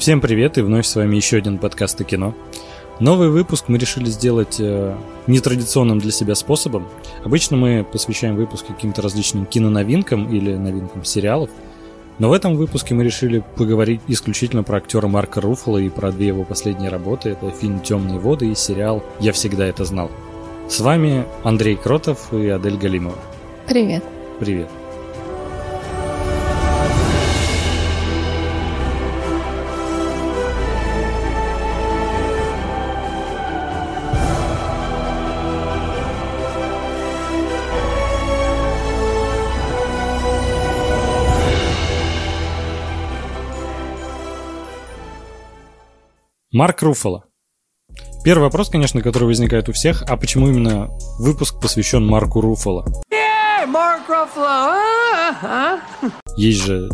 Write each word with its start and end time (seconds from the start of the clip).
Всем 0.00 0.22
привет 0.22 0.56
и 0.56 0.62
вновь 0.62 0.86
с 0.86 0.96
вами 0.96 1.16
еще 1.16 1.36
один 1.36 1.58
подкаст 1.58 2.00
о 2.00 2.04
кино. 2.04 2.34
Новый 3.00 3.28
выпуск 3.28 3.66
мы 3.68 3.76
решили 3.76 4.06
сделать 4.06 4.56
э, 4.58 4.96
нетрадиционным 5.26 5.98
для 5.98 6.10
себя 6.10 6.34
способом. 6.34 6.88
Обычно 7.22 7.58
мы 7.58 7.84
посвящаем 7.84 8.34
выпуск 8.34 8.66
каким-то 8.66 9.02
различным 9.02 9.44
киноновинкам 9.44 10.34
или 10.34 10.54
новинкам 10.54 11.04
сериалов. 11.04 11.50
Но 12.18 12.30
в 12.30 12.32
этом 12.32 12.56
выпуске 12.56 12.94
мы 12.94 13.04
решили 13.04 13.44
поговорить 13.56 14.00
исключительно 14.08 14.62
про 14.62 14.78
актера 14.78 15.06
Марка 15.06 15.42
Руффало 15.42 15.76
и 15.76 15.90
про 15.90 16.12
две 16.12 16.28
его 16.28 16.44
последние 16.44 16.88
работы. 16.88 17.28
Это 17.28 17.50
фильм 17.50 17.80
«Темные 17.80 18.18
воды» 18.18 18.50
и 18.50 18.54
сериал 18.54 19.04
«Я 19.20 19.32
всегда 19.32 19.66
это 19.66 19.84
знал». 19.84 20.10
С 20.66 20.80
вами 20.80 21.26
Андрей 21.44 21.76
Кротов 21.76 22.32
и 22.32 22.48
Адель 22.48 22.78
Галимова. 22.78 23.18
Привет. 23.66 24.02
Привет. 24.38 24.70
Марк 46.60 46.82
Руффало. 46.82 47.24
Первый 48.22 48.42
вопрос, 48.42 48.68
конечно, 48.68 49.00
который 49.00 49.24
возникает 49.24 49.70
у 49.70 49.72
всех, 49.72 50.02
а 50.06 50.18
почему 50.18 50.46
именно 50.46 50.90
выпуск 51.18 51.58
посвящен 51.58 52.06
Марку 52.06 52.42
Руффало? 52.42 52.84
Yeah, 53.10 53.64
Марк 53.66 54.06
Руффало! 54.06 55.80
Есть 56.36 56.62
же 56.62 56.90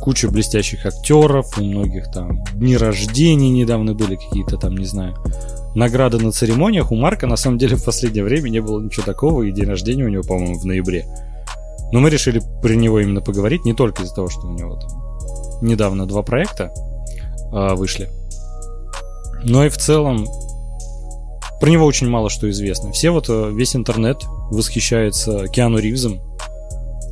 куча 0.00 0.30
блестящих 0.30 0.86
актеров, 0.86 1.58
у 1.58 1.64
многих 1.64 2.10
там 2.12 2.44
дни 2.54 2.78
рождения 2.78 3.50
недавно 3.50 3.92
были 3.92 4.16
какие-то 4.16 4.56
там, 4.56 4.74
не 4.74 4.86
знаю, 4.86 5.14
награды 5.74 6.16
на 6.16 6.32
церемониях. 6.32 6.90
У 6.90 6.96
Марка 6.96 7.26
на 7.26 7.36
самом 7.36 7.58
деле 7.58 7.76
в 7.76 7.84
последнее 7.84 8.24
время 8.24 8.48
не 8.48 8.60
было 8.60 8.80
ничего 8.80 9.04
такого, 9.04 9.42
и 9.42 9.52
день 9.52 9.68
рождения 9.68 10.04
у 10.04 10.08
него, 10.08 10.22
по-моему, 10.22 10.58
в 10.58 10.64
ноябре. 10.64 11.04
Но 11.92 12.00
мы 12.00 12.08
решили 12.08 12.40
про 12.62 12.72
него 12.72 12.98
именно 13.00 13.20
поговорить 13.20 13.66
не 13.66 13.74
только 13.74 14.02
из-за 14.02 14.14
того, 14.14 14.30
что 14.30 14.46
у 14.46 14.54
него 14.54 14.76
там 14.76 14.88
недавно 15.60 16.06
два 16.06 16.22
проекта 16.22 16.72
э, 17.52 17.74
вышли, 17.74 18.08
но 19.44 19.64
и 19.64 19.68
в 19.68 19.76
целом 19.76 20.26
про 21.60 21.70
него 21.70 21.86
очень 21.86 22.08
мало 22.08 22.30
что 22.30 22.50
известно. 22.50 22.92
Все 22.92 23.10
вот, 23.10 23.28
э, 23.28 23.50
весь 23.54 23.76
интернет 23.76 24.18
восхищается 24.50 25.48
Киану 25.48 25.78
Ривзом. 25.78 26.20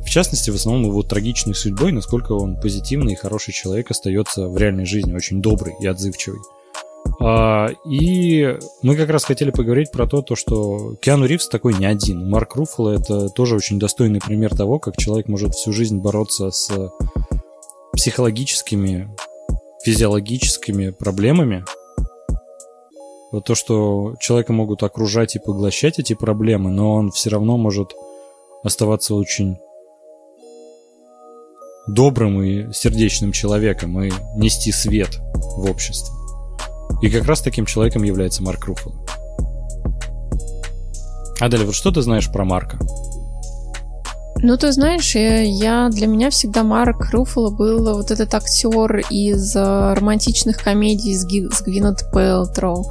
В 0.05 0.09
частности, 0.09 0.51
в 0.51 0.55
основном 0.55 0.89
его 0.89 1.01
трагичной 1.01 1.55
судьбой, 1.55 1.91
насколько 1.91 2.33
он 2.33 2.59
позитивный 2.59 3.13
и 3.13 3.15
хороший 3.15 3.53
человек 3.53 3.89
остается 3.89 4.47
в 4.47 4.57
реальной 4.57 4.85
жизни, 4.85 5.13
очень 5.13 5.41
добрый 5.41 5.73
и 5.79 5.87
отзывчивый. 5.87 6.39
А, 7.19 7.69
и 7.89 8.57
мы 8.81 8.95
как 8.95 9.09
раз 9.09 9.23
хотели 9.23 9.49
поговорить 9.49 9.91
про 9.91 10.07
то, 10.07 10.21
то, 10.21 10.35
что 10.35 10.95
Киану 11.01 11.25
Ривз 11.25 11.47
такой 11.47 11.73
не 11.73 11.85
один. 11.85 12.29
Марк 12.29 12.55
Руффало 12.55 12.89
это 12.89 13.29
тоже 13.29 13.55
очень 13.55 13.79
достойный 13.79 14.19
пример 14.19 14.55
того, 14.55 14.77
как 14.77 14.97
человек 14.97 15.27
может 15.27 15.55
всю 15.55 15.71
жизнь 15.71 15.99
бороться 15.99 16.51
с 16.51 16.69
психологическими, 17.93 19.09
физиологическими 19.83 20.89
проблемами, 20.89 21.65
то, 23.41 23.55
что 23.55 24.15
человека 24.19 24.53
могут 24.53 24.83
окружать 24.83 25.35
и 25.35 25.39
поглощать 25.39 25.99
эти 25.99 26.13
проблемы, 26.13 26.69
но 26.69 26.93
он 26.93 27.11
все 27.11 27.29
равно 27.29 27.57
может 27.57 27.93
оставаться 28.63 29.15
очень 29.15 29.57
добрым 31.87 32.41
и 32.41 32.71
сердечным 32.73 33.31
человеком 33.31 34.01
и 34.01 34.11
нести 34.35 34.71
свет 34.71 35.19
в 35.33 35.69
общество. 35.69 36.15
И 37.01 37.09
как 37.09 37.25
раз 37.25 37.41
таким 37.41 37.65
человеком 37.65 38.03
является 38.03 38.43
Марк 38.43 38.65
Руффало. 38.65 38.95
Адель, 41.39 41.65
вот 41.65 41.75
что 41.75 41.91
ты 41.91 42.01
знаешь 42.01 42.31
про 42.31 42.45
Марка? 42.45 42.79
Ну, 44.37 44.57
ты 44.57 44.71
знаешь, 44.71 45.15
я, 45.15 45.89
для 45.89 46.07
меня 46.07 46.29
всегда 46.29 46.63
Марк 46.63 47.11
Руффало 47.11 47.49
был 47.49 47.95
вот 47.95 48.11
этот 48.11 48.33
актер 48.33 48.99
из 49.09 49.55
э, 49.55 49.93
романтичных 49.93 50.61
комедий 50.61 51.15
с, 51.15 51.25
Ги, 51.25 51.47
с 51.49 51.61
Гвинет 51.61 52.09
Пэлтроу 52.11 52.85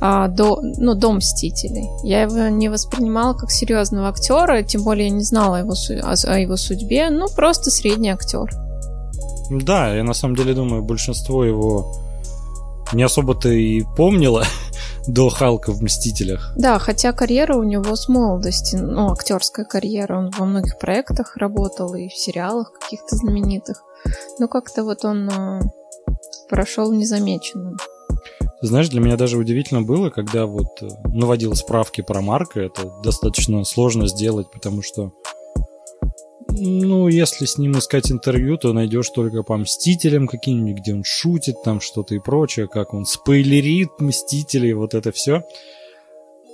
а, 0.00 0.28
до, 0.28 0.60
ну, 0.62 0.94
до 0.94 1.12
Мстителей. 1.12 1.88
Я 2.02 2.22
его 2.22 2.48
не 2.48 2.68
воспринимала 2.68 3.34
как 3.34 3.50
серьезного 3.50 4.08
актера, 4.08 4.62
тем 4.62 4.82
более 4.82 5.08
я 5.08 5.14
не 5.14 5.22
знала 5.22 5.56
его, 5.56 5.74
о, 6.02 6.12
о 6.12 6.38
его 6.38 6.56
судьбе, 6.56 7.10
ну, 7.10 7.26
просто 7.28 7.70
средний 7.70 8.10
актер. 8.10 8.50
Да, 9.50 9.94
я 9.94 10.04
на 10.04 10.14
самом 10.14 10.36
деле 10.36 10.54
думаю, 10.54 10.82
большинство 10.82 11.44
его 11.44 11.94
не 12.92 13.02
особо-то 13.02 13.48
и 13.48 13.82
помнило 13.96 14.44
до 15.06 15.28
Халка 15.28 15.72
в 15.72 15.82
Мстителях. 15.82 16.52
Да, 16.56 16.78
хотя 16.78 17.12
карьера 17.12 17.56
у 17.56 17.62
него 17.62 17.96
с 17.96 18.08
молодости, 18.08 18.76
ну, 18.76 19.12
актерская 19.12 19.64
карьера, 19.64 20.18
он 20.18 20.30
во 20.30 20.44
многих 20.44 20.78
проектах 20.78 21.36
работал 21.36 21.94
и 21.94 22.08
в 22.08 22.14
сериалах 22.14 22.72
каких-то 22.72 23.16
знаменитых. 23.16 23.82
Но 24.38 24.48
как-то 24.48 24.84
вот 24.84 25.04
он 25.04 25.28
э, 25.30 25.60
прошел 26.48 26.92
незамеченным. 26.92 27.76
Знаешь, 28.66 28.88
для 28.88 29.00
меня 29.00 29.16
даже 29.16 29.38
удивительно 29.38 29.82
было, 29.82 30.10
когда 30.10 30.46
вот 30.46 30.82
э, 30.82 30.88
наводил 31.08 31.54
справки 31.54 32.00
про 32.00 32.20
Марка. 32.20 32.60
Это 32.60 33.00
достаточно 33.02 33.62
сложно 33.64 34.08
сделать, 34.08 34.50
потому 34.50 34.82
что 34.82 35.12
ну, 36.58 37.06
если 37.08 37.44
с 37.44 37.58
ним 37.58 37.78
искать 37.78 38.10
интервью, 38.10 38.56
то 38.56 38.72
найдешь 38.72 39.10
только 39.10 39.42
по 39.42 39.56
Мстителям 39.56 40.26
каким-нибудь, 40.26 40.80
где 40.80 40.94
он 40.94 41.04
шутит, 41.04 41.62
там 41.62 41.80
что-то 41.80 42.14
и 42.14 42.18
прочее, 42.18 42.66
как 42.66 42.94
он 42.94 43.04
спойлерит 43.04 44.00
Мстителей, 44.00 44.72
вот 44.72 44.94
это 44.94 45.12
все. 45.12 45.44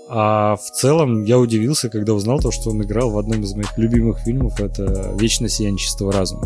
А 0.09 0.57
в 0.57 0.71
целом 0.73 1.25
я 1.25 1.39
удивился, 1.39 1.89
когда 1.89 2.13
узнал 2.13 2.41
то, 2.41 2.51
что 2.51 2.71
он 2.71 2.83
играл 2.83 3.11
в 3.11 3.19
одном 3.19 3.43
из 3.43 3.55
моих 3.55 3.79
любимых 3.79 4.19
фильмов, 4.19 4.61
это 4.61 5.15
«Вечно 5.19 5.49
сияние 5.49 5.79
чистого 5.79 6.13
разума». 6.13 6.45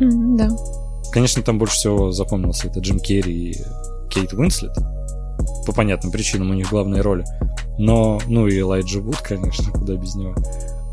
Mm, 0.00 0.36
да. 0.36 0.48
Конечно, 1.10 1.42
там 1.42 1.58
больше 1.58 1.74
всего 1.74 2.12
запомнился 2.12 2.68
это 2.68 2.80
Джим 2.80 3.00
Керри 3.00 3.50
и 3.50 3.56
Кейт 4.10 4.32
Уинслет 4.34 4.76
по 5.66 5.72
понятным 5.72 6.12
причинам 6.12 6.50
у 6.50 6.54
них 6.54 6.70
главные 6.70 7.02
роли. 7.02 7.24
Но, 7.78 8.20
ну 8.26 8.46
и 8.46 8.58
Элайджа 8.58 9.00
Вуд, 9.00 9.18
конечно, 9.18 9.70
куда 9.72 9.94
без 9.94 10.14
него. 10.14 10.34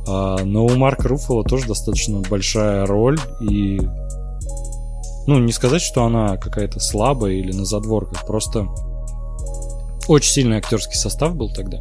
А, 0.08 0.44
но 0.44 0.66
у 0.66 0.76
Марка 0.76 1.08
Руффало 1.08 1.44
тоже 1.44 1.68
достаточно 1.68 2.22
большая 2.30 2.86
роль, 2.86 3.20
и 3.42 3.80
ну, 5.28 5.40
не 5.40 5.52
сказать, 5.52 5.82
что 5.82 6.04
она 6.04 6.38
какая-то 6.38 6.80
слабая 6.80 7.34
или 7.34 7.52
на 7.52 7.66
задворках, 7.66 8.28
просто 8.28 8.68
очень 10.08 10.32
сильный 10.32 10.58
актерский 10.58 10.98
состав 10.98 11.36
был 11.36 11.52
тогда. 11.52 11.80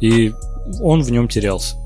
И 0.00 0.32
он 0.80 1.02
в 1.02 1.10
нем 1.10 1.28
терялся. 1.28 1.76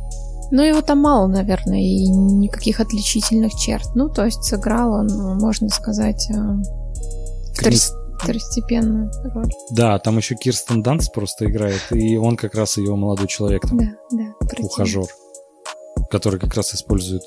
Ну, 0.51 0.63
его 0.63 0.81
там 0.81 1.01
мало, 1.01 1.27
наверное, 1.27 1.81
и 1.81 2.07
никаких 2.07 2.81
отличительных 2.81 3.55
черт. 3.55 3.87
Ну, 3.95 4.09
то 4.09 4.25
есть 4.25 4.45
сыграл 4.45 4.93
он, 4.93 5.39
можно 5.39 5.69
сказать, 5.69 6.31
э, 6.31 7.55
Крис 7.57 7.93
второстепенную 8.19 9.11
роль. 9.35 9.51
Да, 9.71 9.99
там 9.99 10.17
еще 10.17 10.35
Кирстен 10.35 10.83
Данс 10.83 11.09
просто 11.09 11.47
играет, 11.47 11.81
и 11.91 12.17
он 12.17 12.37
как 12.37 12.55
раз 12.55 12.77
ее 12.77 12.95
молодой 12.95 13.29
человек 13.29 13.63
там. 13.63 13.79
Да, 13.79 13.87
да. 14.11 14.35
Ухажер. 14.61 15.07
Который 16.11 16.41
как 16.41 16.55
раз 16.55 16.75
использует... 16.75 17.23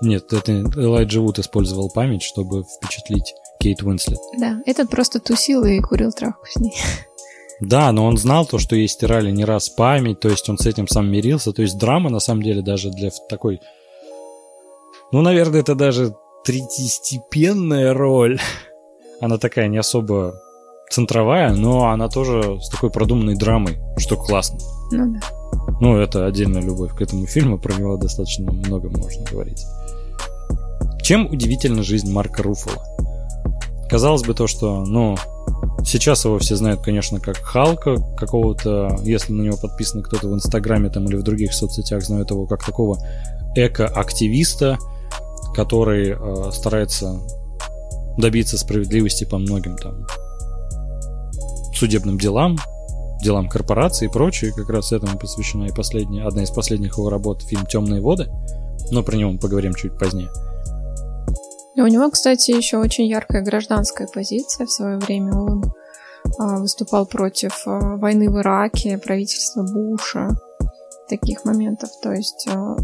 Нет, 0.00 0.32
это 0.32 0.52
Элайджа 0.52 1.20
Вуд 1.20 1.38
использовал 1.40 1.90
память, 1.90 2.22
чтобы 2.22 2.62
впечатлить 2.62 3.34
Кейт 3.60 3.82
Уинслет. 3.82 4.20
Да, 4.38 4.60
этот 4.64 4.90
просто 4.90 5.18
тусил 5.18 5.64
и 5.64 5.80
курил 5.80 6.12
травку 6.12 6.46
с 6.46 6.56
ней. 6.56 6.74
Да, 7.60 7.90
но 7.90 8.06
он 8.06 8.16
знал 8.16 8.46
то, 8.46 8.58
что 8.58 8.76
ей 8.76 8.86
стирали 8.86 9.32
не 9.32 9.44
раз 9.44 9.68
память, 9.68 10.20
то 10.20 10.28
есть 10.28 10.48
он 10.48 10.58
с 10.58 10.66
этим 10.66 10.86
сам 10.86 11.10
мирился. 11.10 11.52
То 11.52 11.62
есть 11.62 11.76
драма, 11.76 12.10
на 12.10 12.20
самом 12.20 12.42
деле, 12.42 12.62
даже 12.62 12.90
для 12.90 13.10
такой... 13.28 13.60
Ну, 15.10 15.22
наверное, 15.22 15.60
это 15.60 15.74
даже 15.74 16.14
третьестепенная 16.44 17.94
роль 17.94 18.38
она 19.20 19.38
такая 19.38 19.68
не 19.68 19.78
особо 19.78 20.40
центровая, 20.90 21.52
но 21.52 21.90
она 21.90 22.08
тоже 22.08 22.58
с 22.60 22.68
такой 22.68 22.90
продуманной 22.90 23.36
драмой, 23.36 23.78
что 23.98 24.16
классно. 24.16 24.58
Ну 24.92 25.14
да. 25.14 25.20
Ну, 25.80 25.96
это 25.96 26.26
отдельная 26.26 26.62
любовь 26.62 26.94
к 26.94 27.02
этому 27.02 27.26
фильму, 27.26 27.58
про 27.58 27.74
него 27.74 27.96
достаточно 27.96 28.50
много 28.50 28.88
можно 28.88 29.24
говорить. 29.30 29.64
Чем 31.02 31.26
удивительна 31.26 31.82
жизнь 31.82 32.10
Марка 32.10 32.42
Руффала? 32.42 32.82
Казалось 33.88 34.22
бы 34.22 34.34
то, 34.34 34.46
что, 34.46 34.84
ну, 34.84 35.16
сейчас 35.84 36.24
его 36.24 36.38
все 36.38 36.56
знают, 36.56 36.82
конечно, 36.82 37.20
как 37.20 37.36
Халка 37.38 37.96
какого-то, 38.16 38.98
если 39.02 39.32
на 39.32 39.42
него 39.42 39.56
подписан 39.56 40.02
кто-то 40.02 40.28
в 40.28 40.34
Инстаграме 40.34 40.90
там 40.90 41.06
или 41.06 41.16
в 41.16 41.22
других 41.22 41.54
соцсетях, 41.54 42.02
знают 42.02 42.30
его 42.30 42.46
как 42.46 42.64
такого 42.64 42.98
эко-активиста, 43.54 44.78
который 45.54 46.10
э, 46.10 46.50
старается 46.52 47.20
добиться 48.18 48.58
справедливости 48.58 49.24
по 49.24 49.38
многим 49.38 49.76
там 49.76 50.06
судебным 51.74 52.18
делам, 52.18 52.58
делам 53.22 53.48
корпорации 53.48 54.06
и 54.06 54.10
прочее. 54.10 54.52
Как 54.54 54.68
раз 54.68 54.92
этому 54.92 55.18
посвящена 55.18 55.64
и 55.64 55.72
последняя, 55.72 56.26
одна 56.26 56.42
из 56.42 56.50
последних 56.50 56.98
его 56.98 57.08
работ, 57.08 57.42
фильм 57.42 57.64
«Темные 57.66 58.02
воды», 58.02 58.28
но 58.90 59.02
про 59.02 59.16
него 59.16 59.32
мы 59.32 59.38
поговорим 59.38 59.74
чуть 59.74 59.96
позднее. 59.96 60.28
у 61.76 61.86
него, 61.86 62.10
кстати, 62.10 62.50
еще 62.50 62.78
очень 62.78 63.06
яркая 63.06 63.42
гражданская 63.42 64.08
позиция 64.08 64.66
в 64.66 64.70
свое 64.70 64.98
время. 64.98 65.32
Он 65.34 65.64
а, 66.38 66.58
выступал 66.58 67.06
против 67.06 67.62
а, 67.66 67.96
войны 67.96 68.28
в 68.28 68.38
Ираке, 68.40 68.98
правительства 68.98 69.62
Буша, 69.62 70.30
таких 71.08 71.44
моментов. 71.44 71.90
То 72.02 72.12
есть 72.12 72.48
а, 72.50 72.76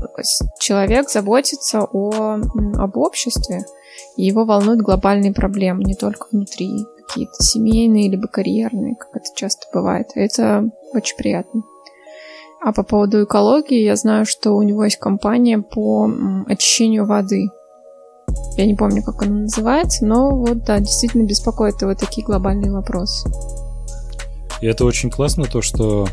человек 0.60 1.10
заботится 1.10 1.82
о, 1.82 2.38
об 2.76 2.96
обществе, 2.96 3.64
и 4.16 4.24
его 4.24 4.44
волнуют 4.44 4.80
глобальные 4.80 5.32
проблемы, 5.32 5.84
не 5.84 5.94
только 5.94 6.26
внутри, 6.30 6.86
какие-то 7.06 7.34
семейные 7.42 8.10
либо 8.10 8.28
карьерные, 8.28 8.96
как 8.96 9.10
это 9.14 9.26
часто 9.34 9.66
бывает. 9.72 10.08
Это 10.14 10.68
очень 10.92 11.16
приятно. 11.16 11.62
А 12.62 12.72
по 12.72 12.82
поводу 12.82 13.24
экологии, 13.24 13.82
я 13.82 13.94
знаю, 13.94 14.24
что 14.24 14.52
у 14.52 14.62
него 14.62 14.84
есть 14.84 14.96
компания 14.96 15.58
по 15.58 16.10
очищению 16.46 17.04
воды. 17.04 17.48
Я 18.56 18.66
не 18.66 18.74
помню, 18.74 19.02
как 19.02 19.22
она 19.22 19.42
называется, 19.42 20.06
но 20.06 20.30
вот 20.30 20.64
да, 20.64 20.78
действительно 20.78 21.24
беспокоит 21.24 21.82
его 21.82 21.94
такие 21.94 22.24
глобальные 22.24 22.72
вопросы. 22.72 23.28
И 24.62 24.66
это 24.66 24.86
очень 24.86 25.10
классно, 25.10 25.44
то, 25.44 25.60
что 25.60 26.08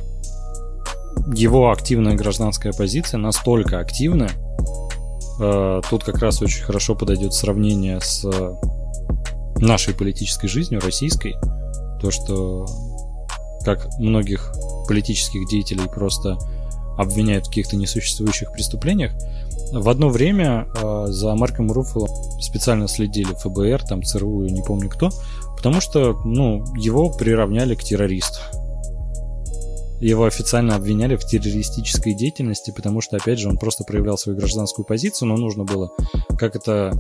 его 1.34 1.72
активная 1.72 2.16
гражданская 2.16 2.74
позиция 2.74 3.18
настолько 3.18 3.80
активна, 3.80 4.28
тут 5.90 6.04
как 6.04 6.20
раз 6.20 6.42
очень 6.42 6.64
хорошо 6.64 6.96
подойдет 6.96 7.34
сравнение 7.34 8.00
с 8.00 8.26
нашей 9.58 9.94
политической 9.94 10.48
жизнью, 10.48 10.82
российской, 10.82 11.36
то, 12.00 12.12
что 12.12 12.66
как 13.64 13.88
многих 14.00 14.54
политических 14.88 15.48
деятелей 15.50 15.88
просто 15.88 16.38
обвиняют 16.98 17.46
в 17.46 17.50
каких-то 17.50 17.76
несуществующих 17.76 18.52
преступлениях, 18.52 19.12
в 19.72 19.88
одно 19.88 20.10
время 20.10 20.68
э, 20.76 21.06
за 21.08 21.34
Марком 21.36 21.72
Руффало 21.72 22.08
специально 22.42 22.88
следили 22.88 23.34
ФБР, 23.34 23.84
там 23.84 24.04
ЦРУ, 24.04 24.42
не 24.48 24.62
помню 24.62 24.90
кто, 24.90 25.10
потому 25.56 25.80
что, 25.80 26.20
ну, 26.26 26.66
его 26.76 27.10
приравняли 27.10 27.76
к 27.76 27.84
террористу. 27.84 28.40
Его 30.02 30.26
официально 30.26 30.76
обвиняли 30.76 31.16
в 31.16 31.24
террористической 31.24 32.16
деятельности, 32.16 32.72
потому 32.76 33.02
что, 33.02 33.18
опять 33.18 33.38
же, 33.38 33.48
он 33.48 33.58
просто 33.58 33.84
проявлял 33.84 34.18
свою 34.18 34.36
гражданскую 34.38 34.84
позицию, 34.84 35.30
но 35.30 35.38
нужно 35.38 35.64
было, 35.64 35.92
как 36.40 36.56
это 36.56 36.92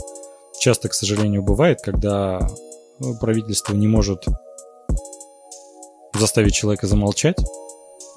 часто, 0.59 0.87
к 0.87 0.93
сожалению, 0.93 1.41
бывает, 1.41 1.81
когда 1.81 2.47
ну, 2.99 3.17
правительство 3.17 3.73
не 3.73 3.87
может 3.87 4.25
заставить 6.13 6.53
человека 6.53 6.85
замолчать. 6.85 7.37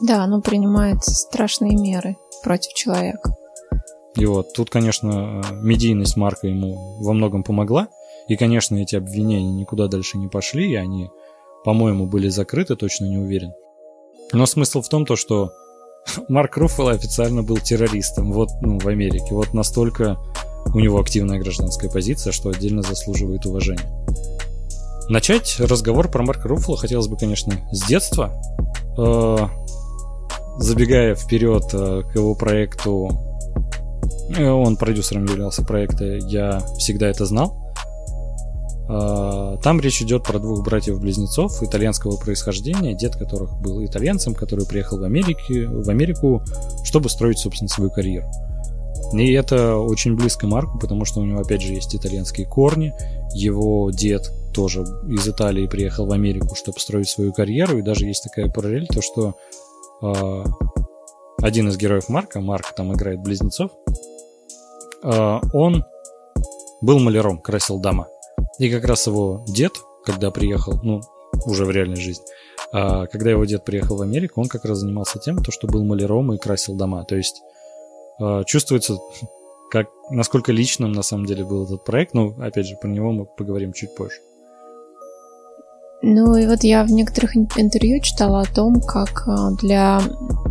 Да, 0.02 0.22
оно 0.22 0.42
принимает 0.42 1.02
страшные 1.02 1.76
меры 1.76 2.18
против 2.42 2.74
человека. 2.74 3.34
И 4.16 4.26
вот 4.26 4.52
тут, 4.52 4.68
конечно, 4.68 5.42
медийность 5.52 6.18
Марка 6.18 6.46
ему 6.46 7.02
во 7.02 7.14
многом 7.14 7.42
помогла. 7.42 7.88
И, 8.28 8.36
конечно, 8.36 8.76
эти 8.76 8.96
обвинения 8.96 9.50
никуда 9.50 9.86
дальше 9.88 10.18
не 10.18 10.28
пошли, 10.28 10.70
и 10.70 10.76
они, 10.76 11.08
по-моему, 11.64 12.06
были 12.06 12.28
закрыты, 12.28 12.76
точно 12.76 13.06
не 13.06 13.16
уверен. 13.16 13.52
Но 14.34 14.46
смысл 14.46 14.82
в 14.82 14.88
том, 14.88 15.06
то, 15.06 15.16
что 15.16 15.52
Марк 16.28 16.56
Руффало 16.56 16.92
официально 16.92 17.42
был 17.42 17.56
террористом 17.58 18.32
вот, 18.32 18.50
ну, 18.60 18.78
в 18.78 18.86
Америке. 18.86 19.28
Вот 19.30 19.54
настолько 19.54 20.18
у 20.74 20.80
него 20.80 21.00
активная 21.00 21.38
гражданская 21.38 21.90
позиция, 21.90 22.32
что 22.32 22.50
отдельно 22.50 22.82
заслуживает 22.82 23.46
уважения. 23.46 24.04
Начать 25.08 25.60
разговор 25.60 26.10
про 26.10 26.22
Марка 26.22 26.48
Руффало 26.48 26.76
хотелось 26.76 27.08
бы, 27.08 27.16
конечно, 27.16 27.54
с 27.72 27.86
детства. 27.86 28.32
Э, 28.98 29.36
забегая 30.58 31.14
вперед 31.14 31.64
э, 31.72 32.02
к 32.10 32.14
его 32.14 32.34
проекту 32.34 33.34
Э, 34.36 34.50
он 34.50 34.76
продюсером 34.76 35.26
являлся 35.26 35.62
проекта 35.62 36.04
«Я 36.04 36.60
всегда 36.78 37.08
это 37.08 37.26
знал». 37.26 37.63
А, 38.88 39.56
там 39.58 39.80
речь 39.80 40.02
идет 40.02 40.24
про 40.24 40.38
двух 40.38 40.64
братьев-близнецов 40.64 41.62
итальянского 41.62 42.16
происхождения, 42.16 42.94
дед 42.94 43.16
которых 43.16 43.58
был 43.60 43.84
итальянцем, 43.84 44.34
который 44.34 44.66
приехал 44.66 44.98
в, 44.98 45.04
Америке, 45.04 45.66
в 45.66 45.88
Америку, 45.88 46.42
чтобы 46.84 47.08
строить, 47.08 47.38
собственно, 47.38 47.68
свою 47.68 47.90
карьеру. 47.90 48.26
И 49.12 49.32
это 49.32 49.76
очень 49.76 50.16
близко 50.16 50.46
Марку, 50.46 50.78
потому 50.78 51.04
что 51.04 51.20
у 51.20 51.24
него, 51.24 51.40
опять 51.40 51.62
же, 51.62 51.72
есть 51.72 51.94
итальянские 51.94 52.46
корни. 52.46 52.92
Его 53.34 53.90
дед 53.90 54.32
тоже 54.52 54.82
из 55.08 55.28
Италии 55.28 55.66
приехал 55.66 56.06
в 56.06 56.12
Америку, 56.12 56.54
чтобы 56.54 56.80
строить 56.80 57.08
свою 57.08 57.32
карьеру. 57.32 57.78
И 57.78 57.82
даже 57.82 58.06
есть 58.06 58.24
такая 58.24 58.50
параллель, 58.50 58.86
то 58.86 59.02
что 59.02 59.34
э, 60.02 60.44
один 61.42 61.68
из 61.68 61.76
героев 61.76 62.08
Марка, 62.08 62.40
Марк 62.40 62.74
там 62.74 62.92
играет 62.92 63.20
близнецов, 63.20 63.70
Э, 65.04 65.40
он 65.52 65.84
был 66.80 66.98
маляром, 66.98 67.38
красил 67.38 67.78
дома. 67.78 68.08
И 68.58 68.70
как 68.70 68.84
раз 68.84 69.06
его 69.06 69.44
дед, 69.48 69.72
когда 70.04 70.30
приехал, 70.30 70.78
ну, 70.82 71.00
уже 71.46 71.64
в 71.64 71.70
реальной 71.70 71.96
жизни, 71.96 72.24
а, 72.72 73.06
когда 73.06 73.30
его 73.30 73.44
дед 73.44 73.64
приехал 73.64 73.96
в 73.96 74.02
Америку, 74.02 74.40
он 74.40 74.48
как 74.48 74.64
раз 74.64 74.78
занимался 74.78 75.18
тем, 75.18 75.38
то, 75.42 75.50
что 75.50 75.66
был 75.66 75.84
маляром 75.84 76.32
и 76.32 76.38
красил 76.38 76.74
дома. 76.76 77.04
То 77.04 77.16
есть 77.16 77.42
э, 78.20 78.42
чувствуется, 78.46 78.98
как, 79.70 79.86
насколько 80.10 80.52
личным 80.52 80.92
на 80.92 81.02
самом 81.02 81.26
деле 81.26 81.44
был 81.44 81.64
этот 81.64 81.84
проект. 81.84 82.14
Но, 82.14 82.34
опять 82.38 82.66
же, 82.66 82.76
про 82.76 82.88
него 82.88 83.12
мы 83.12 83.26
поговорим 83.26 83.72
чуть 83.72 83.94
позже. 83.94 84.20
Ну 86.06 86.36
и 86.36 86.46
вот 86.46 86.62
я 86.64 86.84
в 86.84 86.90
некоторых 86.90 87.34
интервью 87.34 87.98
читала 88.02 88.42
о 88.42 88.54
том, 88.54 88.78
как 88.82 89.26
а, 89.26 89.52
для 89.52 90.02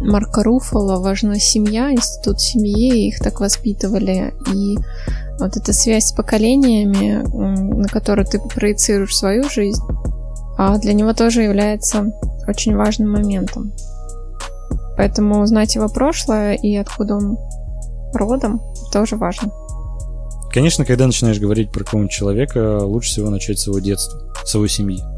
Марка 0.01 0.41
Руфала 0.41 0.99
важна 0.99 1.35
семья, 1.35 1.91
институт 1.91 2.41
семьи, 2.41 3.07
их 3.07 3.19
так 3.19 3.39
воспитывали. 3.39 4.33
И 4.51 4.75
вот 5.37 5.55
эта 5.55 5.71
связь 5.71 6.07
с 6.07 6.11
поколениями, 6.11 7.21
на 7.77 7.87
которую 7.87 8.25
ты 8.25 8.39
проецируешь 8.39 9.15
свою 9.15 9.47
жизнь, 9.47 9.83
а 10.57 10.79
для 10.79 10.93
него 10.93 11.13
тоже 11.13 11.43
является 11.43 12.11
очень 12.47 12.75
важным 12.75 13.11
моментом. 13.11 13.73
Поэтому 14.97 15.39
узнать 15.39 15.75
его 15.75 15.87
прошлое 15.87 16.55
и 16.55 16.75
откуда 16.77 17.17
он 17.17 17.37
родом 18.15 18.59
тоже 18.91 19.17
важно. 19.17 19.51
Конечно, 20.51 20.83
когда 20.83 21.05
начинаешь 21.05 21.39
говорить 21.39 21.71
про 21.71 21.83
какого-нибудь 21.83 22.11
человека, 22.11 22.79
лучше 22.83 23.09
всего 23.11 23.29
начать 23.29 23.59
с 23.59 23.67
его 23.67 23.77
детства, 23.77 24.19
с 24.45 24.55
его 24.55 24.65
семьи 24.65 25.12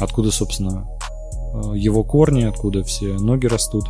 откуда, 0.00 0.30
собственно, 0.30 0.88
э, 1.54 1.76
его 1.76 2.02
корни, 2.02 2.44
откуда 2.44 2.82
все 2.82 3.14
ноги 3.14 3.46
растут. 3.46 3.84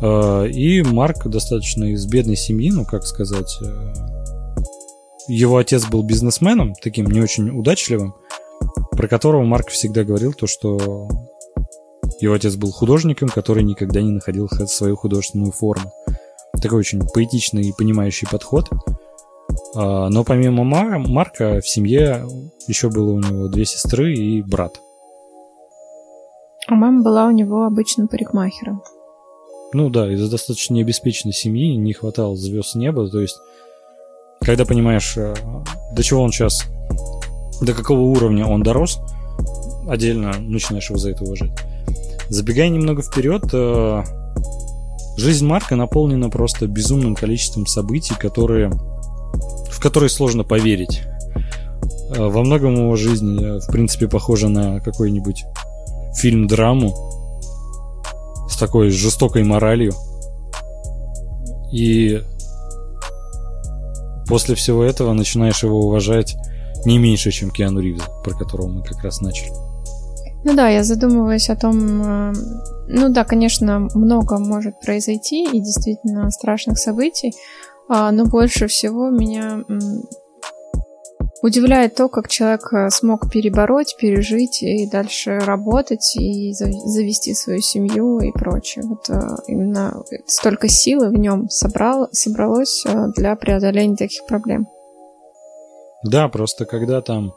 Э, 0.00 0.48
и 0.48 0.82
Марк 0.82 1.26
достаточно 1.26 1.84
из 1.84 2.06
бедной 2.06 2.36
семьи, 2.36 2.70
ну, 2.70 2.84
как 2.84 3.04
сказать, 3.04 3.58
э, 3.62 3.94
его 5.28 5.56
отец 5.56 5.86
был 5.86 6.02
бизнесменом, 6.02 6.74
таким 6.80 7.06
не 7.06 7.20
очень 7.20 7.50
удачливым, 7.50 8.14
про 8.92 9.08
которого 9.08 9.44
Марк 9.44 9.68
всегда 9.68 10.04
говорил 10.04 10.32
то, 10.32 10.46
что 10.46 11.08
его 12.20 12.34
отец 12.34 12.54
был 12.54 12.70
художником, 12.70 13.28
который 13.28 13.62
никогда 13.62 14.00
не 14.00 14.12
находил 14.12 14.48
свою 14.48 14.96
художественную 14.96 15.52
форму. 15.52 15.92
Такой 16.62 16.78
очень 16.78 17.02
поэтичный 17.06 17.64
и 17.64 17.72
понимающий 17.72 18.26
подход. 18.30 18.70
Но 19.74 20.24
помимо 20.24 20.64
Марка 20.64 21.60
в 21.60 21.68
семье 21.68 22.26
еще 22.66 22.88
было 22.90 23.12
у 23.12 23.20
него 23.20 23.48
две 23.48 23.64
сестры 23.64 24.14
и 24.14 24.42
брат. 24.42 24.80
А 26.68 26.74
мама 26.74 27.02
была 27.02 27.26
у 27.26 27.30
него 27.30 27.64
обычным 27.64 28.08
парикмахером. 28.08 28.82
Ну 29.72 29.90
да, 29.90 30.12
из-за 30.12 30.30
достаточно 30.30 30.74
необеспеченной 30.74 31.32
семьи 31.32 31.76
не 31.76 31.92
хватало 31.92 32.36
звезд 32.36 32.74
неба. 32.74 33.08
То 33.08 33.20
есть, 33.20 33.36
когда 34.40 34.64
понимаешь, 34.64 35.16
э, 35.16 35.34
до 35.92 36.02
чего 36.02 36.22
он 36.22 36.32
сейчас, 36.32 36.64
до 37.60 37.72
какого 37.72 38.00
уровня 38.00 38.46
он 38.46 38.62
дорос, 38.62 39.00
отдельно 39.88 40.32
начинаешь 40.38 40.88
его 40.88 40.98
за 40.98 41.10
это 41.10 41.24
уважать. 41.24 41.52
Забегая 42.28 42.68
немного 42.68 43.02
вперед, 43.02 43.44
э, 43.52 44.02
жизнь 45.16 45.46
Марка 45.46 45.76
наполнена 45.76 46.30
просто 46.30 46.66
безумным 46.66 47.14
количеством 47.14 47.66
событий, 47.66 48.14
которые, 48.18 48.72
в 49.86 49.88
которые 49.88 50.10
сложно 50.10 50.42
поверить. 50.42 51.02
Э, 52.10 52.26
во 52.26 52.42
многом 52.42 52.74
его 52.74 52.96
жизнь, 52.96 53.38
в 53.38 53.70
принципе, 53.70 54.08
похожа 54.08 54.48
на 54.48 54.80
какой-нибудь 54.80 55.44
фильм-драму 56.16 56.92
с 58.50 58.56
такой 58.56 58.90
жестокой 58.90 59.44
моралью. 59.44 59.92
И 61.72 62.20
после 64.26 64.56
всего 64.56 64.82
этого 64.82 65.12
начинаешь 65.12 65.62
его 65.62 65.80
уважать 65.80 66.36
не 66.84 66.98
меньше, 66.98 67.30
чем 67.30 67.50
Киану 67.50 67.80
Ривза, 67.80 68.06
про 68.24 68.34
которого 68.34 68.68
мы 68.68 68.82
как 68.82 69.04
раз 69.04 69.20
начали. 69.20 69.52
Ну 70.42 70.54
да, 70.54 70.68
я 70.68 70.82
задумываюсь 70.82 71.48
о 71.48 71.56
том, 71.56 72.02
э, 72.02 72.32
ну 72.88 73.08
да, 73.10 73.24
конечно, 73.24 73.88
много 73.94 74.38
может 74.38 74.80
произойти 74.80 75.44
и 75.44 75.60
действительно 75.60 76.30
страшных 76.30 76.78
событий, 76.78 77.32
а, 77.88 78.10
но 78.12 78.24
больше 78.24 78.66
всего 78.66 79.10
меня 79.10 79.62
Удивляет 81.42 81.94
то, 81.94 82.08
как 82.08 82.28
человек 82.28 82.72
э, 82.72 82.90
смог 82.90 83.30
перебороть, 83.30 83.96
пережить 83.98 84.62
и 84.62 84.88
дальше 84.90 85.38
работать 85.38 86.16
и 86.18 86.52
завести 86.52 87.34
свою 87.34 87.60
семью 87.60 88.18
и 88.20 88.32
прочее. 88.32 88.84
Вот 88.86 89.10
э, 89.10 89.20
именно 89.46 90.02
столько 90.26 90.68
силы 90.68 91.10
в 91.10 91.12
нем 91.12 91.48
собрал, 91.50 92.08
собралось 92.10 92.84
э, 92.86 93.08
для 93.14 93.36
преодоления 93.36 93.96
таких 93.96 94.24
проблем. 94.26 94.66
Да, 96.04 96.28
просто 96.28 96.64
когда 96.64 97.02
там 97.02 97.34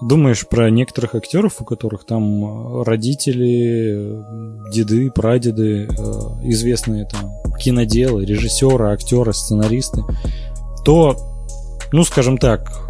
думаешь 0.00 0.46
про 0.48 0.70
некоторых 0.70 1.14
актеров, 1.14 1.60
у 1.60 1.64
которых 1.64 2.04
там 2.04 2.82
родители, 2.82 4.22
деды, 4.72 5.10
прадеды, 5.10 5.86
известные 6.42 7.06
там 7.06 7.32
киноделы, 7.58 8.24
режиссеры, 8.24 8.92
актеры, 8.92 9.34
сценаристы, 9.34 10.02
то, 10.84 11.16
ну, 11.92 12.04
скажем 12.04 12.38
так, 12.38 12.88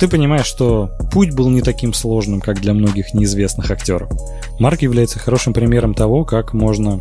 ты 0.00 0.08
понимаешь, 0.08 0.46
что 0.46 0.90
путь 1.12 1.34
был 1.34 1.48
не 1.50 1.62
таким 1.62 1.92
сложным, 1.92 2.40
как 2.40 2.60
для 2.60 2.72
многих 2.72 3.14
неизвестных 3.14 3.70
актеров. 3.70 4.10
Марк 4.58 4.82
является 4.82 5.18
хорошим 5.18 5.52
примером 5.52 5.94
того, 5.94 6.24
как 6.24 6.52
можно 6.52 7.00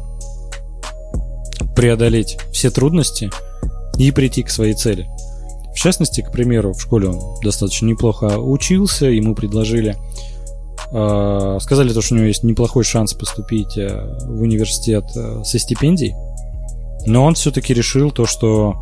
преодолеть 1.76 2.40
все 2.52 2.72
трудности 2.72 3.30
и 3.98 4.12
прийти 4.12 4.44
к 4.44 4.50
своей 4.50 4.74
цели. 4.74 5.08
В 5.78 5.80
частности, 5.80 6.22
к 6.22 6.32
примеру, 6.32 6.74
в 6.74 6.82
школе 6.82 7.10
он 7.10 7.20
достаточно 7.44 7.86
неплохо 7.86 8.40
учился, 8.40 9.06
ему 9.06 9.36
предложили, 9.36 9.96
э, 10.92 11.60
сказали 11.62 11.94
то, 11.94 12.02
что 12.02 12.16
у 12.16 12.18
него 12.18 12.26
есть 12.26 12.42
неплохой 12.42 12.84
шанс 12.84 13.14
поступить 13.14 13.78
э, 13.78 14.18
в 14.26 14.42
университет 14.42 15.06
э, 15.16 15.44
со 15.44 15.60
стипендией, 15.60 16.16
но 17.06 17.24
он 17.26 17.36
все-таки 17.36 17.76
решил 17.76 18.10
то, 18.10 18.26
что 18.26 18.74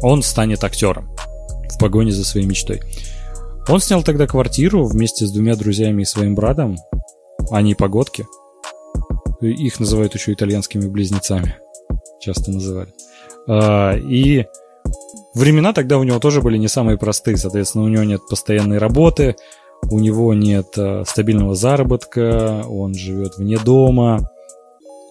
он 0.00 0.22
станет 0.22 0.62
актером 0.62 1.10
в 1.68 1.80
погоне 1.80 2.12
за 2.12 2.24
своей 2.24 2.46
мечтой. 2.46 2.82
Он 3.68 3.80
снял 3.80 4.04
тогда 4.04 4.28
квартиру 4.28 4.84
вместе 4.84 5.26
с 5.26 5.32
двумя 5.32 5.56
друзьями 5.56 6.02
и 6.02 6.06
своим 6.06 6.36
братом. 6.36 6.76
Они 7.50 7.74
погодки. 7.74 8.28
Их 9.40 9.80
называют 9.80 10.14
еще 10.14 10.32
итальянскими 10.32 10.86
близнецами. 10.86 11.56
Часто 12.20 12.52
называли. 12.52 12.94
А, 13.48 13.96
и 13.96 14.46
времена 15.34 15.72
тогда 15.72 15.98
у 15.98 16.04
него 16.04 16.18
тоже 16.18 16.40
были 16.42 16.58
не 16.58 16.68
самые 16.68 16.98
простые. 16.98 17.36
Соответственно, 17.36 17.84
у 17.84 17.88
него 17.88 18.04
нет 18.04 18.20
постоянной 18.28 18.78
работы, 18.78 19.36
у 19.90 19.98
него 19.98 20.34
нет 20.34 20.68
а, 20.76 21.04
стабильного 21.06 21.54
заработка, 21.54 22.64
он 22.68 22.94
живет 22.94 23.36
вне 23.36 23.58
дома. 23.58 24.30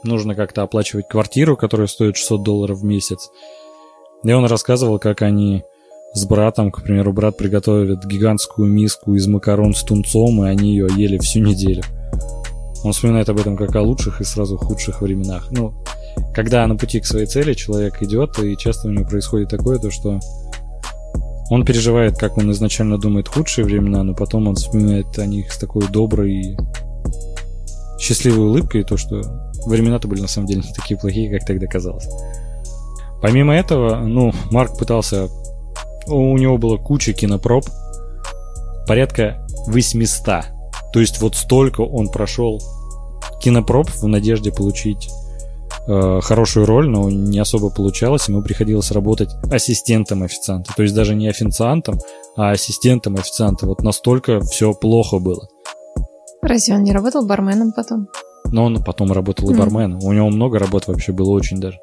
Нужно 0.04 0.36
как-то 0.36 0.64
оплачивать 0.64 1.08
квартиру, 1.08 1.56
которая 1.56 1.88
стоит 1.88 2.18
600 2.18 2.44
долларов 2.44 2.80
в 2.80 2.84
месяц. 2.84 3.30
И 4.24 4.32
он 4.32 4.46
рассказывал, 4.46 5.00
как 5.00 5.22
они 5.22 5.64
с 6.14 6.26
братом, 6.26 6.72
к 6.72 6.84
примеру, 6.84 7.14
брат 7.14 7.38
приготовит 7.38 8.06
гигантскую 8.06 8.68
миску 8.68 9.16
из 9.16 9.28
макарон 9.28 9.74
с 9.74 9.84
тунцом, 9.84 10.44
и 10.44 10.50
они 10.50 10.72
ее 10.72 10.88
ели 10.96 11.18
всю 11.18 11.40
неделю. 11.40 11.84
Он 12.84 12.94
вспоминает 12.94 13.30
об 13.30 13.40
этом 13.40 13.56
как 13.56 13.76
о 13.76 13.82
лучших 13.82 14.22
и 14.22 14.24
сразу 14.24 14.58
худших 14.58 15.02
временах. 15.02 15.48
Ну, 15.52 15.74
когда 16.34 16.66
на 16.66 16.76
пути 16.76 17.00
к 17.00 17.06
своей 17.06 17.28
цели 17.28 17.54
человек 17.54 18.02
идет, 18.02 18.40
и 18.40 18.58
часто 18.58 18.88
у 18.88 18.92
него 18.92 19.06
происходит 19.06 19.50
такое, 19.50 19.78
то 19.78 19.92
что 19.92 20.20
он 21.50 21.66
переживает, 21.66 22.18
как 22.18 22.38
он 22.38 22.52
изначально 22.52 22.98
думает, 22.98 23.28
худшие 23.28 23.66
времена, 23.66 24.04
но 24.04 24.16
потом 24.16 24.48
он 24.48 24.56
вспоминает 24.56 25.18
о 25.20 25.26
них 25.26 25.52
с 25.52 25.58
такой 25.58 25.88
доброй 25.90 26.34
и 26.34 26.58
счастливой 28.00 28.48
улыбкой, 28.48 28.84
то 28.84 28.98
что 28.98 29.22
времена-то 29.66 30.08
были 30.08 30.22
на 30.22 30.28
самом 30.28 30.48
деле 30.48 30.62
не 30.62 30.74
такие 30.74 31.00
плохие, 31.00 31.30
как 31.30 31.46
тогда 31.46 31.68
казалось. 31.68 32.08
Помимо 33.22 33.54
этого, 33.54 33.98
ну, 33.98 34.34
Марк 34.50 34.78
пытался 34.80 35.30
у 36.08 36.38
него 36.38 36.58
было 36.58 36.78
куча 36.78 37.14
кинопроб, 37.14 37.66
порядка 38.88 39.46
800. 39.68 40.46
То 40.94 41.00
есть 41.00 41.22
вот 41.22 41.36
столько 41.36 41.82
он 41.82 42.10
прошел 42.10 42.62
кинопроб 43.42 43.90
в 43.90 44.08
надежде 44.08 44.52
получить 44.52 45.10
э, 45.88 46.20
хорошую 46.22 46.66
роль, 46.66 46.90
но 46.90 47.10
не 47.10 47.40
особо 47.40 47.70
получалось. 47.70 48.28
Ему 48.28 48.42
приходилось 48.42 48.92
работать 48.92 49.30
ассистентом 49.52 50.24
официанта. 50.24 50.74
То 50.76 50.84
есть 50.84 50.94
даже 50.94 51.16
не 51.16 51.28
официантом, 51.28 52.00
а 52.36 52.52
ассистентом 52.52 53.16
официанта. 53.16 53.66
Вот 53.66 53.84
настолько 53.84 54.42
все 54.42 54.74
плохо 54.74 55.20
было. 55.20 55.48
Разве 56.42 56.76
он 56.76 56.84
не 56.84 56.92
работал 56.92 57.26
барменом 57.26 57.72
потом? 57.72 58.08
Но 58.46 58.66
он 58.66 58.84
потом 58.84 59.12
работал 59.12 59.50
и 59.50 59.56
барменом. 59.56 60.04
У 60.04 60.12
него 60.12 60.30
много 60.30 60.60
работ 60.60 60.88
вообще 60.88 61.12
было 61.12 61.30
очень 61.32 61.60
даже. 61.60 61.80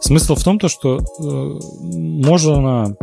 Смысл 0.00 0.34
в 0.34 0.44
том, 0.44 0.58
то, 0.58 0.68
что 0.68 0.98
э, 0.98 1.58
можно 1.88 2.94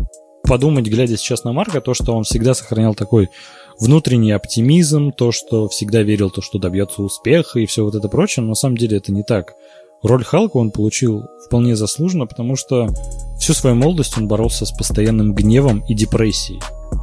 подумать, 0.43 0.85
глядя 0.85 1.17
сейчас 1.17 1.43
на 1.43 1.53
Марка, 1.53 1.81
то, 1.81 1.93
что 1.93 2.13
он 2.13 2.23
всегда 2.23 2.53
сохранял 2.53 2.93
такой 2.93 3.29
внутренний 3.81 4.31
оптимизм, 4.31 5.11
то, 5.11 5.31
что 5.31 5.67
всегда 5.67 6.03
верил, 6.03 6.29
то, 6.29 6.41
что 6.41 6.59
добьется 6.59 7.01
успеха 7.01 7.59
и 7.59 7.65
все 7.65 7.83
вот 7.83 7.95
это 7.95 8.07
прочее, 8.07 8.43
но 8.43 8.49
на 8.49 8.55
самом 8.55 8.77
деле 8.77 8.97
это 8.97 9.11
не 9.11 9.23
так. 9.23 9.55
Роль 10.03 10.23
Халка 10.23 10.57
он 10.57 10.71
получил 10.71 11.25
вполне 11.45 11.75
заслуженно, 11.75 12.25
потому 12.25 12.55
что 12.55 12.89
всю 13.39 13.53
свою 13.53 13.75
молодость 13.75 14.17
он 14.17 14.27
боролся 14.27 14.65
с 14.65 14.71
постоянным 14.71 15.33
гневом 15.33 15.83
и 15.87 15.93
депрессией. 15.93 16.61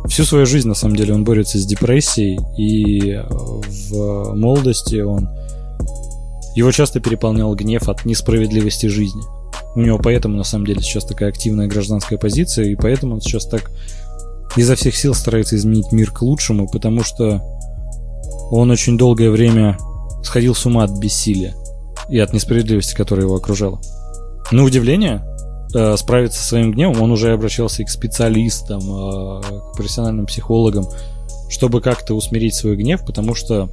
Всю 0.09 0.25
свою 0.25 0.47
жизнь, 0.47 0.69
на 0.69 0.75
самом 0.75 0.97
деле, 0.97 1.15
он 1.15 1.25
борется 1.25 1.59
с 1.59 1.67
депрессией, 1.67 2.39
и 2.57 3.13
э, 3.13 3.23
в 3.29 4.35
молодости 4.35 5.01
он 5.01 5.29
его 6.55 6.71
часто 6.73 7.01
переполнял 7.01 7.55
гнев 7.55 7.89
от 7.89 8.05
несправедливости 8.05 8.87
жизни. 8.87 9.23
У 9.75 9.81
него 9.81 9.99
поэтому, 9.99 10.37
на 10.37 10.45
самом 10.45 10.67
деле, 10.67 10.81
сейчас 10.81 11.05
такая 11.05 11.29
активная 11.29 11.69
гражданская 11.69 12.19
позиция, 12.19 12.67
и 12.67 12.75
поэтому 12.75 13.15
он 13.15 13.21
сейчас 13.21 13.47
так 13.47 13.71
изо 14.57 14.75
всех 14.75 14.97
сил 14.97 15.15
старается 15.15 15.57
изменить 15.57 15.93
мир 15.93 16.11
к 16.11 16.23
лучшему, 16.23 16.69
потому 16.69 17.03
что 17.03 17.43
он 18.51 18.71
очень 18.71 18.97
долгое 18.97 19.31
время 19.31 19.79
сходил 20.23 20.55
с 20.55 20.67
ума 20.67 20.85
от 20.85 20.99
бессилия 20.99 21.55
и 22.09 22.19
от 22.19 22.33
несправедливости, 22.33 22.95
которая 22.95 23.27
его 23.27 23.37
окружала. 23.37 23.81
На 24.51 24.65
удивление, 24.65 25.23
э, 25.75 25.97
справиться 25.97 26.41
со 26.41 26.49
своим 26.49 26.73
гневом, 26.73 27.03
он 27.03 27.13
уже 27.13 27.33
обращался 27.33 27.83
и 27.83 27.85
к 27.85 27.91
специалистам, 27.91 28.81
э, 28.81 29.43
к 29.43 29.77
профессиональным 29.77 30.27
психологам, 30.27 30.87
чтобы 31.51 31.81
как-то 31.81 32.15
усмирить 32.15 32.55
свой 32.55 32.77
гнев, 32.77 33.05
потому 33.05 33.35
что 33.35 33.69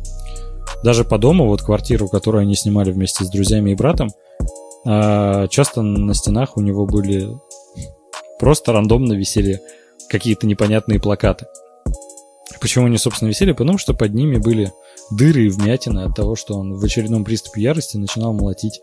даже 0.84 1.03
по 1.05 1.17
дому, 1.17 1.48
вот 1.48 1.62
квартиру, 1.62 2.08
которую 2.10 2.41
они 2.41 2.55
снимали 2.55 2.91
вместе 2.91 3.24
с 3.24 3.29
друзьями 3.29 3.72
и 3.72 3.75
братом, 3.75 4.10
а 4.86 5.48
часто 5.48 5.82
на 5.82 6.13
стенах 6.13 6.58
у 6.58 6.62
него 6.62 6.86
были 6.86 7.29
просто 8.39 8.74
рандомно 8.74 9.13
висели 9.13 9.62
какие-то 10.10 10.48
непонятные 10.48 11.00
плакаты. 11.00 11.46
Почему 12.60 12.86
они, 12.86 12.98
собственно, 12.98 13.30
висели? 13.30 13.52
Потому 13.52 13.78
что 13.78 13.94
под 13.94 14.14
ними 14.14 14.38
были 14.38 14.72
дыры 15.12 15.46
и 15.46 15.50
вмятины 15.50 16.00
от 16.00 16.16
того, 16.16 16.36
что 16.36 16.56
он 16.56 16.76
в 16.76 16.84
очередном 16.84 17.24
приступе 17.24 17.62
ярости 17.62 17.98
начинал 17.98 18.34
молотить 18.34 18.82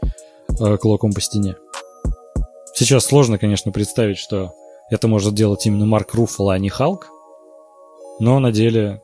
э, 0.60 0.76
кулаком 0.76 1.12
по 1.12 1.20
стене. 1.20 1.56
Сейчас 2.74 3.04
сложно, 3.04 3.38
конечно, 3.38 3.72
представить, 3.72 4.18
что 4.18 4.54
это 4.90 5.08
может 5.08 5.34
делать 5.34 5.66
именно 5.66 5.86
Марк 5.86 6.14
Руффало, 6.14 6.54
а 6.54 6.58
не 6.58 6.68
Халк, 6.68 7.08
но 8.20 8.38
на 8.38 8.52
деле 8.52 9.02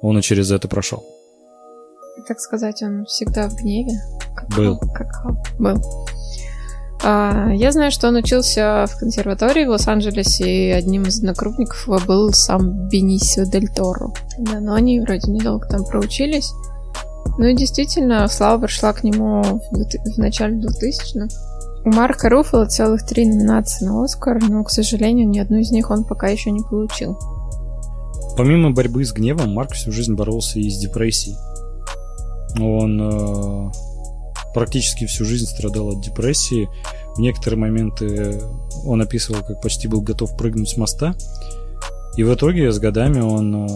он 0.00 0.18
и 0.18 0.22
через 0.22 0.50
это 0.50 0.68
прошел. 0.68 1.04
Так 2.26 2.40
сказать, 2.40 2.82
он 2.82 3.04
всегда 3.04 3.48
в 3.48 3.54
гневе. 3.56 3.92
Как 4.34 4.48
был. 4.56 4.78
Халк, 4.78 4.94
как 4.94 5.12
Халк. 5.12 5.38
Был. 5.58 5.76
А, 7.08 7.52
я 7.52 7.70
знаю, 7.70 7.92
что 7.92 8.08
он 8.08 8.16
учился 8.16 8.84
в 8.88 8.98
консерватории 8.98 9.64
в 9.64 9.70
Лос-Анджелесе, 9.70 10.70
и 10.70 10.70
одним 10.72 11.04
из 11.04 11.18
однокрупников 11.18 11.86
его 11.86 12.00
был 12.04 12.32
сам 12.32 12.88
Бенисио 12.88 13.44
Дель 13.44 13.68
Торо. 13.68 14.08
Да, 14.40 14.58
но 14.58 14.74
они 14.74 14.98
вроде 14.98 15.30
недолго 15.30 15.68
там 15.68 15.84
проучились. 15.84 16.50
Ну 17.38 17.44
и 17.44 17.54
действительно, 17.54 18.26
слава 18.26 18.62
пришла 18.62 18.92
к 18.92 19.04
нему 19.04 19.40
в, 19.40 20.14
в 20.14 20.18
начале 20.18 20.56
2000-х. 20.56 21.28
У 21.84 21.90
Марка 21.90 22.28
Руффало 22.28 22.66
целых 22.66 23.06
три 23.06 23.24
номинации 23.24 23.84
на 23.84 24.02
Оскар, 24.02 24.42
но, 24.42 24.64
к 24.64 24.70
сожалению, 24.70 25.28
ни 25.28 25.38
одну 25.38 25.58
из 25.58 25.70
них 25.70 25.92
он 25.92 26.02
пока 26.02 26.26
еще 26.26 26.50
не 26.50 26.62
получил. 26.68 27.16
Помимо 28.36 28.72
борьбы 28.72 29.04
с 29.04 29.12
гневом, 29.12 29.54
Марк 29.54 29.74
всю 29.74 29.92
жизнь 29.92 30.14
боролся 30.14 30.58
и 30.58 30.68
с 30.68 30.78
депрессией. 30.78 31.36
Он 32.58 33.00
э, 33.00 33.70
практически 34.56 35.04
всю 35.04 35.26
жизнь 35.26 35.44
страдал 35.44 35.90
от 35.90 36.00
депрессии. 36.00 36.66
В 37.14 37.20
некоторые 37.20 37.60
моменты 37.60 38.40
он 38.86 39.02
описывал, 39.02 39.44
как 39.44 39.60
почти 39.60 39.86
был 39.86 40.00
готов 40.00 40.34
прыгнуть 40.34 40.70
с 40.70 40.78
моста. 40.78 41.14
И 42.16 42.24
в 42.24 42.34
итоге 42.34 42.72
с 42.72 42.78
годами 42.78 43.20
он 43.20 43.66
э, 43.66 43.68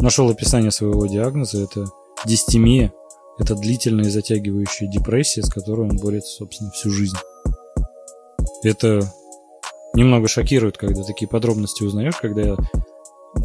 нашел 0.00 0.28
описание 0.28 0.72
своего 0.72 1.06
диагноза. 1.06 1.62
Это 1.62 1.86
дистемия. 2.26 2.92
Это 3.38 3.54
длительная 3.54 4.10
затягивающая 4.10 4.88
депрессия, 4.88 5.44
с 5.44 5.48
которой 5.48 5.88
он 5.88 5.96
борется, 5.96 6.38
собственно, 6.38 6.72
всю 6.72 6.90
жизнь. 6.90 7.16
Это 8.64 9.08
немного 9.94 10.26
шокирует, 10.26 10.76
когда 10.76 11.04
такие 11.04 11.28
подробности 11.28 11.84
узнаешь, 11.84 12.16
когда 12.16 12.56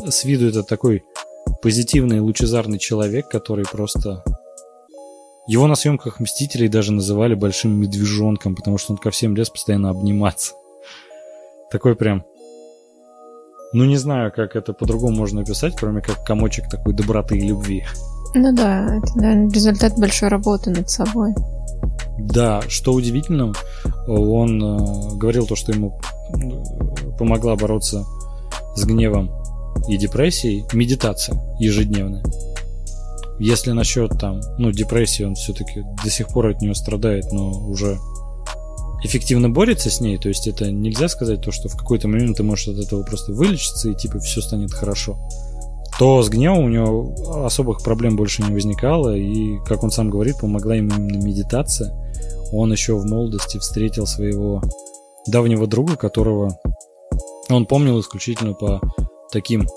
с 0.08 0.24
виду 0.24 0.48
это 0.48 0.64
такой 0.64 1.04
позитивный, 1.62 2.22
лучезарный 2.22 2.80
человек, 2.80 3.30
который 3.30 3.66
просто 3.72 4.24
его 5.50 5.66
на 5.66 5.74
съемках 5.74 6.20
«Мстителей» 6.20 6.68
даже 6.68 6.94
называли 6.94 7.34
большим 7.34 7.72
медвежонком, 7.72 8.56
потому 8.56 8.78
что 8.78 8.94
он 8.94 9.00
ко 9.00 9.10
всем 9.10 9.36
лез 9.36 9.50
постоянно 9.50 9.90
обниматься. 9.90 10.54
Такой 11.72 11.96
прям... 11.96 12.24
Ну, 13.74 13.86
не 13.86 13.98
знаю, 13.98 14.32
как 14.32 14.56
это 14.56 14.74
по-другому 14.74 15.18
можно 15.18 15.42
описать, 15.42 15.76
кроме 15.76 16.02
как 16.02 16.24
комочек 16.24 16.70
такой 16.70 16.94
доброты 16.94 17.36
и 17.40 17.48
любви. 17.48 17.84
Ну 18.36 18.56
да, 18.56 18.98
это 18.98 19.18
наверное, 19.18 19.50
результат 19.50 19.98
большой 19.98 20.30
работы 20.30 20.70
над 20.70 20.88
собой. 20.88 21.34
Да, 22.20 22.62
что 22.68 22.94
удивительно, 22.94 23.54
он 24.08 24.64
э, 24.64 25.18
говорил 25.18 25.48
то, 25.48 25.56
что 25.56 25.72
ему 25.72 26.00
помогла 27.18 27.56
бороться 27.56 28.06
с 28.76 28.84
гневом 28.86 29.32
и 29.88 29.98
депрессией 29.98 30.64
медитация 30.74 31.42
ежедневная. 31.58 32.24
Если 33.40 33.72
насчет 33.72 34.12
там, 34.20 34.42
ну, 34.58 34.72
депрессии, 34.72 35.24
он 35.24 35.36
все-таки 35.36 35.84
до 36.04 36.10
сих 36.10 36.28
пор 36.28 36.48
от 36.48 36.62
нее 36.62 36.76
страдает, 36.76 37.32
но 37.32 37.50
уже 37.50 37.98
эффективно 39.04 39.50
борется 39.50 39.90
с 39.90 40.02
ней, 40.02 40.18
то 40.18 40.28
есть 40.28 40.46
это 40.48 40.72
нельзя 40.72 41.08
сказать 41.08 41.42
то, 41.42 41.52
что 41.52 41.70
в 41.70 41.78
какой-то 41.78 42.10
момент 42.10 42.38
ты 42.38 42.44
можешь 42.44 42.68
от 42.68 42.78
этого 42.78 43.04
просто 43.04 43.32
вылечиться 43.32 43.90
и 43.90 43.96
типа 43.96 44.20
все 44.20 44.42
станет 44.42 44.74
хорошо. 44.74 45.18
То 45.98 46.22
с 46.22 46.30
гневом 46.30 46.66
у 46.66 46.70
него 46.70 47.46
особых 47.46 47.82
проблем 47.82 48.16
больше 48.16 48.44
не 48.44 48.54
возникало, 48.54 49.16
и, 49.16 49.58
как 49.66 49.84
он 49.84 49.92
сам 49.92 50.10
говорит, 50.10 50.40
помогла 50.40 50.76
ему 50.76 50.96
именно 50.96 51.24
медитация. 51.24 51.94
Он 52.52 52.72
еще 52.72 52.96
в 52.96 53.06
молодости 53.06 53.58
встретил 53.58 54.06
своего 54.06 54.62
давнего 55.28 55.68
друга, 55.68 55.96
которого 55.96 56.58
он 57.50 57.66
помнил 57.66 58.00
исключительно 58.00 58.54
по 58.54 58.82
таким 59.32 59.68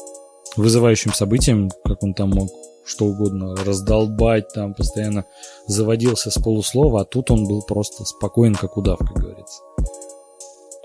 вызывающим 0.56 1.12
событиям, 1.12 1.70
как 1.84 2.02
он 2.02 2.14
там 2.14 2.30
мог 2.30 2.50
что 2.84 3.06
угодно 3.06 3.54
раздолбать, 3.56 4.48
там 4.52 4.74
постоянно 4.74 5.24
заводился 5.66 6.30
с 6.30 6.34
полуслова, 6.34 7.02
а 7.02 7.04
тут 7.04 7.30
он 7.30 7.46
был 7.46 7.62
просто 7.62 8.04
спокоен, 8.04 8.54
как 8.54 8.76
удав, 8.76 8.98
как 8.98 9.12
говорится. 9.12 9.62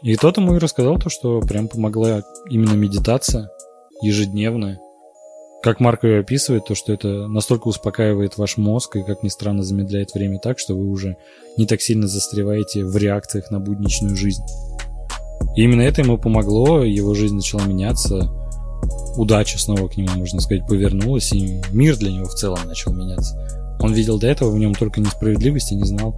И 0.03 0.15
тот 0.15 0.37
ему 0.37 0.55
и 0.55 0.59
рассказал 0.59 0.99
то, 0.99 1.09
что 1.09 1.39
прям 1.41 1.67
помогла 1.67 2.23
именно 2.49 2.73
медитация 2.73 3.49
ежедневная. 4.01 4.79
Как 5.63 5.79
Марк 5.79 6.03
ее 6.03 6.19
описывает, 6.19 6.65
то, 6.65 6.75
что 6.75 6.93
это 6.93 7.27
настолько 7.27 7.67
успокаивает 7.67 8.37
ваш 8.37 8.57
мозг 8.57 8.95
и, 8.95 9.03
как 9.03 9.23
ни 9.23 9.29
странно, 9.29 9.63
замедляет 9.63 10.13
время 10.13 10.39
так, 10.39 10.59
что 10.59 10.75
вы 10.75 10.87
уже 10.87 11.17
не 11.57 11.65
так 11.65 11.81
сильно 11.81 12.07
застреваете 12.07 12.85
в 12.85 12.95
реакциях 12.95 13.49
на 13.49 13.59
будничную 13.59 14.15
жизнь. 14.15 14.43
И 15.55 15.63
именно 15.63 15.81
это 15.81 16.01
ему 16.01 16.19
помогло, 16.19 16.83
его 16.83 17.15
жизнь 17.15 17.35
начала 17.35 17.65
меняться, 17.65 18.29
удача 19.15 19.59
снова 19.59 19.87
к 19.87 19.97
нему, 19.97 20.09
можно 20.15 20.39
сказать, 20.41 20.67
повернулась, 20.67 21.31
и 21.33 21.61
мир 21.71 21.97
для 21.97 22.11
него 22.11 22.25
в 22.25 22.35
целом 22.35 22.59
начал 22.65 22.93
меняться. 22.93 23.35
Он 23.79 23.93
видел 23.93 24.19
до 24.19 24.27
этого 24.27 24.51
в 24.51 24.57
нем 24.57 24.73
только 24.73 25.01
несправедливость 25.01 25.71
и 25.71 25.75
не 25.75 25.85
знал, 25.85 26.15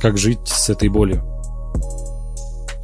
как 0.00 0.18
жить 0.18 0.40
с 0.46 0.70
этой 0.70 0.88
болью. 0.88 1.22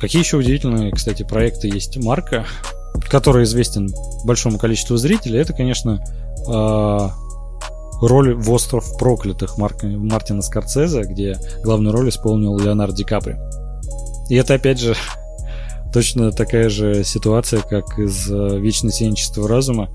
Какие 0.01 0.23
еще 0.23 0.39
удивительные, 0.39 0.93
кстати, 0.93 1.23
проекты 1.23 1.69
есть 1.69 1.97
Марка, 2.03 2.47
который 3.11 3.45
известен 3.45 3.93
большому 4.25 4.59
количеству 4.59 4.97
зрителей, 4.97 5.41
это, 5.41 5.53
конечно, 5.53 6.03
а, 6.49 7.13
роль 8.01 8.35
в 8.35 8.51
«Остров 8.51 8.97
проклятых» 8.99 9.59
Марка, 9.59 9.87
Мартина 9.87 10.43
Скорцезе, 10.43 11.03
где 11.03 11.37
главную 11.63 11.95
роль 11.95 12.09
исполнил 12.09 12.59
Леонард 12.59 12.95
Ди 12.95 13.05
Капри. 13.05 13.37
И 14.29 14.37
это, 14.37 14.55
опять 14.55 14.81
же, 14.81 14.95
точно 15.93 16.33
такая 16.33 16.69
же 16.69 17.05
ситуация, 17.05 17.61
как 17.61 17.99
из 17.99 18.31
э, 18.31 18.59
«Вечное 18.59 18.93
сенчества 18.93 19.49
разума». 19.49 19.91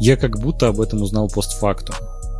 Я 0.00 0.16
как 0.16 0.38
будто 0.38 0.68
об 0.68 0.80
этом 0.80 1.02
узнал 1.02 1.28
постфактум. 1.28 1.96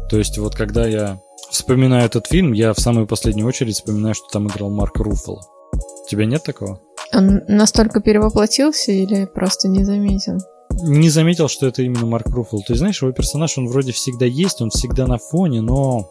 То 0.08 0.18
есть 0.18 0.38
вот 0.38 0.54
когда 0.54 0.86
я 0.86 1.20
вспоминаю 1.50 2.06
этот 2.06 2.26
фильм, 2.26 2.52
я 2.52 2.72
в 2.72 2.80
самую 2.80 3.06
последнюю 3.06 3.46
очередь 3.46 3.74
вспоминаю, 3.74 4.14
что 4.14 4.26
там 4.32 4.46
играл 4.48 4.70
Марк 4.70 4.96
Руффало. 4.98 5.40
У 5.72 6.08
тебя 6.08 6.24
нет 6.24 6.42
такого? 6.42 6.80
Он 7.12 7.42
настолько 7.48 8.00
перевоплотился 8.00 8.92
или 8.92 9.26
просто 9.26 9.68
не 9.68 9.84
заметил? 9.84 10.38
Не 10.70 11.10
заметил, 11.10 11.48
что 11.48 11.66
это 11.66 11.82
именно 11.82 12.06
Марк 12.06 12.28
Руффало. 12.28 12.62
То 12.62 12.72
есть, 12.72 12.80
знаешь, 12.80 13.02
его 13.02 13.12
персонаж, 13.12 13.58
он 13.58 13.66
вроде 13.68 13.92
всегда 13.92 14.26
есть, 14.26 14.60
он 14.60 14.70
всегда 14.70 15.06
на 15.06 15.18
фоне, 15.18 15.60
но 15.60 16.10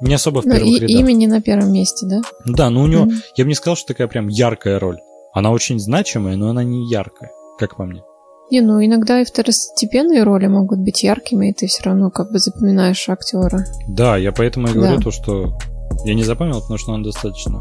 не 0.00 0.14
особо 0.14 0.40
в 0.40 0.46
но 0.46 0.54
первых 0.54 0.70
и, 0.70 0.78
рядах. 0.80 0.90
Имя 0.90 1.12
не 1.12 1.26
на 1.26 1.42
первом 1.42 1.72
месте, 1.72 2.06
да? 2.06 2.22
Да, 2.46 2.70
но 2.70 2.82
у 2.82 2.86
него, 2.86 3.04
mm-hmm. 3.04 3.22
я 3.36 3.44
бы 3.44 3.48
не 3.48 3.54
сказал, 3.54 3.76
что 3.76 3.88
такая 3.88 4.08
прям 4.08 4.28
яркая 4.28 4.78
роль. 4.78 4.98
Она 5.32 5.50
очень 5.50 5.78
значимая, 5.78 6.36
но 6.36 6.48
она 6.48 6.64
не 6.64 6.88
яркая, 6.88 7.30
как 7.58 7.76
по 7.76 7.84
мне. 7.84 8.02
Не, 8.50 8.62
ну 8.62 8.84
иногда 8.84 9.20
и 9.20 9.24
второстепенные 9.24 10.24
роли 10.24 10.48
могут 10.48 10.80
быть 10.80 11.04
яркими, 11.04 11.50
и 11.50 11.52
ты 11.52 11.68
все 11.68 11.84
равно 11.84 12.10
как 12.10 12.32
бы 12.32 12.40
запоминаешь 12.40 13.08
актера. 13.08 13.64
Да, 13.88 14.16
я 14.16 14.32
поэтому 14.32 14.68
и 14.68 14.72
говорю 14.72 14.96
да. 14.96 15.02
то, 15.02 15.10
что 15.12 15.56
я 16.04 16.14
не 16.14 16.24
запомнил, 16.24 16.60
потому 16.60 16.78
что 16.78 16.92
он 16.92 17.04
достаточно 17.04 17.60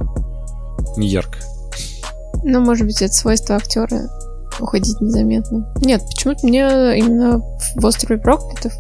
не 0.98 1.08
яркая. 1.08 1.44
Ну, 2.44 2.62
может 2.62 2.88
быть, 2.88 3.02
это 3.02 3.14
свойство 3.14 3.56
актера 3.56 4.10
уходить 4.60 5.00
незаметно. 5.00 5.72
Нет, 5.82 6.02
почему-то 6.08 6.48
мне 6.48 6.62
именно 6.98 7.40
в 7.76 7.86
острове 7.86 8.20
проклятых 8.20 8.74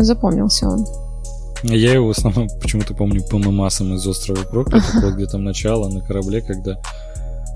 запомнился 0.00 0.68
он. 0.68 0.86
Я 1.64 1.92
его 1.92 2.06
в 2.06 2.10
основном 2.10 2.48
почему-то 2.62 2.94
помню 2.94 3.22
по 3.28 3.36
мемасам 3.36 3.94
из 3.94 4.06
острова 4.06 4.42
проклятых, 4.44 5.02
вот 5.02 5.14
где 5.14 5.26
там 5.26 5.44
начало 5.44 5.88
на 5.88 6.00
корабле, 6.00 6.40
когда 6.40 6.80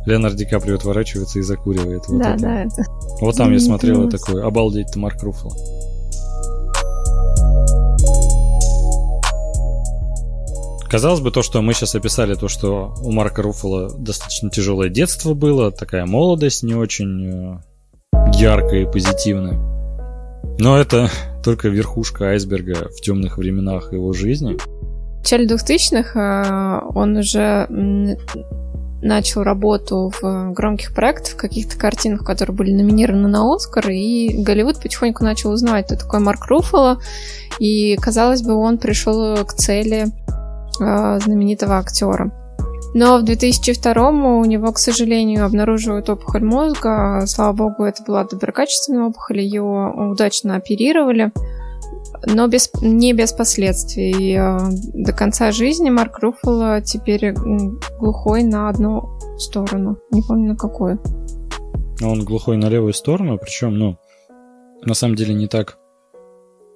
Леонард 0.07 0.37
Ди 0.37 0.45
Каприо 0.45 0.77
отворачивается 0.77 1.39
и 1.39 1.43
закуривает. 1.43 2.09
Вот 2.09 2.21
да, 2.21 2.35
это. 2.35 2.43
да, 2.43 2.63
это. 2.65 2.85
Вот 3.21 3.37
там 3.37 3.53
я 3.53 3.61
смотрел 3.61 4.09
такой, 4.09 4.43
обалдеть, 4.43 4.89
ты 4.93 4.99
Марк 4.99 5.23
Руффало. 5.23 5.55
Казалось 10.93 11.21
бы, 11.21 11.31
то, 11.31 11.43
что 11.43 11.63
мы 11.63 11.73
сейчас 11.73 11.95
описали, 11.95 12.35
то, 12.35 12.49
что 12.49 12.95
у 13.01 13.13
Марка 13.13 13.41
Руффала 13.41 13.91
достаточно 13.97 14.51
тяжелое 14.51 14.91
детство 14.91 15.33
было, 15.33 15.73
такая 15.73 16.05
молодость 16.05 16.63
не 16.63 16.75
очень 16.75 17.25
э, 17.25 17.59
яркая 18.35 18.83
и 18.83 18.85
позитивная. 18.85 19.59
Но 20.59 20.77
это 20.77 21.09
только 21.43 21.69
верхушка 21.69 22.27
айсберга 22.27 22.91
в 22.91 23.01
темных 23.01 23.39
временах 23.39 23.95
его 23.95 24.13
жизни. 24.13 24.59
В 24.59 25.19
начале 25.21 25.47
2000-х 25.47 26.83
э, 26.85 26.91
он 26.95 27.17
уже 27.17 27.67
начал 29.03 29.43
работу 29.43 30.13
в 30.21 30.53
громких 30.53 30.95
проектах, 30.95 31.37
каких-то 31.37 31.77
картинах, 31.77 32.25
которые 32.25 32.57
были 32.57 32.73
номинированы 32.73 33.29
на 33.29 33.53
Оскар, 33.53 33.91
и 33.91 34.43
Голливуд 34.43 34.81
потихоньку 34.81 35.25
начал 35.25 35.51
узнавать, 35.51 35.87
кто 35.87 35.97
такой 35.97 36.21
Марк 36.21 36.47
Руффало, 36.47 36.99
и, 37.59 37.97
казалось 37.97 38.43
бы, 38.43 38.55
он 38.55 38.79
пришел 38.79 39.37
к 39.45 39.55
цели 39.55 40.07
э, 40.81 41.21
знаменитого 41.21 41.79
актера. 41.79 42.31
Но 42.95 43.19
в 43.19 43.23
2002 43.23 44.11
у 44.11 44.45
него, 44.45 44.71
к 44.73 44.79
сожалению, 44.79 45.47
обнаруживают 45.47 46.11
опухоль 46.11 46.45
мозга. 46.45 47.25
Слава 47.27 47.53
богу, 47.53 47.85
это 47.85 48.03
была 48.03 48.25
доброкачественная 48.25 49.05
опухоль, 49.05 49.41
ее 49.41 49.63
удачно 49.63 50.57
оперировали 50.57 51.33
но 52.27 52.47
без, 52.47 52.71
не 52.81 53.13
без 53.13 53.33
последствий. 53.33 54.37
Э, 54.37 54.59
до 54.95 55.13
конца 55.13 55.53
жизни 55.53 55.91
Марк 55.91 56.19
Руффало 56.19 56.81
теперь 56.81 57.33
глухой 57.99 58.43
на 58.43 58.69
одну 58.69 59.19
сторону. 59.39 59.99
Не 60.11 60.23
помню 60.23 60.51
на 60.51 60.57
какую. 60.57 61.01
Он 62.03 62.25
глухой 62.25 62.57
на 62.57 62.69
левую 62.69 62.95
сторону, 62.95 63.39
причем, 63.39 63.79
ну, 63.79 63.97
на 64.85 64.95
самом 64.95 65.15
деле 65.15 65.35
не 65.35 65.47
так 65.47 65.79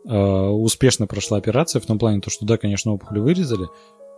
э, 0.08 0.16
успешно 0.16 1.06
прошла 1.06 1.38
операция, 1.38 1.80
в 1.80 1.86
том 1.86 1.98
плане, 1.98 2.20
то, 2.20 2.30
что 2.30 2.46
да, 2.46 2.56
конечно, 2.56 2.92
опухоль 2.92 3.20
вырезали, 3.20 3.66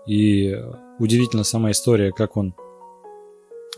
и 0.07 0.55
удивительно 0.99 1.45
сама 1.45 1.71
история, 1.71 2.13
как 2.13 2.37
он 2.37 2.55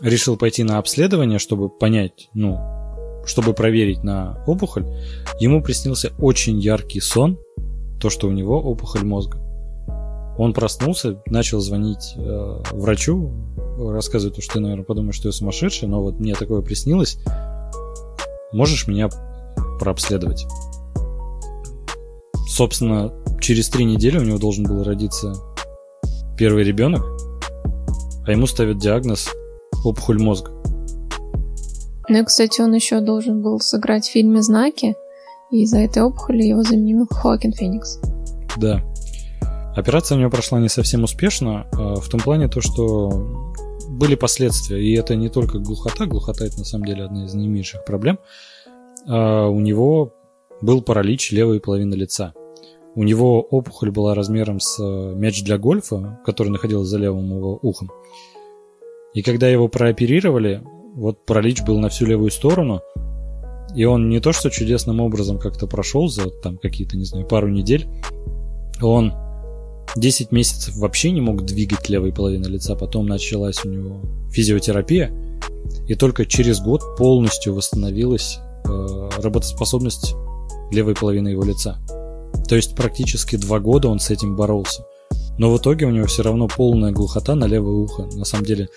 решил 0.01 0.37
пойти 0.37 0.63
на 0.63 0.77
обследование, 0.77 1.39
чтобы 1.39 1.69
понять, 1.69 2.29
ну, 2.33 2.80
чтобы 3.25 3.53
проверить 3.53 4.03
на 4.03 4.43
опухоль, 4.47 4.85
ему 5.39 5.61
приснился 5.61 6.11
очень 6.19 6.59
яркий 6.59 6.99
сон, 6.99 7.37
то, 7.99 8.09
что 8.09 8.27
у 8.27 8.31
него 8.31 8.59
опухоль 8.59 9.03
мозга. 9.03 9.37
Он 10.37 10.53
проснулся, 10.53 11.21
начал 11.27 11.59
звонить 11.59 12.13
э, 12.15 12.63
врачу, 12.71 13.31
рассказывает, 13.77 14.41
что 14.41 14.53
ты, 14.53 14.59
наверное, 14.59 14.85
подумаешь, 14.85 15.15
что 15.15 15.27
я 15.27 15.31
сумасшедший, 15.33 15.87
но 15.87 16.01
вот 16.01 16.19
мне 16.19 16.33
такое 16.33 16.61
приснилось. 16.61 17.19
Можешь 18.53 18.87
меня 18.87 19.09
прообследовать? 19.79 20.47
Собственно, 22.47 23.13
через 23.39 23.69
три 23.69 23.85
недели 23.85 24.17
у 24.17 24.23
него 24.23 24.37
должен 24.37 24.65
был 24.65 24.83
родиться 24.83 25.33
первый 26.37 26.63
ребенок, 26.63 27.03
а 28.25 28.31
ему 28.31 28.47
ставят 28.47 28.77
диагноз 28.77 29.29
опухоль 29.83 30.19
мозга. 30.19 30.60
Ну 32.11 32.19
и, 32.19 32.25
кстати, 32.25 32.59
он 32.59 32.73
еще 32.73 32.99
должен 32.99 33.41
был 33.41 33.61
сыграть 33.61 34.05
в 34.05 34.11
фильме 34.11 34.41
«Знаки», 34.41 34.95
и 35.49 35.63
из-за 35.63 35.77
этой 35.77 36.03
опухоли 36.03 36.43
его 36.43 36.61
заменил 36.61 37.07
Хоакин 37.09 37.53
Феникс. 37.53 38.01
Да. 38.57 38.81
Операция 39.77 40.17
у 40.17 40.19
него 40.19 40.29
прошла 40.29 40.59
не 40.59 40.67
совсем 40.67 41.05
успешно, 41.05 41.67
а 41.71 41.95
в 41.95 42.09
том 42.09 42.19
плане 42.19 42.49
то, 42.49 42.59
что 42.59 43.47
были 43.87 44.15
последствия, 44.15 44.83
и 44.83 44.93
это 44.93 45.15
не 45.15 45.29
только 45.29 45.59
глухота, 45.59 46.05
глухота 46.05 46.45
это 46.45 46.59
на 46.59 46.65
самом 46.65 46.83
деле 46.83 47.05
одна 47.05 47.23
из 47.27 47.33
наименьших 47.33 47.85
проблем, 47.85 48.19
а 49.07 49.47
у 49.47 49.61
него 49.61 50.13
был 50.59 50.81
паралич 50.81 51.31
левой 51.31 51.61
половины 51.61 51.93
лица. 51.93 52.33
У 52.93 53.03
него 53.03 53.39
опухоль 53.39 53.89
была 53.89 54.15
размером 54.15 54.59
с 54.59 54.77
э, 54.83 55.13
мяч 55.15 55.45
для 55.45 55.57
гольфа, 55.57 56.19
который 56.25 56.49
находился 56.49 56.89
за 56.89 56.97
левым 56.97 57.37
его 57.37 57.57
ухом. 57.61 57.89
И 59.13 59.21
когда 59.21 59.47
его 59.47 59.69
прооперировали, 59.69 60.61
вот 60.95 61.25
паралич 61.25 61.63
был 61.63 61.79
на 61.79 61.89
всю 61.89 62.05
левую 62.05 62.31
сторону, 62.31 62.81
и 63.75 63.85
он 63.85 64.09
не 64.09 64.19
то 64.19 64.33
что 64.33 64.49
чудесным 64.49 64.99
образом 64.99 65.39
как-то 65.39 65.67
прошел 65.67 66.07
за 66.07 66.29
там 66.29 66.57
какие-то, 66.57 66.97
не 66.97 67.05
знаю, 67.05 67.25
пару 67.25 67.47
недель, 67.47 67.87
он 68.81 69.13
10 69.95 70.31
месяцев 70.31 70.75
вообще 70.75 71.11
не 71.11 71.21
мог 71.21 71.43
двигать 71.43 71.89
левой 71.89 72.13
половиной 72.13 72.49
лица, 72.49 72.75
потом 72.75 73.07
началась 73.07 73.63
у 73.65 73.69
него 73.69 74.01
физиотерапия, 74.31 75.11
и 75.87 75.95
только 75.95 76.25
через 76.25 76.61
год 76.61 76.81
полностью 76.97 77.53
восстановилась 77.53 78.39
э, 78.65 79.09
работоспособность 79.17 80.15
левой 80.71 80.95
половины 80.95 81.29
его 81.29 81.43
лица. 81.43 81.79
То 82.47 82.55
есть 82.55 82.75
практически 82.75 83.35
два 83.35 83.59
года 83.59 83.89
он 83.89 83.99
с 83.99 84.09
этим 84.09 84.35
боролся. 84.35 84.85
Но 85.37 85.51
в 85.51 85.57
итоге 85.57 85.85
у 85.85 85.89
него 85.89 86.05
все 86.07 86.23
равно 86.23 86.47
полная 86.47 86.91
глухота 86.91 87.35
на 87.35 87.45
левое 87.45 87.75
ухо. 87.75 88.07
На 88.13 88.25
самом 88.25 88.45
деле 88.45 88.69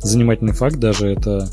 занимательный 0.00 0.52
факт 0.52 0.76
даже 0.76 1.08
это 1.08 1.48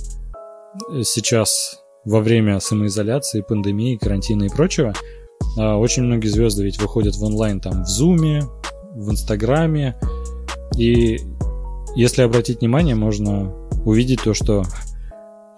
сейчас 1.03 1.81
во 2.05 2.19
время 2.19 2.59
самоизоляции, 2.59 3.41
пандемии, 3.41 3.97
карантина 3.97 4.43
и 4.43 4.49
прочего, 4.49 4.93
а, 5.57 5.77
очень 5.77 6.03
многие 6.03 6.27
звезды 6.27 6.63
ведь 6.63 6.81
выходят 6.81 7.15
в 7.15 7.23
онлайн 7.23 7.59
там 7.59 7.83
в 7.83 7.87
Зуме, 7.87 8.43
в 8.91 9.11
Инстаграме. 9.11 9.95
И 10.77 11.19
если 11.95 12.23
обратить 12.23 12.61
внимание, 12.61 12.95
можно 12.95 13.53
увидеть 13.85 14.23
то, 14.23 14.33
что 14.33 14.63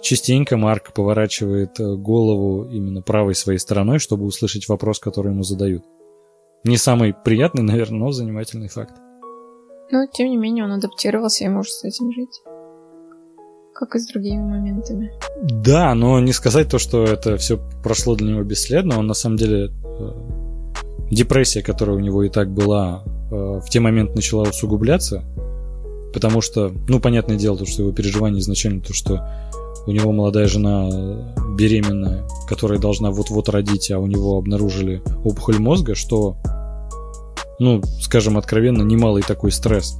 частенько 0.01 0.57
Марк 0.57 0.93
поворачивает 0.93 1.79
э, 1.79 1.95
голову 1.95 2.65
именно 2.69 3.01
правой 3.01 3.35
своей 3.35 3.59
стороной, 3.59 3.99
чтобы 3.99 4.25
услышать 4.25 4.67
вопрос, 4.67 4.99
который 4.99 5.31
ему 5.31 5.43
задают. 5.43 5.83
Не 6.63 6.77
самый 6.77 7.13
приятный, 7.13 7.63
наверное, 7.63 7.99
но 7.99 8.11
занимательный 8.11 8.67
факт. 8.67 8.93
Но, 9.91 10.07
тем 10.07 10.29
не 10.29 10.37
менее, 10.37 10.65
он 10.65 10.73
адаптировался 10.73 11.45
и 11.45 11.47
может 11.47 11.71
с 11.71 11.83
этим 11.83 12.11
жить. 12.11 12.41
Как 13.75 13.93
и 13.93 13.99
с 13.99 14.07
другими 14.07 14.41
моментами. 14.41 15.11
Да, 15.43 15.93
но 15.95 16.21
не 16.21 16.31
сказать 16.31 16.69
то, 16.69 16.79
что 16.79 17.03
это 17.03 17.35
все 17.35 17.59
прошло 17.83 18.15
для 18.15 18.31
него 18.31 18.43
бесследно. 18.43 18.97
Он 18.97 19.05
на 19.05 19.13
самом 19.13 19.35
деле 19.35 19.69
э, 19.69 20.11
депрессия, 21.11 21.61
которая 21.61 21.97
у 21.97 21.99
него 21.99 22.23
и 22.23 22.29
так 22.29 22.49
была, 22.49 23.03
э, 23.05 23.35
в 23.35 23.69
те 23.69 23.81
моменты 23.81 24.15
начала 24.15 24.43
усугубляться, 24.43 25.25
потому 26.13 26.39
что, 26.39 26.71
ну, 26.87 27.01
понятное 27.01 27.35
дело, 27.35 27.57
то, 27.57 27.65
что 27.65 27.83
его 27.83 27.91
переживание 27.91 28.39
изначально 28.39 28.79
то, 28.79 28.93
что 28.93 29.27
у 29.85 29.91
него 29.91 30.13
молодая 30.13 30.47
жена 30.47 31.35
беременная, 31.57 32.25
которая 32.47 32.79
должна 32.79 33.11
вот-вот 33.11 33.49
родить, 33.49 33.91
а 33.91 33.99
у 33.99 34.07
него 34.07 34.37
обнаружили 34.37 35.01
опухоль 35.25 35.59
мозга, 35.59 35.95
что, 35.95 36.37
ну, 37.59 37.81
скажем 38.01 38.37
откровенно, 38.37 38.83
немалый 38.83 39.21
такой 39.21 39.51
стресс. 39.51 39.99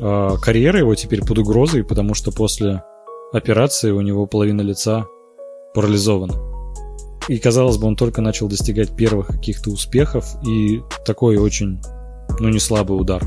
А 0.00 0.36
карьера 0.38 0.78
его 0.78 0.94
теперь 0.94 1.24
под 1.24 1.38
угрозой, 1.38 1.84
потому 1.84 2.14
что 2.14 2.32
после 2.32 2.82
операции 3.32 3.90
у 3.90 4.00
него 4.00 4.26
половина 4.26 4.60
лица 4.62 5.06
парализована. 5.74 6.34
И, 7.28 7.38
казалось 7.38 7.76
бы, 7.76 7.86
он 7.86 7.96
только 7.96 8.20
начал 8.20 8.48
достигать 8.48 8.96
первых 8.96 9.28
каких-то 9.28 9.70
успехов, 9.70 10.26
и 10.46 10.82
такой 11.04 11.36
очень, 11.36 11.80
ну, 12.40 12.48
не 12.48 12.58
слабый 12.58 13.00
удар. 13.00 13.22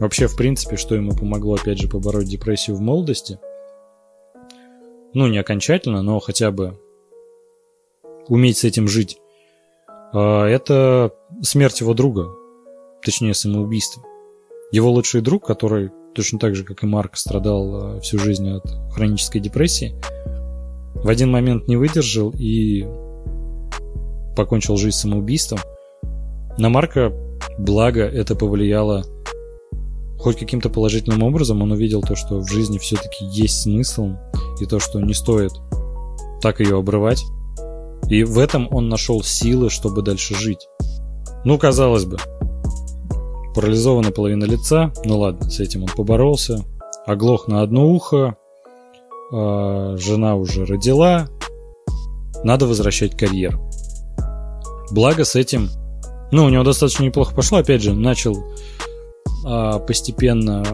Вообще, 0.00 0.26
в 0.26 0.36
принципе, 0.36 0.76
что 0.76 0.94
ему 0.94 1.12
помогло, 1.12 1.54
опять 1.54 1.78
же, 1.78 1.88
побороть 1.88 2.28
депрессию 2.28 2.76
в 2.76 2.80
молодости– 2.80 3.38
ну, 5.14 5.28
не 5.28 5.38
окончательно, 5.38 6.02
но 6.02 6.18
хотя 6.18 6.50
бы 6.50 6.78
уметь 8.26 8.58
с 8.58 8.64
этим 8.64 8.88
жить. 8.88 9.18
А, 10.12 10.44
это 10.44 11.14
смерть 11.40 11.80
его 11.80 11.94
друга, 11.94 12.28
точнее 13.02 13.32
самоубийство. 13.32 14.02
Его 14.74 14.90
лучший 14.90 15.20
друг, 15.20 15.46
который 15.46 15.92
точно 16.16 16.40
так 16.40 16.56
же, 16.56 16.64
как 16.64 16.82
и 16.82 16.86
Марк, 16.86 17.16
страдал 17.16 17.76
а, 17.76 18.00
всю 18.00 18.18
жизнь 18.18 18.50
от 18.50 18.64
хронической 18.90 19.40
депрессии, 19.40 19.94
в 20.96 21.08
один 21.08 21.30
момент 21.30 21.68
не 21.68 21.76
выдержал 21.76 22.34
и 22.36 22.84
покончил 24.34 24.76
жизнь 24.76 24.96
самоубийством. 24.96 25.60
На 26.58 26.70
Марка, 26.70 27.12
благо, 27.56 28.00
это 28.02 28.34
повлияло 28.34 29.04
хоть 30.18 30.40
каким-то 30.40 30.70
положительным 30.70 31.22
образом. 31.22 31.62
Он 31.62 31.70
увидел 31.70 32.02
то, 32.02 32.16
что 32.16 32.40
в 32.40 32.50
жизни 32.50 32.78
все-таки 32.78 33.24
есть 33.26 33.62
смысл, 33.62 34.14
и 34.60 34.66
то, 34.66 34.80
что 34.80 34.98
не 34.98 35.14
стоит 35.14 35.52
так 36.42 36.58
ее 36.58 36.78
обрывать. 36.78 37.22
И 38.08 38.24
в 38.24 38.40
этом 38.40 38.66
он 38.72 38.88
нашел 38.88 39.22
силы, 39.22 39.70
чтобы 39.70 40.02
дальше 40.02 40.34
жить. 40.34 40.66
Ну, 41.44 41.58
казалось 41.58 42.06
бы, 42.06 42.18
парализована 43.54 44.10
половина 44.10 44.44
лица, 44.44 44.92
ну 45.04 45.18
ладно, 45.18 45.48
с 45.50 45.60
этим 45.60 45.84
он 45.84 45.88
поборолся, 45.96 46.64
оглох 47.06 47.48
на 47.48 47.62
одно 47.62 47.88
ухо, 47.88 48.36
э, 49.32 49.96
жена 49.98 50.36
уже 50.36 50.64
родила, 50.64 51.28
надо 52.42 52.66
возвращать 52.66 53.16
карьеру. 53.16 53.70
Благо 54.90 55.24
с 55.24 55.34
этим, 55.34 55.68
ну, 56.30 56.44
у 56.44 56.48
него 56.48 56.64
достаточно 56.64 57.04
неплохо 57.04 57.34
пошло, 57.34 57.58
опять 57.58 57.82
же, 57.82 57.94
начал 57.94 58.36
э, 59.46 59.78
постепенно 59.86 60.64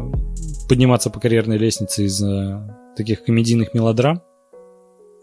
подниматься 0.68 1.10
по 1.10 1.20
карьерной 1.20 1.58
лестнице 1.58 2.04
из-за 2.04 2.92
таких 2.96 3.24
комедийных 3.24 3.74
мелодрам. 3.74 4.22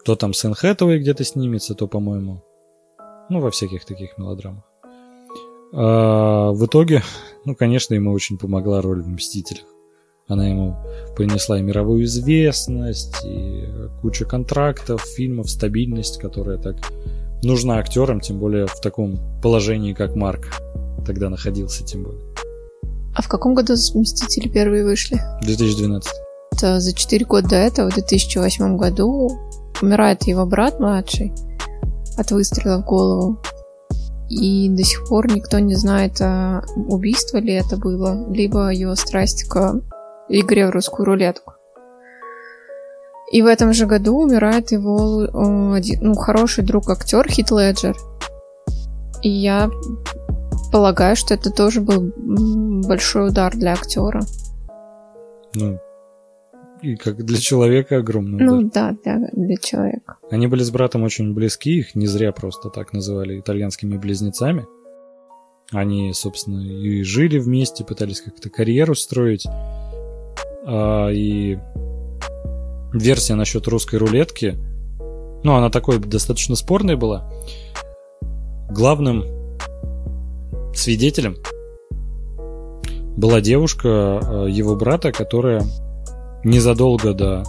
То 0.05 0.15
там 0.15 0.33
Сэн 0.33 0.53
Хэтэуэй 0.53 0.99
где-то 0.99 1.23
снимется, 1.23 1.75
то, 1.75 1.87
по-моему, 1.87 2.43
ну, 3.29 3.41
во 3.41 3.51
всяких 3.51 3.85
таких 3.85 4.17
мелодрамах. 4.17 4.63
А, 5.73 6.51
в 6.51 6.65
итоге, 6.65 7.03
ну, 7.45 7.55
конечно, 7.55 7.93
ему 7.93 8.11
очень 8.11 8.37
помогла 8.37 8.81
роль 8.81 9.01
в 9.01 9.07
«Мстителях». 9.07 9.65
Она 10.27 10.47
ему 10.47 10.75
принесла 11.15 11.57
и 11.57 11.61
мировую 11.61 12.03
известность, 12.03 13.23
и 13.25 13.63
кучу 14.01 14.27
контрактов, 14.27 15.01
фильмов, 15.15 15.49
стабильность, 15.49 16.19
которая 16.19 16.57
так 16.57 16.75
нужна 17.43 17.77
актерам, 17.77 18.19
тем 18.19 18.39
более 18.39 18.67
в 18.67 18.79
таком 18.81 19.19
положении, 19.41 19.93
как 19.93 20.15
Марк 20.15 20.47
тогда 21.05 21.29
находился, 21.29 21.85
тем 21.85 22.03
более. 22.03 22.21
А 23.15 23.21
в 23.21 23.29
каком 23.29 23.53
году 23.53 23.73
«Мстители» 23.73 24.49
первые 24.49 24.83
вышли? 24.83 25.19
2012 25.41 26.11
за 26.59 26.93
4 26.93 27.25
года 27.25 27.49
до 27.49 27.55
этого, 27.55 27.89
в 27.89 27.93
2008 27.93 28.77
году, 28.77 29.29
умирает 29.81 30.23
его 30.23 30.45
брат 30.45 30.79
младший 30.79 31.31
от 32.17 32.31
выстрела 32.31 32.81
в 32.81 32.85
голову. 32.85 33.39
И 34.29 34.69
до 34.69 34.83
сих 34.83 35.07
пор 35.07 35.31
никто 35.31 35.59
не 35.59 35.75
знает, 35.75 36.19
а 36.21 36.63
убийство 36.75 37.37
ли 37.37 37.53
это 37.53 37.77
было, 37.77 38.27
либо 38.29 38.69
его 38.69 38.95
страсть 38.95 39.47
к 39.47 39.81
игре 40.29 40.67
в 40.67 40.71
русскую 40.71 41.05
рулетку. 41.05 41.53
И 43.31 43.41
в 43.41 43.45
этом 43.45 43.73
же 43.73 43.85
году 43.85 44.17
умирает 44.17 44.71
его 44.71 45.27
ну, 45.33 46.15
хороший 46.15 46.63
друг 46.63 46.89
актер 46.89 47.27
Хит 47.29 47.51
Леджер. 47.51 47.95
И 49.21 49.29
я 49.29 49.69
полагаю, 50.71 51.15
что 51.15 51.33
это 51.33 51.49
тоже 51.51 51.81
был 51.81 52.11
большой 52.87 53.29
удар 53.29 53.53
для 53.53 53.73
актера. 53.73 54.21
Ну, 55.55 55.79
и 56.81 56.95
как 56.95 57.23
для 57.23 57.37
человека 57.37 57.97
огромный 57.97 58.37
удар. 58.37 58.49
Ну 58.49 58.71
да, 58.73 58.95
для, 59.03 59.29
для 59.33 59.57
человека. 59.57 60.17
Они 60.29 60.47
были 60.47 60.63
с 60.63 60.71
братом 60.71 61.03
очень 61.03 61.33
близки, 61.33 61.79
их 61.79 61.95
не 61.95 62.07
зря 62.07 62.31
просто 62.31 62.69
так 62.69 62.93
называли 62.93 63.39
итальянскими 63.39 63.97
близнецами. 63.97 64.65
Они, 65.71 66.13
собственно, 66.13 66.61
и 66.61 67.03
жили 67.03 67.39
вместе, 67.39 67.83
пытались 67.83 68.21
как-то 68.21 68.49
карьеру 68.49 68.95
строить. 68.95 69.45
А, 70.65 71.09
и 71.09 71.57
версия 72.93 73.35
насчет 73.35 73.67
русской 73.67 73.97
рулетки, 73.97 74.55
ну, 75.43 75.55
она 75.55 75.69
такой 75.69 75.99
достаточно 75.99 76.55
спорной 76.55 76.95
была. 76.95 77.29
Главным 78.69 79.23
свидетелем 80.73 81.37
была 83.17 83.41
девушка 83.41 83.89
а, 83.89 84.45
его 84.45 84.75
брата, 84.75 85.11
которая 85.11 85.63
незадолго 86.43 87.13
до 87.13 87.43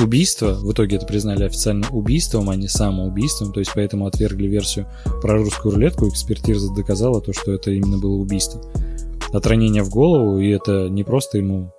убийства, 0.00 0.54
в 0.54 0.72
итоге 0.72 0.96
это 0.96 1.06
признали 1.06 1.44
официально 1.44 1.86
убийством, 1.90 2.48
а 2.48 2.56
не 2.56 2.68
самоубийством, 2.68 3.52
то 3.52 3.60
есть 3.60 3.72
поэтому 3.74 4.06
отвергли 4.06 4.46
версию 4.46 4.86
про 5.20 5.36
русскую 5.36 5.74
рулетку, 5.74 6.08
экспертиза 6.08 6.72
доказала 6.72 7.20
то, 7.20 7.32
что 7.32 7.52
это 7.52 7.70
именно 7.70 7.98
было 7.98 8.14
убийство. 8.14 8.60
От 9.32 9.46
ранения 9.46 9.82
в 9.82 9.90
голову, 9.90 10.38
и 10.40 10.48
это 10.48 10.88
не 10.88 11.04
просто 11.04 11.38
ему, 11.38 11.72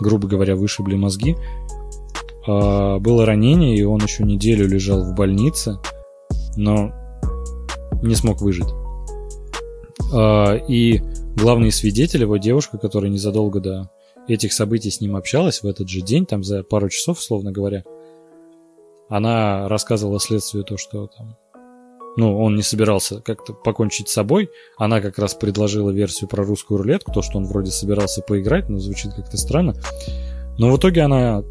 грубо 0.00 0.28
говоря, 0.28 0.56
вышибли 0.56 0.94
мозги, 0.94 1.36
а 2.46 2.98
было 2.98 3.24
ранение, 3.24 3.76
и 3.76 3.82
он 3.82 4.02
еще 4.02 4.24
неделю 4.24 4.66
лежал 4.66 5.02
в 5.02 5.14
больнице, 5.14 5.78
но 6.56 6.92
не 8.02 8.14
смог 8.14 8.40
выжить. 8.40 8.68
А, 10.12 10.56
и 10.56 11.00
главный 11.36 11.72
свидетель, 11.72 12.22
его 12.22 12.36
девушка, 12.36 12.78
которая 12.78 13.10
незадолго 13.10 13.60
до 13.60 13.90
этих 14.28 14.52
событий 14.52 14.90
с 14.90 15.00
ним 15.00 15.16
общалась 15.16 15.62
в 15.62 15.66
этот 15.66 15.88
же 15.88 16.00
день, 16.00 16.26
там 16.26 16.44
за 16.44 16.62
пару 16.62 16.88
часов, 16.88 17.18
условно 17.18 17.52
говоря, 17.52 17.84
она 19.08 19.68
рассказывала 19.68 20.20
следствию 20.20 20.64
то, 20.64 20.76
что 20.76 21.06
там, 21.06 21.36
ну, 22.16 22.38
он 22.42 22.56
не 22.56 22.62
собирался 22.62 23.20
как-то 23.20 23.52
покончить 23.52 24.08
с 24.08 24.12
собой. 24.12 24.50
Она 24.76 25.00
как 25.00 25.18
раз 25.18 25.34
предложила 25.34 25.90
версию 25.90 26.28
про 26.28 26.44
русскую 26.44 26.78
рулетку, 26.78 27.12
то, 27.12 27.22
что 27.22 27.38
он 27.38 27.44
вроде 27.44 27.70
собирался 27.70 28.22
поиграть, 28.22 28.68
но 28.68 28.78
звучит 28.78 29.14
как-то 29.14 29.36
странно. 29.36 29.74
Но 30.58 30.70
в 30.70 30.78
итоге 30.78 31.02
она... 31.02 31.42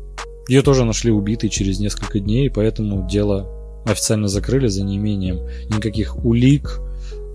Ее 0.47 0.63
тоже 0.63 0.85
нашли 0.85 1.11
убитой 1.11 1.49
через 1.49 1.79
несколько 1.79 2.19
дней, 2.19 2.49
поэтому 2.49 3.07
дело 3.07 3.47
официально 3.85 4.27
закрыли 4.27 4.67
за 4.67 4.83
неимением 4.83 5.47
никаких 5.69 6.17
улик, 6.25 6.79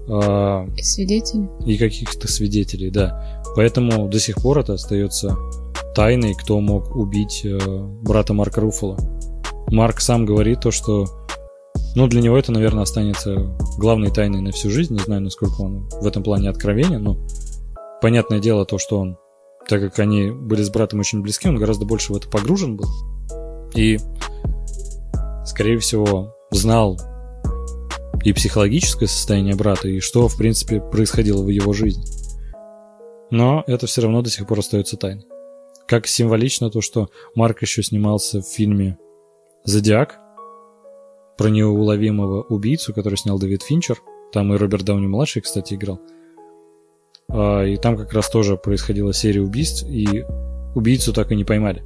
Э, 0.08 0.66
и 0.76 0.82
свидетелей. 0.82 1.48
И 1.64 1.76
каких-то 1.76 2.28
свидетелей, 2.28 2.90
да. 2.90 3.42
Поэтому 3.56 4.08
до 4.08 4.18
сих 4.20 4.36
пор 4.36 4.58
это 4.58 4.74
остается 4.74 5.36
тайной, 5.94 6.34
кто 6.34 6.60
мог 6.60 6.94
убить 6.94 7.42
э, 7.44 7.58
брата 8.02 8.32
Марка 8.32 8.60
Руффало. 8.60 8.98
Марк 9.68 10.00
сам 10.00 10.24
говорит 10.24 10.60
то, 10.60 10.70
что 10.70 11.06
ну, 11.96 12.06
для 12.06 12.20
него 12.20 12.36
это, 12.36 12.52
наверное, 12.52 12.82
останется 12.82 13.56
главной 13.78 14.10
тайной 14.10 14.42
на 14.42 14.52
всю 14.52 14.70
жизнь. 14.70 14.92
Не 14.92 15.00
знаю, 15.00 15.22
насколько 15.22 15.62
он 15.62 15.88
в 15.88 16.06
этом 16.06 16.22
плане 16.22 16.50
откровенен, 16.50 17.02
но 17.02 17.18
понятное 18.02 18.38
дело 18.38 18.66
то, 18.66 18.78
что 18.78 18.98
он, 18.98 19.16
так 19.66 19.80
как 19.80 19.98
они 19.98 20.30
были 20.30 20.62
с 20.62 20.70
братом 20.70 21.00
очень 21.00 21.22
близки, 21.22 21.48
он 21.48 21.56
гораздо 21.56 21.86
больше 21.86 22.12
в 22.12 22.16
это 22.16 22.28
погружен 22.28 22.76
был. 22.76 22.86
И, 23.74 23.98
скорее 25.46 25.78
всего, 25.78 26.34
знал 26.50 27.00
и 28.26 28.32
психологическое 28.32 29.06
состояние 29.06 29.54
брата, 29.54 29.86
и 29.86 30.00
что, 30.00 30.26
в 30.26 30.36
принципе, 30.36 30.80
происходило 30.80 31.44
в 31.44 31.48
его 31.48 31.72
жизни. 31.72 32.04
Но 33.30 33.62
это 33.68 33.86
все 33.86 34.02
равно 34.02 34.20
до 34.20 34.30
сих 34.30 34.48
пор 34.48 34.58
остается 34.58 34.96
тайной. 34.96 35.26
Как 35.86 36.08
символично 36.08 36.68
то, 36.68 36.80
что 36.80 37.08
Марк 37.36 37.62
еще 37.62 37.84
снимался 37.84 38.42
в 38.42 38.48
фильме 38.48 38.98
«Зодиак», 39.62 40.18
про 41.38 41.50
неуловимого 41.50 42.42
убийцу, 42.42 42.92
который 42.92 43.14
снял 43.14 43.38
Дэвид 43.38 43.62
Финчер. 43.62 44.02
Там 44.32 44.52
и 44.52 44.56
Роберт 44.56 44.84
Дауни-младший, 44.84 45.42
кстати, 45.42 45.74
играл. 45.74 46.00
А, 47.28 47.62
и 47.62 47.76
там 47.76 47.96
как 47.96 48.12
раз 48.12 48.28
тоже 48.28 48.56
происходила 48.56 49.12
серия 49.12 49.42
убийств, 49.42 49.86
и 49.88 50.24
убийцу 50.74 51.12
так 51.12 51.30
и 51.30 51.36
не 51.36 51.44
поймали. 51.44 51.84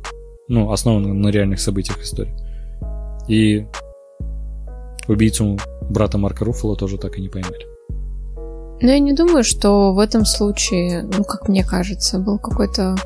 Ну, 0.49 0.73
основано 0.73 1.13
на 1.13 1.29
реальных 1.29 1.61
событиях 1.61 2.01
истории. 2.01 2.35
И 3.29 3.67
убийцу 5.07 5.59
брата 5.91 6.19
Марка 6.19 6.45
Руффало 6.45 6.77
тоже 6.77 6.99
так 6.99 7.19
и 7.19 7.23
не 7.23 7.29
поймали. 7.29 7.67
Но 8.83 8.91
я 8.91 8.99
не 8.99 9.13
думаю, 9.13 9.45
что 9.45 9.93
в 9.93 9.99
этом 9.99 10.25
случае, 10.25 11.03
ну, 11.03 11.23
как 11.23 11.49
мне 11.49 11.63
кажется, 11.65 12.19
был 12.19 12.39
какой-то 12.39 12.97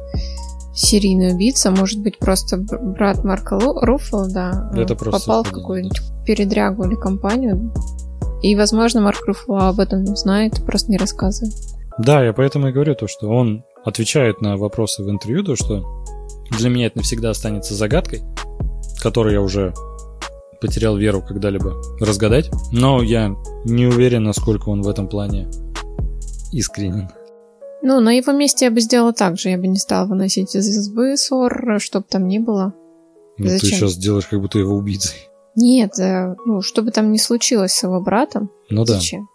серийный 0.72 1.34
убийца, 1.34 1.70
может 1.70 2.00
быть, 2.00 2.18
просто 2.18 2.58
брат 2.58 3.24
Марка 3.24 3.58
Руффало, 3.58 4.28
да, 4.28 4.70
Это 4.76 4.94
попал 4.94 5.42
в 5.42 5.50
какую-нибудь 5.50 6.00
передрягу 6.24 6.84
или 6.84 6.94
компанию. 6.94 7.72
И, 8.42 8.54
возможно, 8.56 9.00
Марк 9.00 9.24
Руффало 9.26 9.68
об 9.68 9.80
этом 9.80 10.04
знает, 10.16 10.64
просто 10.66 10.90
не 10.90 10.98
рассказывает. 10.98 11.54
Да, 11.98 12.24
я 12.24 12.32
поэтому 12.32 12.68
и 12.68 12.72
говорю 12.72 12.94
то, 12.94 13.06
что 13.06 13.28
он 13.28 13.64
отвечает 13.84 14.40
на 14.40 14.56
вопросы 14.56 15.02
в 15.02 15.10
интервью, 15.10 15.44
то, 15.44 15.56
что 15.56 16.04
для 16.58 16.68
меня 16.68 16.86
это 16.86 16.98
навсегда 16.98 17.30
останется 17.30 17.74
загадкой, 17.74 18.22
которую 19.00 19.32
я 19.32 19.40
уже 19.40 19.72
потерял 20.64 20.96
веру 20.96 21.20
когда-либо 21.20 21.74
разгадать. 22.00 22.50
Но 22.72 23.02
я 23.02 23.36
не 23.66 23.84
уверен, 23.84 24.24
насколько 24.24 24.70
он 24.70 24.80
в 24.80 24.88
этом 24.88 25.08
плане 25.08 25.50
искренен. 26.52 27.10
Ну, 27.82 28.00
на 28.00 28.12
его 28.12 28.32
месте 28.32 28.64
я 28.64 28.70
бы 28.70 28.80
сделала 28.80 29.12
так 29.12 29.38
же. 29.38 29.50
Я 29.50 29.58
бы 29.58 29.66
не 29.66 29.76
стала 29.76 30.06
выносить 30.06 30.56
из 30.56 30.66
избы 30.66 31.18
ссор, 31.18 31.78
чтобы 31.80 32.06
там 32.08 32.28
ни 32.28 32.38
было. 32.38 32.72
Ну, 33.36 33.46
Зачем? 33.46 33.60
ты 33.60 33.66
сейчас 33.76 33.96
делаешь 33.96 34.26
как 34.26 34.40
будто 34.40 34.58
его 34.58 34.74
убийцей. 34.74 35.28
Нет, 35.54 35.98
э, 35.98 36.34
ну, 36.46 36.62
что 36.62 36.80
бы 36.80 36.90
там 36.92 37.12
ни 37.12 37.18
случилось 37.18 37.72
с 37.72 37.82
его 37.82 38.00
братом. 38.00 38.50
Ну 38.70 38.86
да. 38.86 38.94
Зачем? 38.94 39.28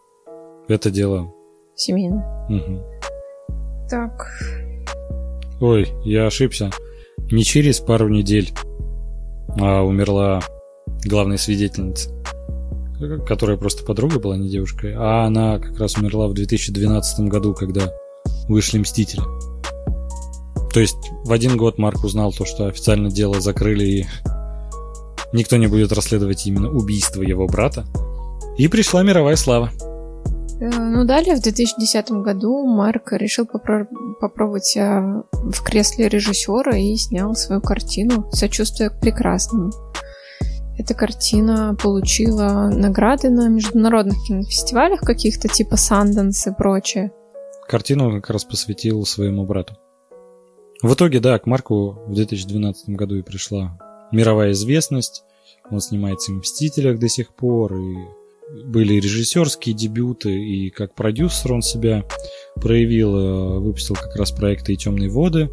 Это 0.67 0.89
дело... 0.89 1.31
Семейное. 1.75 2.47
Угу. 2.49 3.87
Так. 3.87 4.31
Ой, 5.61 5.87
я 6.03 6.25
ошибся. 6.25 6.71
Не 7.31 7.43
через 7.43 7.79
пару 7.79 8.09
недель, 8.09 8.51
а 9.59 9.83
умерла 9.83 10.41
главная 11.05 11.37
свидетельница, 11.37 12.09
которая 13.27 13.57
просто 13.57 13.83
подруга 13.83 14.19
была, 14.19 14.37
не 14.37 14.49
девушкой, 14.49 14.93
а 14.95 15.25
она 15.25 15.59
как 15.59 15.79
раз 15.79 15.97
умерла 15.97 16.27
в 16.27 16.33
2012 16.33 17.27
году, 17.27 17.53
когда 17.53 17.91
вышли 18.47 18.79
«Мстители». 18.79 19.21
То 20.73 20.79
есть 20.79 20.97
в 21.23 21.31
один 21.31 21.57
год 21.57 21.77
Марк 21.77 22.03
узнал 22.03 22.31
то, 22.31 22.45
что 22.45 22.67
официально 22.67 23.09
дело 23.09 23.41
закрыли 23.41 23.83
и 23.85 24.05
никто 25.33 25.57
не 25.57 25.67
будет 25.67 25.91
расследовать 25.91 26.45
именно 26.45 26.69
убийство 26.69 27.21
его 27.21 27.47
брата. 27.47 27.85
И 28.57 28.67
пришла 28.67 29.03
мировая 29.03 29.35
слава. 29.35 29.71
Э, 30.59 30.69
ну, 30.69 31.05
далее, 31.05 31.35
в 31.35 31.41
2010 31.41 32.11
году 32.11 32.65
Марк 32.65 33.13
решил 33.13 33.45
попро- 33.45 33.87
попробовать 34.19 34.65
себя 34.65 35.23
в 35.31 35.63
кресле 35.63 36.09
режиссера 36.09 36.75
и 36.77 36.95
снял 36.97 37.33
свою 37.35 37.61
картину 37.61 38.29
«Сочувствие 38.31 38.89
к 38.89 38.99
прекрасному». 38.99 39.71
Эта 40.79 40.93
картина 40.93 41.75
получила 41.75 42.69
награды 42.73 43.29
на 43.29 43.49
международных 43.49 44.15
кинофестивалях 44.25 45.01
каких-то, 45.01 45.49
типа 45.49 45.75
Санденс 45.75 46.47
и 46.47 46.53
прочее. 46.53 47.11
Картину 47.67 48.13
как 48.13 48.29
раз 48.29 48.45
посвятил 48.45 49.05
своему 49.05 49.45
брату. 49.45 49.75
В 50.81 50.93
итоге, 50.93 51.19
да, 51.19 51.37
к 51.37 51.47
Марку 51.47 52.01
в 52.07 52.13
2012 52.13 52.95
году 52.95 53.17
и 53.17 53.21
пришла 53.21 53.77
мировая 54.13 54.53
известность. 54.53 55.23
Он 55.69 55.81
снимается 55.81 56.31
в 56.31 56.35
«Мстителях» 56.35 56.97
до 56.97 57.09
сих 57.09 57.35
пор, 57.35 57.75
и 57.75 57.97
были 58.65 58.93
режиссерские 58.93 59.75
дебюты, 59.75 60.31
и 60.31 60.69
как 60.69 60.95
продюсер 60.95 61.51
он 61.51 61.61
себя 61.61 62.05
проявил, 62.55 63.15
э, 63.17 63.59
выпустил 63.59 63.95
как 63.95 64.15
раз 64.15 64.31
проекты 64.31 64.73
и 64.73 64.77
«Темные 64.77 65.09
воды», 65.09 65.49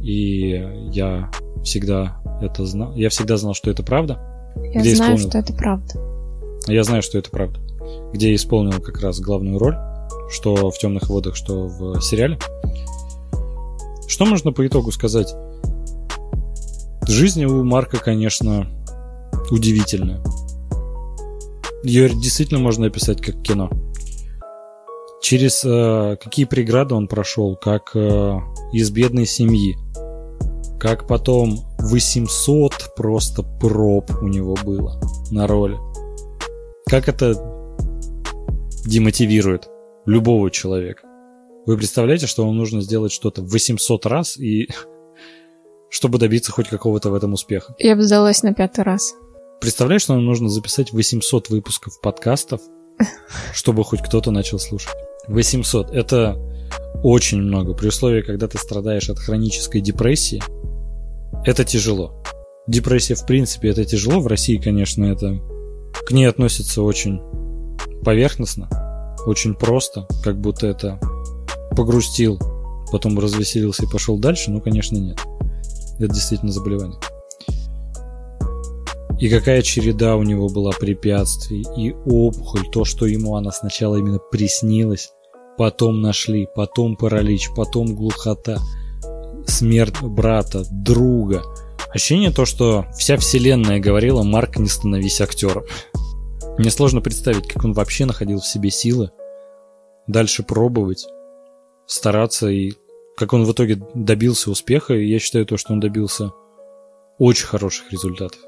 и 0.00 0.88
я 0.90 1.30
всегда 1.62 2.22
это 2.40 2.64
знал, 2.64 2.94
я 2.94 3.10
всегда 3.10 3.36
знал, 3.36 3.52
что 3.52 3.70
это 3.70 3.82
правда. 3.82 4.37
Я 4.56 4.80
знаю, 4.94 5.16
исполнил... 5.16 5.18
что 5.18 5.38
это 5.38 5.52
правда. 5.52 5.94
Я 6.66 6.84
знаю, 6.84 7.02
что 7.02 7.18
это 7.18 7.30
правда. 7.30 7.60
Где 8.12 8.34
исполнил 8.34 8.80
как 8.80 9.00
раз 9.00 9.20
главную 9.20 9.58
роль 9.58 9.76
что 10.28 10.70
в 10.70 10.78
темных 10.78 11.08
водах, 11.08 11.34
что 11.34 11.66
в 11.66 12.00
сериале. 12.00 12.38
Что 14.06 14.24
можно 14.26 14.52
по 14.52 14.66
итогу 14.66 14.92
сказать? 14.92 15.34
Жизнь 17.06 17.44
у 17.44 17.64
Марка, 17.64 17.98
конечно, 17.98 18.66
удивительная. 19.50 20.22
Ее 21.82 22.10
действительно 22.10 22.60
можно 22.60 22.86
описать 22.86 23.20
как 23.22 23.40
кино. 23.42 23.70
Через 25.22 25.64
э, 25.64 26.16
какие 26.22 26.44
преграды 26.44 26.94
он 26.94 27.06
прошел, 27.08 27.56
как 27.56 27.92
э, 27.94 28.38
из 28.72 28.90
бедной 28.90 29.26
семьи, 29.26 29.76
как 30.78 31.06
потом 31.06 31.60
800 31.78 32.94
просто 32.96 33.42
проб 33.42 34.10
у 34.22 34.28
него 34.28 34.56
было 34.64 35.00
на 35.30 35.46
роли. 35.46 35.76
Как 36.86 37.08
это 37.08 37.34
демотивирует 38.84 39.68
любого 40.06 40.50
человека. 40.50 41.02
Вы 41.66 41.76
представляете, 41.76 42.26
что 42.26 42.46
вам 42.46 42.56
нужно 42.56 42.80
сделать 42.80 43.12
что-то 43.12 43.42
800 43.42 44.06
раз, 44.06 44.38
и 44.38 44.68
чтобы 45.90 46.18
добиться 46.18 46.52
хоть 46.52 46.68
какого-то 46.68 47.10
в 47.10 47.14
этом 47.14 47.32
успеха? 47.34 47.74
Я 47.78 47.96
бы 47.96 48.02
сдалась 48.02 48.42
на 48.42 48.54
пятый 48.54 48.84
раз. 48.84 49.14
Представляешь, 49.60 50.02
что 50.02 50.14
нам 50.14 50.24
нужно 50.24 50.48
записать 50.48 50.92
800 50.92 51.50
выпусков 51.50 52.00
подкастов, 52.00 52.60
чтобы 53.52 53.84
хоть 53.84 54.00
кто-то 54.00 54.30
начал 54.30 54.58
слушать? 54.58 54.94
800. 55.26 55.90
Это 55.90 56.38
очень 57.02 57.38
много. 57.38 57.74
При 57.74 57.88
условии, 57.88 58.22
когда 58.22 58.48
ты 58.48 58.56
страдаешь 58.56 59.10
от 59.10 59.18
хронической 59.18 59.80
депрессии, 59.80 60.42
это 61.44 61.64
тяжело. 61.64 62.22
Депрессия, 62.66 63.14
в 63.14 63.26
принципе, 63.26 63.68
это 63.68 63.84
тяжело. 63.84 64.20
В 64.20 64.26
России, 64.26 64.56
конечно, 64.56 65.04
это 65.04 65.40
к 66.06 66.10
ней 66.12 66.26
относятся 66.26 66.82
очень 66.82 67.20
поверхностно 68.04 68.68
очень 69.28 69.54
просто, 69.54 70.06
как 70.22 70.40
будто 70.40 70.66
это 70.66 70.98
погрустил, 71.76 72.38
потом 72.90 73.18
развеселился 73.18 73.84
и 73.84 73.90
пошел 73.90 74.18
дальше, 74.18 74.50
ну, 74.50 74.60
конечно, 74.60 74.96
нет. 74.96 75.18
Это 75.98 76.14
действительно 76.14 76.52
заболевание. 76.52 76.98
И 79.18 79.28
какая 79.28 79.62
череда 79.62 80.16
у 80.16 80.22
него 80.22 80.48
была 80.48 80.70
препятствий, 80.70 81.66
и 81.76 81.92
опухоль, 82.06 82.70
то, 82.72 82.84
что 82.84 83.04
ему 83.04 83.34
она 83.36 83.50
сначала 83.50 83.96
именно 83.96 84.18
приснилась, 84.18 85.10
потом 85.56 86.00
нашли, 86.00 86.46
потом 86.54 86.96
паралич, 86.96 87.50
потом 87.54 87.94
глухота, 87.94 88.58
смерть 89.48 90.00
брата, 90.02 90.64
друга. 90.70 91.42
Ощущение 91.90 92.30
то, 92.30 92.44
что 92.44 92.86
вся 92.96 93.16
вселенная 93.16 93.80
говорила, 93.80 94.22
Марк, 94.22 94.58
не 94.58 94.68
становись 94.68 95.20
актером. 95.20 95.64
Мне 96.58 96.70
сложно 96.70 97.00
представить, 97.00 97.48
как 97.48 97.64
он 97.64 97.72
вообще 97.72 98.04
находил 98.04 98.40
в 98.40 98.46
себе 98.46 98.70
силы 98.70 99.10
дальше 100.06 100.42
пробовать, 100.42 101.06
стараться 101.86 102.48
и 102.48 102.72
как 103.16 103.32
он 103.32 103.44
в 103.44 103.52
итоге 103.52 103.80
добился 103.94 104.50
успеха, 104.50 104.94
и 104.94 105.06
я 105.06 105.18
считаю 105.18 105.44
то, 105.46 105.56
что 105.56 105.72
он 105.72 105.80
добился 105.80 106.30
очень 107.18 107.46
хороших 107.46 107.90
результатов. 107.90 108.38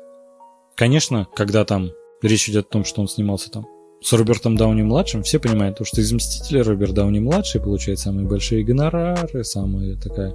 Конечно, 0.77 1.27
когда 1.35 1.65
там 1.65 1.91
речь 2.23 2.49
идет 2.49 2.67
о 2.67 2.71
том, 2.71 2.85
что 2.85 3.01
он 3.01 3.09
снимался 3.09 3.51
там 3.51 3.67
с 4.01 4.13
Робертом 4.13 4.57
Дауни-младшим, 4.57 5.23
все 5.23 5.39
понимают, 5.39 5.79
то, 5.79 5.85
что 5.85 6.01
из 6.01 6.13
«Мстителей» 6.13 6.63
Роберт 6.63 6.95
Дауни-младший 6.95 7.61
получает 7.61 7.99
самые 7.99 8.27
большие 8.27 8.65
гонорары, 8.65 9.45
самая 9.45 9.97
такая 9.97 10.33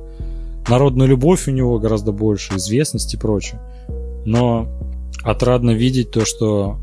народная 0.70 1.08
любовь 1.08 1.48
у 1.48 1.52
него 1.52 1.80
гораздо 1.80 2.12
больше, 2.12 2.56
известность 2.56 3.14
и 3.14 3.18
прочее. 3.18 3.62
Но 4.26 4.68
отрадно 5.24 5.72
видеть 5.72 6.12
то, 6.12 6.26
что 6.26 6.78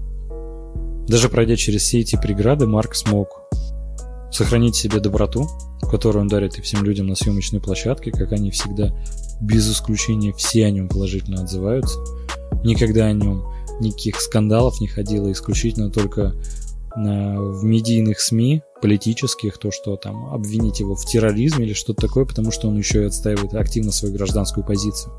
даже 1.08 1.28
пройдя 1.28 1.56
через 1.56 1.82
все 1.82 2.00
эти 2.00 2.16
преграды, 2.16 2.66
Марк 2.66 2.94
смог 2.94 3.42
сохранить 4.30 4.76
себе 4.76 5.00
доброту, 5.00 5.48
которую 5.90 6.22
он 6.22 6.28
дарит 6.28 6.58
и 6.58 6.62
всем 6.62 6.84
людям 6.84 7.06
на 7.06 7.14
съемочной 7.14 7.60
площадке, 7.60 8.10
как 8.10 8.32
они 8.32 8.50
всегда, 8.50 8.94
без 9.40 9.70
исключения, 9.70 10.32
все 10.32 10.64
о 10.66 10.70
нем 10.70 10.88
положительно 10.88 11.42
отзываются. 11.42 11.98
Никогда 12.64 13.06
о 13.06 13.12
нем 13.12 13.44
никаких 13.80 14.20
скандалов 14.20 14.80
не 14.80 14.86
ходило, 14.86 15.30
исключительно 15.30 15.90
только 15.90 16.34
в 16.94 17.64
медийных 17.64 18.20
СМИ, 18.20 18.62
политических, 18.80 19.58
то, 19.58 19.70
что 19.70 19.96
там 19.96 20.26
обвинить 20.34 20.80
его 20.80 20.94
в 20.94 21.06
терроризме 21.06 21.64
или 21.64 21.72
что-то 21.72 22.06
такое, 22.06 22.24
потому 22.24 22.50
что 22.50 22.68
он 22.68 22.76
еще 22.76 23.02
и 23.02 23.06
отстаивает 23.06 23.54
активно 23.54 23.92
свою 23.92 24.14
гражданскую 24.14 24.66
позицию. 24.66 25.14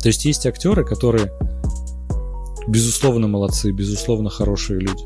То 0.00 0.08
есть 0.08 0.24
есть 0.24 0.46
актеры, 0.46 0.84
которые 0.84 1.32
безусловно 2.68 3.26
молодцы, 3.26 3.72
безусловно 3.72 4.30
хорошие 4.30 4.80
люди, 4.80 5.04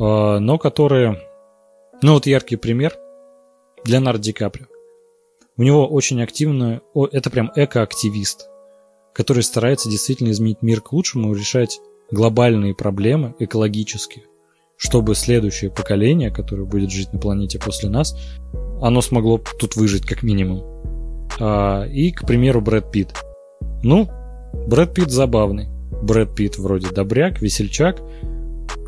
а, 0.00 0.38
но 0.38 0.58
которые, 0.58 1.20
ну 2.02 2.14
вот 2.14 2.26
яркий 2.26 2.56
пример, 2.56 2.94
Леонардо 3.84 4.22
Ди 4.22 4.32
Каприо. 4.32 4.66
У 5.56 5.62
него 5.62 5.86
очень 5.86 6.22
активно, 6.22 6.80
это 7.12 7.30
прям 7.30 7.52
экоактивист, 7.54 8.48
который 9.12 9.42
старается 9.42 9.90
действительно 9.90 10.30
изменить 10.30 10.62
мир 10.62 10.80
к 10.80 10.92
лучшему 10.92 11.34
решать 11.34 11.78
глобальные 12.10 12.74
проблемы 12.74 13.34
экологические 13.38 14.24
чтобы 14.82 15.14
следующее 15.14 15.70
поколение, 15.70 16.32
которое 16.32 16.64
будет 16.64 16.90
жить 16.90 17.12
на 17.12 17.20
планете 17.20 17.60
после 17.60 17.88
нас, 17.88 18.16
оно 18.80 19.00
смогло 19.00 19.40
тут 19.60 19.76
выжить 19.76 20.04
как 20.04 20.24
минимум. 20.24 20.64
А, 21.38 21.84
и, 21.84 22.10
к 22.10 22.26
примеру, 22.26 22.60
Брэд 22.60 22.90
Питт. 22.90 23.14
Ну, 23.84 24.08
Брэд 24.66 24.92
Питт 24.92 25.10
забавный. 25.10 25.68
Брэд 26.02 26.34
Питт 26.34 26.58
вроде 26.58 26.88
добряк, 26.90 27.40
весельчак. 27.40 28.02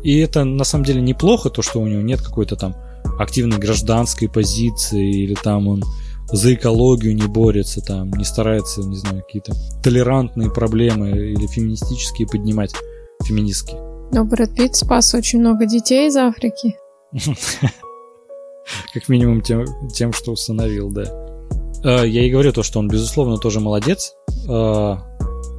И 0.03 0.19
это 0.19 0.43
на 0.43 0.65
самом 0.65 0.83
деле 0.83 0.99
неплохо, 0.99 1.49
то, 1.49 1.61
что 1.61 1.79
у 1.79 1.87
него 1.87 2.01
нет 2.01 2.21
какой-то 2.21 2.57
там 2.57 2.75
активной 3.17 3.57
гражданской 3.57 4.27
позиции, 4.27 5.23
или 5.23 5.33
там 5.33 5.69
он 5.69 5.83
за 6.29 6.55
экологию 6.55 7.15
не 7.15 7.27
борется, 7.27 7.79
там 7.79 8.11
не 8.11 8.25
старается, 8.25 8.81
не 8.81 8.97
знаю, 8.97 9.21
какие-то 9.21 9.53
толерантные 9.81 10.51
проблемы 10.51 11.11
или 11.11 11.47
феминистические 11.47 12.27
поднимать, 12.27 12.73
феминистские. 13.23 13.94
Но 14.11 14.23
Брэд 14.25 14.55
Питт 14.55 14.75
спас 14.75 15.13
очень 15.13 15.39
много 15.39 15.65
детей 15.65 16.07
из 16.07 16.15
Африки. 16.15 16.77
Как 18.93 19.09
минимум 19.09 19.41
тем, 19.41 19.65
тем, 19.93 20.13
что 20.13 20.31
установил, 20.31 20.91
да. 20.91 21.03
А, 21.83 22.03
я 22.03 22.25
и 22.25 22.31
говорю 22.31 22.51
то, 22.51 22.63
что 22.63 22.79
он, 22.79 22.87
безусловно, 22.87 23.37
тоже 23.37 23.59
молодец. 23.59 24.13
А, 24.49 24.99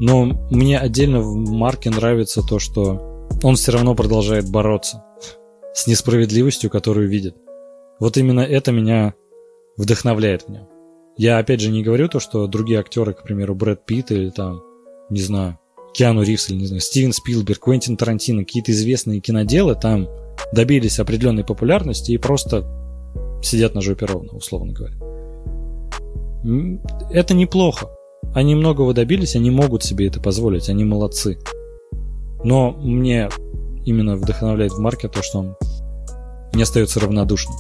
но 0.01 0.25
мне 0.51 0.79
отдельно 0.79 1.21
в 1.21 1.35
Марке 1.37 1.91
нравится 1.91 2.43
то, 2.43 2.59
что 2.59 3.27
он 3.43 3.57
все 3.57 3.73
равно 3.73 3.95
продолжает 3.95 4.51
бороться 4.51 5.05
с 5.75 5.87
несправедливостью, 5.87 6.71
которую 6.71 7.09
видит. 7.09 7.37
Вот 8.01 8.17
именно 8.17 8.41
это 8.41 8.73
меня 8.73 9.15
вдохновляет 9.77 10.43
в 10.43 10.49
нем. 10.49 10.69
Я 11.17 11.39
опять 11.39 11.61
же 11.61 11.71
не 11.71 11.83
говорю 11.83 12.09
то, 12.09 12.21
что 12.21 12.47
другие 12.47 12.81
актеры, 12.81 13.15
к 13.15 13.23
примеру, 13.23 13.55
Брэд 13.55 13.87
Питт 13.87 14.11
или 14.11 14.31
там, 14.31 14.63
не 15.09 15.21
знаю, 15.21 15.59
Киану 15.97 16.23
Ривз 16.23 16.51
или, 16.51 16.59
не 16.59 16.67
знаю, 16.67 16.81
Стивен 16.83 17.13
Спилберг, 17.15 17.59
Квентин 17.59 17.97
Тарантино, 17.97 18.45
какие-то 18.45 18.71
известные 18.73 19.21
киноделы 19.21 19.75
там 19.75 20.09
добились 20.53 20.99
определенной 20.99 21.43
популярности 21.43 22.13
и 22.13 22.19
просто 22.19 22.67
сидят 23.43 23.75
на 23.75 23.81
жопе 23.81 24.05
ровно, 24.05 24.33
условно 24.33 24.75
говоря. 24.75 24.95
Это 27.11 27.33
неплохо. 27.33 27.89
Они 28.35 28.55
многого 28.55 28.93
добились, 28.93 29.37
они 29.37 29.51
могут 29.51 29.85
себе 29.85 30.09
это 30.09 30.21
позволить, 30.21 30.69
они 30.69 30.85
молодцы. 30.85 31.39
Но 32.45 32.73
мне 32.73 33.31
именно 33.87 34.17
вдохновляет 34.17 34.73
в 34.73 34.79
Марке 34.79 35.09
то, 35.09 35.23
что 35.23 35.39
он 35.39 35.57
не 36.53 36.63
остается 36.63 37.01
равнодушным. 37.01 37.57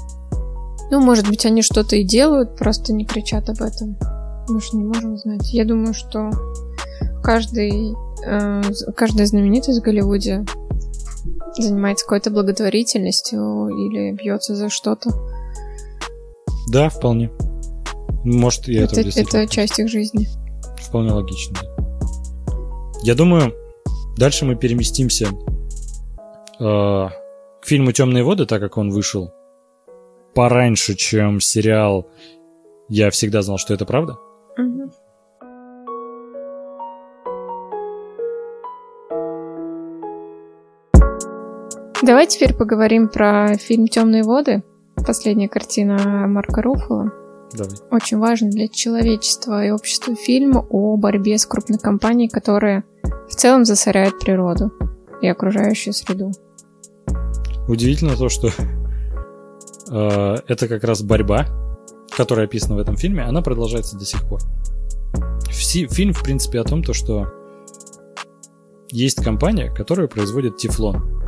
Ну, 0.90 1.00
может 1.00 1.26
быть, 1.26 1.46
они 1.46 1.62
что-то 1.62 1.96
и 1.96 2.04
делают, 2.04 2.56
просто 2.56 2.92
не 2.92 3.06
кричат 3.06 3.48
об 3.48 3.62
этом. 3.62 3.96
Мы 4.48 4.60
же 4.60 4.76
не 4.76 4.84
можем 4.84 5.16
знать. 5.16 5.52
Я 5.54 5.64
думаю, 5.64 5.94
что 5.94 6.30
каждый 7.22 7.94
каждая 8.96 9.26
знаменитость 9.26 9.80
в 9.80 9.82
Голливуде 9.82 10.44
занимается 11.56 12.04
какой-то 12.04 12.30
благотворительностью 12.30 13.68
или 13.68 14.12
бьется 14.12 14.54
за 14.54 14.68
что-то. 14.68 15.10
Да, 16.70 16.88
вполне. 16.88 17.30
Может, 18.24 18.68
я 18.68 18.84
это, 18.84 19.00
это, 19.00 19.20
это 19.20 19.46
часть 19.46 19.78
их 19.78 19.88
жизни. 19.88 20.26
Вполне 20.80 21.12
логично. 21.12 21.56
Я 23.02 23.14
думаю, 23.14 23.54
дальше 24.16 24.44
мы 24.44 24.56
переместимся 24.56 25.28
э, 25.28 26.60
к 26.60 27.64
фильму 27.64 27.92
Темные 27.92 28.24
воды, 28.24 28.46
так 28.46 28.60
как 28.60 28.76
он 28.78 28.90
вышел 28.90 29.32
пораньше, 30.34 30.94
чем 30.94 31.40
сериал 31.40 32.08
Я 32.88 33.10
всегда 33.10 33.42
знал, 33.42 33.58
что 33.58 33.74
это 33.74 33.86
правда. 33.86 34.18
Угу. 34.58 34.90
Давай 42.06 42.28
теперь 42.28 42.54
поговорим 42.54 43.08
про 43.08 43.56
фильм 43.56 43.88
«Темные 43.88 44.22
воды». 44.22 44.62
Последняя 45.04 45.48
картина 45.48 46.28
Марка 46.28 46.62
Руффало. 46.62 47.10
Давай. 47.52 47.76
Очень 47.90 48.18
важный 48.18 48.50
для 48.50 48.68
человечества 48.68 49.64
и 49.64 49.70
общества 49.70 50.14
фильм 50.14 50.56
о 50.70 50.96
борьбе 50.96 51.36
с 51.36 51.46
крупной 51.46 51.80
компанией, 51.80 52.28
которая 52.28 52.84
в 53.28 53.34
целом 53.34 53.64
засоряет 53.64 54.20
природу 54.20 54.72
и 55.20 55.26
окружающую 55.26 55.92
среду. 55.92 56.30
Удивительно 57.66 58.14
то, 58.16 58.28
что 58.28 58.50
э, 59.90 60.36
это 60.46 60.68
как 60.68 60.84
раз 60.84 61.02
борьба, 61.02 61.46
которая 62.16 62.46
описана 62.46 62.76
в 62.76 62.78
этом 62.78 62.96
фильме, 62.96 63.24
она 63.24 63.42
продолжается 63.42 63.98
до 63.98 64.04
сих 64.04 64.22
пор. 64.28 64.38
Фильм, 65.50 66.12
в 66.12 66.22
принципе, 66.22 66.60
о 66.60 66.64
том, 66.64 66.84
то, 66.84 66.92
что 66.92 67.32
есть 68.92 69.24
компания, 69.24 69.74
которая 69.74 70.06
производит 70.06 70.56
тефлон 70.56 71.25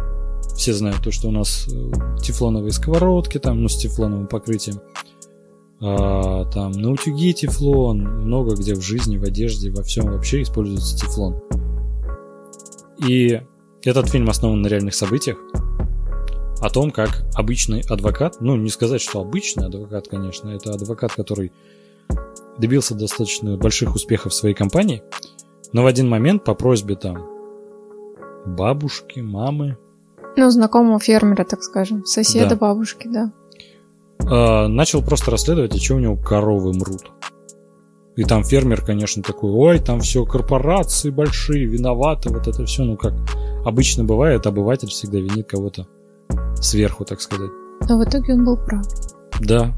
все 0.59 0.75
знают 0.75 1.03
то, 1.05 1.13
что 1.13 1.29
у 1.29 1.31
нас 1.31 1.69
э, 1.69 1.93
тефлоновые 2.21 2.73
сковородки, 2.73 3.39
там, 3.39 3.63
ну, 3.63 3.69
с 3.69 3.77
тефлоновым 3.77 4.27
покрытием. 4.27 4.81
А, 5.81 6.47
там 6.47 6.73
на 6.73 6.91
утюге 6.91 7.33
тефлон, 7.33 8.01
много 8.01 8.57
где 8.57 8.75
в 8.75 8.83
жизни, 8.83 9.19
в 9.19 9.23
одежде, 9.23 9.71
во 9.71 9.85
всем 9.85 10.07
вообще 10.07 10.43
используется 10.43 10.99
тефлон. 10.99 11.41
И 13.07 13.41
этот 13.85 14.09
фильм 14.09 14.29
основан 14.29 14.61
на 14.61 14.67
реальных 14.67 14.97
событиях. 14.97 15.39
О 16.61 16.71
том, 16.71 16.91
как 16.91 17.25
обычный 17.35 17.83
адвокат, 17.89 18.39
ну 18.41 18.57
не 18.57 18.71
сказать, 18.71 19.01
что 19.01 19.21
обычный 19.21 19.67
адвокат, 19.67 20.09
конечно, 20.09 20.49
это 20.49 20.73
адвокат, 20.73 21.13
который 21.13 21.53
добился 22.59 22.97
достаточно 22.97 23.57
больших 23.57 23.95
успехов 23.95 24.33
в 24.33 24.35
своей 24.35 24.57
компании, 24.57 25.05
но 25.73 25.85
в 25.85 25.87
один 25.87 26.09
момент 26.09 26.43
по 26.43 26.55
просьбе 26.55 26.97
там 26.97 27.25
бабушки, 28.45 29.21
мамы, 29.21 29.79
ну, 30.39 30.51
знакомого 30.51 31.01
фермера, 31.01 31.45
так 31.45 31.63
скажем. 31.63 32.05
Соседа 32.05 32.51
да. 32.51 32.57
бабушки, 32.57 33.09
да. 33.09 33.33
А, 34.25 34.69
начал 34.69 35.03
просто 35.03 35.31
расследовать, 35.31 35.75
а 35.75 35.79
что 35.79 35.97
у 35.97 35.99
него 35.99 36.17
коровы 36.17 36.73
мрут. 36.73 37.11
И 38.17 38.25
там 38.25 38.45
фермер, 38.45 38.85
конечно, 38.85 39.23
такой, 39.23 39.51
ой, 39.51 39.79
там 39.79 40.01
все 40.01 40.25
корпорации 40.25 41.11
большие, 41.11 41.67
виноваты, 41.67 42.31
вот 42.31 42.49
это 42.49 42.65
все, 42.65 42.83
ну 42.83 42.97
как 42.97 43.15
обычно 43.65 44.05
бывает, 44.05 44.47
обыватель 44.47 44.89
всегда 44.89 45.19
винит 45.19 45.49
кого-то 45.49 45.87
сверху, 46.61 47.05
так 47.05 47.21
сказать. 47.21 47.51
Но 47.89 47.99
в 47.99 48.05
итоге 48.05 48.35
он 48.35 48.45
был 48.45 48.57
прав. 48.57 48.85
Да. 49.41 49.73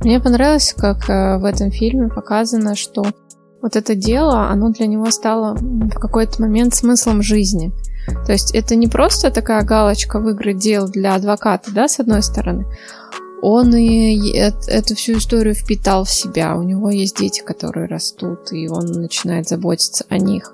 Мне 0.00 0.20
понравилось, 0.20 0.74
как 0.76 1.08
э, 1.08 1.38
в 1.38 1.44
этом 1.44 1.70
фильме 1.70 2.08
показано, 2.08 2.74
что 2.74 3.04
вот 3.62 3.76
это 3.76 3.94
дело, 3.94 4.48
оно 4.50 4.70
для 4.70 4.86
него 4.86 5.10
стало 5.10 5.54
в 5.54 5.98
какой-то 5.98 6.42
момент 6.42 6.74
смыслом 6.74 7.22
жизни. 7.22 7.72
То 8.26 8.32
есть 8.32 8.54
это 8.54 8.76
не 8.76 8.86
просто 8.86 9.30
такая 9.30 9.62
галочка 9.62 10.20
выиграть 10.20 10.58
дело 10.58 10.88
для 10.88 11.14
адвоката, 11.14 11.70
да, 11.72 11.88
с 11.88 12.00
одной 12.00 12.22
стороны. 12.22 12.66
Он 13.42 13.74
и 13.74 14.36
эту 14.38 14.94
всю 14.96 15.18
историю 15.18 15.54
впитал 15.54 16.04
в 16.04 16.10
себя. 16.10 16.56
У 16.56 16.62
него 16.62 16.90
есть 16.90 17.18
дети, 17.18 17.42
которые 17.42 17.86
растут, 17.86 18.52
и 18.52 18.68
он 18.68 18.86
начинает 18.86 19.48
заботиться 19.48 20.04
о 20.08 20.18
них. 20.18 20.52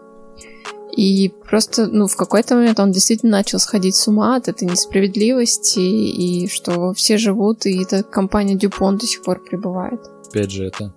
И 0.94 1.32
просто, 1.48 1.86
ну, 1.86 2.06
в 2.06 2.16
какой-то 2.16 2.54
момент 2.54 2.78
он 2.78 2.92
действительно 2.92 3.32
начал 3.32 3.58
сходить 3.58 3.96
с 3.96 4.08
ума 4.08 4.36
от 4.36 4.48
этой 4.48 4.68
несправедливости, 4.68 5.78
и 5.78 6.48
что 6.48 6.92
все 6.92 7.16
живут, 7.16 7.64
и 7.64 7.82
эта 7.82 8.02
компания 8.02 8.56
Дюпон 8.56 8.98
до 8.98 9.06
сих 9.06 9.22
пор 9.22 9.42
пребывает. 9.42 10.00
Опять 10.28 10.50
же, 10.50 10.66
это 10.66 10.94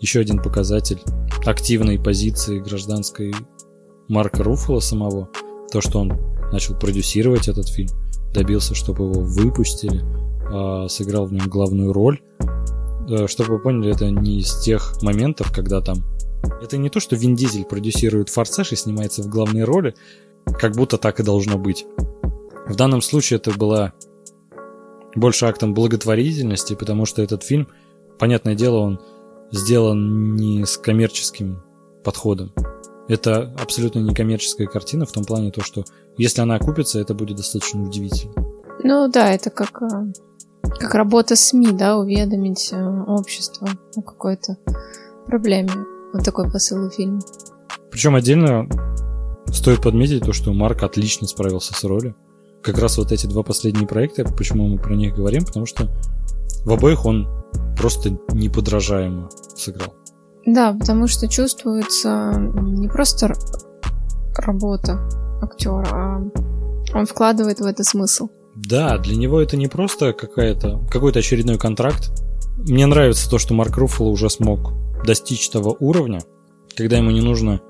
еще 0.00 0.20
один 0.20 0.42
показатель 0.42 1.00
активной 1.46 1.98
позиции 1.98 2.58
гражданской 2.58 3.34
Марка 4.08 4.42
Руффала 4.42 4.80
самого– 4.80 5.30
то, 5.70 5.80
что 5.80 6.00
он 6.00 6.12
начал 6.52 6.74
продюсировать 6.74 7.48
этот 7.48 7.68
фильм, 7.68 7.90
добился, 8.32 8.74
чтобы 8.74 9.04
его 9.04 9.20
выпустили, 9.20 10.02
а, 10.50 10.88
сыграл 10.88 11.26
в 11.26 11.32
нем 11.32 11.48
главную 11.48 11.92
роль. 11.92 12.20
Э, 13.08 13.26
чтобы 13.26 13.54
вы 13.54 13.58
поняли, 13.60 13.94
это 13.94 14.10
не 14.10 14.40
из 14.40 14.58
тех 14.60 15.02
моментов, 15.02 15.52
когда 15.52 15.80
там... 15.80 15.98
Это 16.62 16.76
не 16.76 16.88
то, 16.88 17.00
что 17.00 17.16
Вин 17.16 17.34
Дизель 17.34 17.64
продюсирует 17.64 18.28
«Форсаж» 18.28 18.72
и 18.72 18.76
снимается 18.76 19.22
в 19.22 19.28
главной 19.28 19.64
роли, 19.64 19.94
как 20.44 20.76
будто 20.76 20.98
так 20.98 21.20
и 21.20 21.22
должно 21.22 21.58
быть. 21.58 21.86
В 22.66 22.76
данном 22.76 23.02
случае 23.02 23.38
это 23.38 23.50
была 23.52 23.92
больше 25.14 25.46
актом 25.46 25.74
благотворительности, 25.74 26.74
потому 26.74 27.06
что 27.06 27.22
этот 27.22 27.42
фильм, 27.42 27.68
понятное 28.18 28.54
дело, 28.54 28.78
он 28.78 29.00
сделан 29.50 30.36
не 30.36 30.64
с 30.64 30.76
коммерческим 30.76 31.62
подходом. 32.04 32.52
Это 33.08 33.54
абсолютно 33.58 34.00
не 34.00 34.14
коммерческая 34.14 34.66
картина 34.66 35.06
в 35.06 35.12
том 35.12 35.24
плане, 35.24 35.50
то, 35.50 35.62
что 35.62 35.84
если 36.18 36.42
она 36.42 36.56
окупится, 36.56 37.00
это 37.00 37.14
будет 37.14 37.38
достаточно 37.38 37.82
удивительно. 37.82 38.34
Ну 38.84 39.08
да, 39.10 39.32
это 39.32 39.50
как, 39.50 39.82
э, 39.82 40.12
как 40.78 40.94
работа 40.94 41.34
СМИ, 41.34 41.72
да, 41.72 41.96
уведомить 41.96 42.68
э, 42.72 43.02
общество 43.06 43.68
о 43.96 44.02
какой-то 44.02 44.58
проблеме. 45.26 45.72
Вот 46.12 46.24
такой 46.24 46.50
посыл 46.50 46.86
у 46.86 46.90
фильма. 46.90 47.20
Причем 47.90 48.14
отдельно 48.14 48.68
стоит 49.52 49.82
подметить 49.82 50.24
то, 50.24 50.32
что 50.32 50.52
Марк 50.52 50.82
отлично 50.82 51.26
справился 51.26 51.74
с 51.74 51.84
ролью. 51.84 52.14
Как 52.62 52.78
раз 52.78 52.98
вот 52.98 53.10
эти 53.12 53.26
два 53.26 53.42
последние 53.42 53.86
проекта, 53.86 54.24
почему 54.24 54.68
мы 54.68 54.78
про 54.78 54.94
них 54.94 55.14
говорим, 55.14 55.44
потому 55.44 55.64
что 55.64 55.88
в 56.64 56.72
обоих 56.72 57.06
он 57.06 57.26
просто 57.78 58.10
неподражаемо 58.32 59.30
сыграл. 59.56 59.94
Да, 60.48 60.72
потому 60.72 61.08
что 61.08 61.28
чувствуется 61.28 62.32
не 62.38 62.88
просто 62.88 63.34
работа 64.34 64.98
актера, 65.42 65.86
а 65.92 66.22
он 66.94 67.04
вкладывает 67.04 67.60
в 67.60 67.66
это 67.66 67.84
смысл. 67.84 68.28
Да, 68.56 68.96
для 68.96 69.16
него 69.16 69.42
это 69.42 69.58
не 69.58 69.68
просто 69.68 70.14
какая-то, 70.14 70.80
какой-то 70.90 71.18
очередной 71.18 71.58
контракт. 71.58 72.10
Мне 72.66 72.86
нравится 72.86 73.28
то, 73.28 73.38
что 73.38 73.52
Марк 73.52 73.76
Руффало 73.76 74.08
уже 74.08 74.30
смог 74.30 74.72
достичь 75.04 75.50
того 75.50 75.76
уровня, 75.80 76.22
когда 76.74 76.96
ему 76.96 77.10
не 77.10 77.20
нужно 77.20 77.60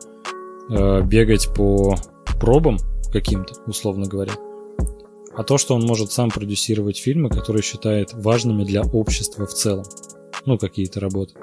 э, 0.70 1.02
бегать 1.02 1.52
по 1.52 1.96
пробам 2.40 2.78
каким-то, 3.12 3.54
условно 3.66 4.06
говоря, 4.06 4.34
а 5.34 5.42
то, 5.42 5.58
что 5.58 5.74
он 5.74 5.84
может 5.84 6.12
сам 6.12 6.30
продюсировать 6.30 6.98
фильмы, 6.98 7.28
которые 7.28 7.64
считает 7.64 8.14
важными 8.14 8.62
для 8.62 8.82
общества 8.82 9.46
в 9.46 9.52
целом. 9.52 9.84
Ну, 10.46 10.58
какие-то 10.58 11.00
работы. 11.00 11.34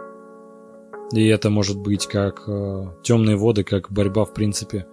И 1.12 1.26
это 1.28 1.50
может 1.50 1.78
быть 1.78 2.08
как 2.08 2.44
э, 2.48 2.86
темные 3.04 3.36
воды, 3.36 3.64
как 3.64 3.92
борьба, 3.92 4.26
в 4.26 4.34
принципе, 4.34 4.86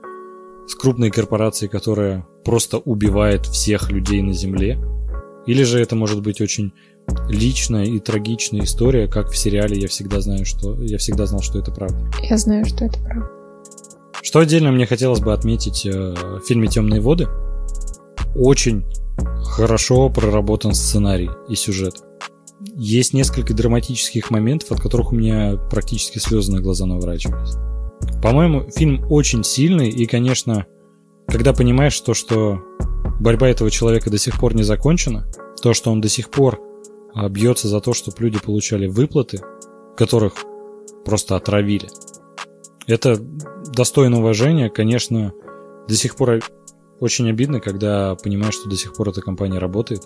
с 0.67 0.75
крупной 0.75 1.11
корпорацией, 1.11 1.71
которая 1.71 2.27
просто 2.45 2.79
убивает 2.79 3.47
всех 3.47 3.91
людей 3.91 4.23
на 4.23 4.33
Земле. 4.33 4.79
Или 5.47 5.63
же 5.65 5.81
это 5.81 5.97
может 5.97 6.23
быть 6.23 6.41
очень 6.41 6.73
личная 7.29 7.85
и 7.85 7.99
трагичная 7.99 8.63
история, 8.63 9.09
как 9.09 9.31
в 9.31 9.37
сериале 9.37 9.79
«Я 9.79 9.89
всегда 9.89 10.21
знаю, 10.21 10.45
что...» 10.45 10.81
Я 10.81 10.99
всегда 10.99 11.27
знал, 11.27 11.41
что 11.41 11.59
это 11.59 11.73
правда. 11.73 11.99
Я 12.23 12.37
знаю, 12.37 12.65
что 12.65 12.85
это 12.85 13.01
правда. 13.01 13.29
Что 14.23 14.39
отдельно 14.39 14.71
мне 14.71 14.87
хотелось 14.87 15.21
бы 15.21 15.33
отметить 15.33 15.85
э, 15.85 15.91
в 15.91 16.41
фильме 16.47 16.69
«Темные 16.69 17.01
воды», 17.01 17.27
очень 18.37 18.85
хорошо 19.45 20.09
проработан 20.09 20.75
сценарий 20.75 21.31
и 21.49 21.55
сюжет. 21.55 22.03
Есть 22.75 23.13
несколько 23.13 23.55
драматических 23.55 24.31
моментов, 24.31 24.73
от 24.73 24.81
которых 24.81 25.13
у 25.13 25.17
меня 25.17 25.57
практически 25.71 26.19
слезы 26.19 26.53
на 26.53 26.61
глаза 26.61 26.87
наворачивались. 26.87 27.55
По-моему, 28.23 28.71
фильм 28.71 29.05
очень 29.11 29.45
сильный, 29.45 29.89
и, 29.89 30.07
конечно, 30.07 30.67
когда 31.27 31.53
понимаешь 31.53 31.99
то, 32.01 32.15
что 32.15 32.61
борьба 33.21 33.49
этого 33.49 33.71
человека 33.71 34.11
до 34.11 34.19
сих 34.19 34.39
пор 34.39 34.55
не 34.55 34.63
закончена, 34.63 35.27
то, 35.63 35.75
что 35.75 35.91
он 35.91 36.01
до 36.01 36.09
сих 36.09 36.31
пор 36.31 36.61
а, 37.15 37.29
бьется 37.29 37.69
за 37.69 37.81
то, 37.81 37.93
чтобы 37.93 38.17
люди 38.21 38.39
получали 38.39 38.87
выплаты, 38.87 39.41
которых 39.97 40.35
просто 41.05 41.37
отравили. 41.37 41.89
Это 42.87 43.17
достойно 43.75 44.19
уважения, 44.19 44.71
конечно, 44.71 45.33
до 45.89 45.95
сих 45.95 46.17
пор 46.17 46.41
очень 47.01 47.29
обидно, 47.29 47.61
когда 47.61 48.15
понимаешь, 48.15 48.55
что 48.55 48.69
до 48.69 48.77
сих 48.77 48.95
пор 48.95 49.11
эта 49.11 49.21
компания 49.21 49.59
работает. 49.59 50.03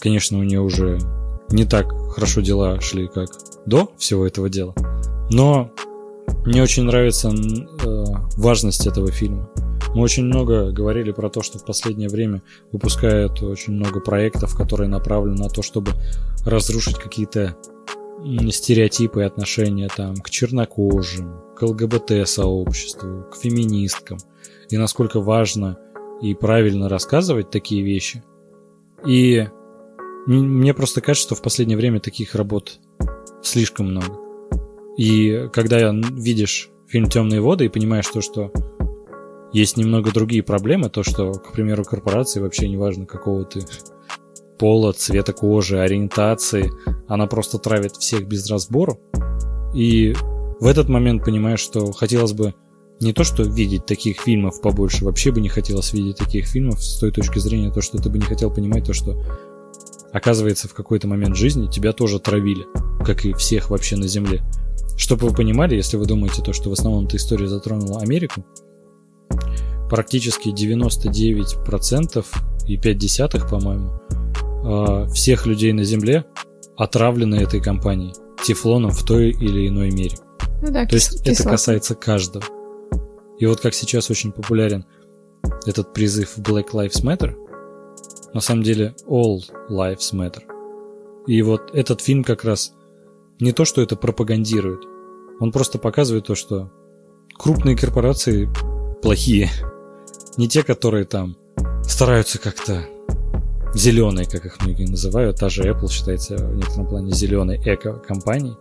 Конечно, 0.00 0.38
у 0.38 0.42
нее 0.42 0.60
уже 0.60 0.98
не 1.50 1.64
так 1.64 1.92
хорошо 2.12 2.40
дела 2.40 2.80
шли, 2.80 3.08
как 3.08 3.28
до 3.66 3.92
всего 3.98 4.26
этого 4.26 4.48
дела. 4.48 4.74
Но 5.30 5.70
мне 6.44 6.62
очень 6.62 6.84
нравится 6.84 7.28
э, 7.28 8.04
важность 8.36 8.86
этого 8.86 9.10
фильма. 9.10 9.50
Мы 9.94 10.02
очень 10.02 10.24
много 10.24 10.70
говорили 10.70 11.10
про 11.10 11.28
то, 11.28 11.42
что 11.42 11.58
в 11.58 11.64
последнее 11.64 12.08
время 12.08 12.42
выпускают 12.70 13.42
очень 13.42 13.74
много 13.74 14.00
проектов, 14.00 14.56
которые 14.56 14.88
направлены 14.88 15.42
на 15.42 15.48
то, 15.48 15.62
чтобы 15.62 15.92
разрушить 16.44 16.96
какие-то 16.96 17.56
стереотипы 18.50 19.20
и 19.20 19.24
отношения 19.24 19.88
там, 19.94 20.14
к 20.16 20.30
чернокожим, 20.30 21.40
к 21.56 21.62
ЛГБТ-сообществу, 21.62 23.24
к 23.30 23.36
феминисткам. 23.36 24.18
И 24.68 24.76
насколько 24.76 25.20
важно 25.20 25.78
и 26.22 26.34
правильно 26.34 26.88
рассказывать 26.88 27.50
такие 27.50 27.82
вещи. 27.82 28.22
И 29.04 29.48
мне 30.26 30.74
просто 30.74 31.00
кажется, 31.00 31.28
что 31.28 31.34
в 31.34 31.42
последнее 31.42 31.76
время 31.76 32.00
таких 32.00 32.34
работ 32.34 32.78
слишком 33.42 33.90
много. 33.90 34.18
И 34.96 35.48
когда 35.52 35.92
видишь 35.92 36.70
фильм 36.86 37.08
«Темные 37.08 37.40
воды» 37.40 37.66
и 37.66 37.68
понимаешь 37.68 38.06
то, 38.08 38.20
что 38.20 38.52
есть 39.52 39.76
немного 39.76 40.12
другие 40.12 40.42
проблемы, 40.42 40.90
то, 40.90 41.02
что, 41.02 41.32
к 41.32 41.52
примеру, 41.52 41.84
корпорации 41.84 42.40
вообще 42.40 42.68
не 42.68 42.76
важно 42.76 43.06
какого 43.06 43.44
ты 43.44 43.60
пола, 44.58 44.92
цвета 44.92 45.32
кожи, 45.32 45.80
ориентации, 45.80 46.70
она 47.08 47.26
просто 47.26 47.58
травит 47.58 47.96
всех 47.96 48.28
без 48.28 48.48
разбору. 48.50 49.00
И 49.74 50.14
в 50.60 50.66
этот 50.66 50.88
момент 50.88 51.24
понимаешь, 51.24 51.60
что 51.60 51.90
хотелось 51.92 52.32
бы 52.32 52.54
не 53.00 53.14
то, 53.14 53.24
что 53.24 53.42
видеть 53.42 53.86
таких 53.86 54.20
фильмов 54.20 54.60
побольше, 54.60 55.06
вообще 55.06 55.32
бы 55.32 55.40
не 55.40 55.48
хотелось 55.48 55.94
видеть 55.94 56.18
таких 56.18 56.46
фильмов 56.46 56.82
с 56.84 57.00
той 57.00 57.10
точки 57.10 57.38
зрения, 57.38 57.72
то, 57.72 57.80
что 57.80 57.96
ты 57.96 58.10
бы 58.10 58.18
не 58.18 58.26
хотел 58.26 58.52
понимать 58.52 58.84
то, 58.84 58.92
что 58.92 59.16
оказывается 60.12 60.68
в 60.68 60.74
какой-то 60.74 61.08
момент 61.08 61.36
жизни 61.36 61.68
тебя 61.68 61.92
тоже 61.92 62.18
травили, 62.18 62.66
как 63.04 63.24
и 63.24 63.32
всех 63.34 63.70
вообще 63.70 63.96
на 63.96 64.08
Земле. 64.08 64.42
Чтобы 64.96 65.28
вы 65.28 65.34
понимали, 65.34 65.76
если 65.76 65.96
вы 65.96 66.06
думаете 66.06 66.42
то, 66.42 66.52
что 66.52 66.68
в 66.68 66.72
основном 66.72 67.06
эта 67.06 67.16
история 67.16 67.48
затронула 67.48 68.00
Америку, 68.00 68.44
практически 69.88 70.48
99% 70.48 72.26
и 72.66 72.76
5 72.76 72.98
десятых, 72.98 73.48
по-моему, 73.48 74.00
а, 74.64 75.06
всех 75.08 75.46
людей 75.46 75.72
на 75.72 75.84
Земле 75.84 76.24
отравлены 76.76 77.36
этой 77.36 77.60
компанией 77.60 78.12
тефлоном 78.44 78.90
в 78.90 79.04
той 79.04 79.30
или 79.30 79.68
иной 79.68 79.90
мере. 79.90 80.16
Ну 80.62 80.70
да, 80.70 80.86
То 80.86 80.94
есть 80.94 81.26
это 81.26 81.44
касается 81.44 81.94
каждого. 81.94 82.44
И 83.38 83.46
вот 83.46 83.60
как 83.60 83.74
сейчас 83.74 84.10
очень 84.10 84.32
популярен 84.32 84.84
этот 85.66 85.94
призыв 85.94 86.38
Black 86.38 86.72
Lives 86.72 87.02
Matter, 87.02 87.34
на 88.34 88.40
самом 88.40 88.62
деле 88.62 88.94
All 89.08 89.40
Lives 89.70 90.12
Matter. 90.12 90.42
И 91.26 91.42
вот 91.42 91.70
этот 91.74 92.00
фильм 92.00 92.24
как 92.24 92.44
раз 92.44 92.72
не 93.40 93.52
то, 93.52 93.64
что 93.64 93.82
это 93.82 93.96
пропагандирует, 93.96 94.82
он 95.40 95.52
просто 95.52 95.78
показывает 95.78 96.26
то, 96.26 96.34
что 96.34 96.70
крупные 97.34 97.76
корпорации 97.76 98.48
плохие. 99.02 99.50
Не 100.36 100.48
те, 100.48 100.62
которые 100.62 101.04
там 101.04 101.36
стараются 101.84 102.38
как-то 102.38 102.84
зеленые, 103.74 104.26
как 104.26 104.44
их 104.46 104.60
многие 104.60 104.88
называют. 104.88 105.38
Та 105.38 105.48
же 105.48 105.62
Apple 105.62 105.90
считается 105.90 106.36
в 106.36 106.56
некотором 106.56 106.86
плане 106.86 107.12
зеленой 107.12 107.60
эко-компанией. 107.64 108.56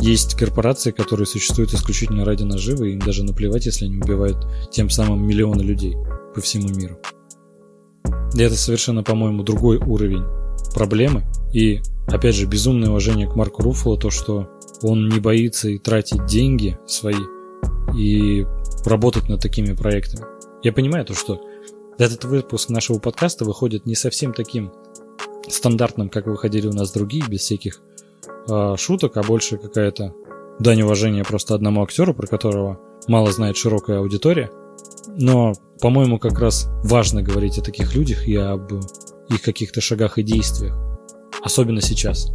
Есть 0.00 0.34
корпорации, 0.34 0.90
которые 0.90 1.26
существуют 1.26 1.72
исключительно 1.72 2.24
ради 2.24 2.42
наживы, 2.42 2.90
и 2.90 2.92
им 2.94 2.98
даже 3.00 3.24
наплевать, 3.24 3.66
если 3.66 3.86
они 3.86 3.96
убивают 3.96 4.36
тем 4.70 4.90
самым 4.90 5.26
миллионы 5.26 5.62
людей 5.62 5.96
по 6.34 6.40
всему 6.40 6.68
миру. 6.68 6.98
Это 8.36 8.54
совершенно, 8.56 9.02
по-моему, 9.02 9.42
другой 9.42 9.78
уровень 9.78 10.24
проблемы. 10.74 11.24
И, 11.52 11.80
опять 12.08 12.34
же, 12.34 12.46
безумное 12.46 12.90
уважение 12.90 13.28
к 13.28 13.36
Марку 13.36 13.62
Руффало, 13.62 13.96
то, 13.96 14.10
что 14.10 14.48
он 14.82 15.08
не 15.08 15.20
боится 15.20 15.68
и 15.68 15.78
тратить 15.78 16.26
деньги 16.26 16.78
свои, 16.86 17.14
и 17.96 18.44
работать 18.84 19.28
над 19.28 19.40
такими 19.40 19.72
проектами. 19.72 20.26
Я 20.62 20.72
понимаю 20.72 21.04
то, 21.04 21.14
что 21.14 21.40
этот 21.98 22.24
выпуск 22.24 22.70
нашего 22.70 22.98
подкаста 22.98 23.44
выходит 23.44 23.86
не 23.86 23.94
совсем 23.94 24.32
таким 24.32 24.72
стандартным, 25.48 26.08
как 26.08 26.26
выходили 26.26 26.66
у 26.66 26.72
нас 26.72 26.92
другие, 26.92 27.24
без 27.28 27.40
всяких 27.40 27.80
э, 28.48 28.74
шуток, 28.76 29.16
а 29.16 29.22
больше 29.22 29.58
какая-то 29.58 30.12
дань 30.58 30.82
уважения 30.82 31.24
просто 31.24 31.54
одному 31.54 31.82
актеру, 31.82 32.14
про 32.14 32.26
которого 32.26 32.80
мало 33.06 33.30
знает 33.30 33.56
широкая 33.56 33.98
аудитория. 33.98 34.50
Но, 35.08 35.52
по-моему, 35.80 36.18
как 36.18 36.38
раз 36.38 36.68
важно 36.82 37.22
говорить 37.22 37.58
о 37.58 37.62
таких 37.62 37.94
людях 37.94 38.26
и 38.26 38.36
об 38.36 38.72
их 39.28 39.42
каких-то 39.42 39.80
шагах 39.80 40.18
и 40.18 40.22
действиях. 40.22 40.76
Особенно 41.42 41.80
сейчас. 41.80 42.32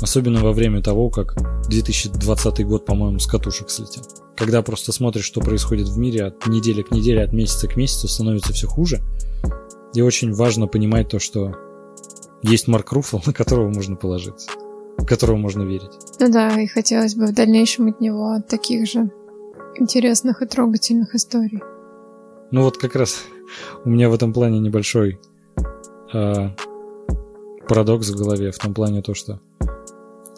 Особенно 0.00 0.40
во 0.40 0.52
время 0.52 0.82
того, 0.82 1.08
как 1.10 1.36
2020 1.68 2.66
год, 2.66 2.84
по-моему, 2.84 3.18
с 3.18 3.26
катушек 3.26 3.70
слетел. 3.70 4.02
Когда 4.36 4.62
просто 4.62 4.92
смотришь, 4.92 5.24
что 5.24 5.40
происходит 5.40 5.88
в 5.88 5.96
мире 5.96 6.24
от 6.24 6.46
недели 6.46 6.82
к 6.82 6.90
неделе, 6.90 7.22
от 7.22 7.32
месяца 7.32 7.66
к 7.66 7.76
месяцу, 7.76 8.08
становится 8.08 8.52
все 8.52 8.66
хуже. 8.66 9.00
И 9.94 10.02
очень 10.02 10.32
важно 10.32 10.66
понимать 10.66 11.08
то, 11.08 11.18
что 11.18 11.54
есть 12.42 12.68
Марк 12.68 12.92
Руффало, 12.92 13.22
на 13.24 13.32
которого 13.32 13.68
можно 13.68 13.96
положиться, 13.96 14.50
в 14.98 15.06
которого 15.06 15.36
можно 15.36 15.62
верить. 15.62 15.92
Ну 16.20 16.30
да, 16.30 16.60
и 16.60 16.66
хотелось 16.66 17.14
бы 17.14 17.26
в 17.26 17.34
дальнейшем 17.34 17.88
от 17.88 18.00
него 18.00 18.42
таких 18.46 18.86
же 18.86 19.10
интересных 19.76 20.42
и 20.42 20.46
трогательных 20.46 21.14
историй. 21.14 21.62
Ну 22.50 22.62
вот 22.62 22.78
как 22.78 22.94
раз 22.94 23.24
у 23.84 23.88
меня 23.88 24.08
в 24.08 24.14
этом 24.14 24.32
плане 24.32 24.60
небольшой 24.60 25.18
э, 26.12 26.50
парадокс 27.68 28.10
в 28.10 28.16
голове 28.16 28.52
в 28.52 28.58
том 28.58 28.72
плане 28.72 29.02
то, 29.02 29.14
что 29.14 29.40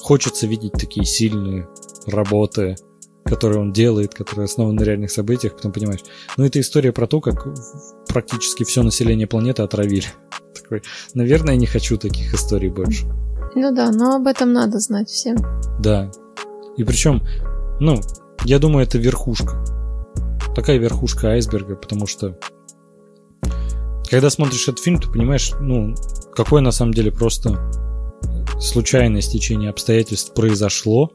хочется 0.00 0.46
видеть 0.46 0.72
такие 0.72 1.04
сильные 1.04 1.68
работы, 2.06 2.76
которые 3.24 3.60
он 3.60 3.72
делает, 3.72 4.14
которые 4.14 4.44
основаны 4.44 4.80
на 4.80 4.84
реальных 4.84 5.10
событиях, 5.10 5.56
потом 5.56 5.72
понимаешь, 5.72 6.00
ну 6.36 6.44
это 6.44 6.60
история 6.60 6.92
про 6.92 7.06
то, 7.06 7.20
как 7.20 7.46
практически 8.08 8.64
все 8.64 8.82
население 8.82 9.26
планеты 9.26 9.62
отравили. 9.62 10.06
Такой, 10.54 10.82
наверное, 11.14 11.56
не 11.56 11.66
хочу 11.66 11.98
таких 11.98 12.34
историй 12.34 12.70
больше. 12.70 13.06
Ну 13.54 13.74
да, 13.74 13.90
но 13.90 14.16
об 14.16 14.26
этом 14.26 14.52
надо 14.52 14.78
знать 14.78 15.08
всем. 15.08 15.36
Да. 15.78 16.10
И 16.76 16.84
причем, 16.84 17.22
ну, 17.80 18.00
я 18.44 18.58
думаю, 18.58 18.86
это 18.86 18.98
верхушка. 18.98 19.62
Такая 20.58 20.78
верхушка 20.78 21.28
айсберга, 21.28 21.76
потому 21.76 22.08
что 22.08 22.36
когда 24.10 24.28
смотришь 24.28 24.66
этот 24.66 24.80
фильм, 24.80 25.00
ты 25.00 25.08
понимаешь, 25.08 25.52
ну, 25.60 25.94
какое 26.34 26.60
на 26.60 26.72
самом 26.72 26.92
деле 26.92 27.12
просто 27.12 27.70
случайное 28.58 29.20
стечение 29.20 29.70
обстоятельств 29.70 30.34
произошло, 30.34 31.12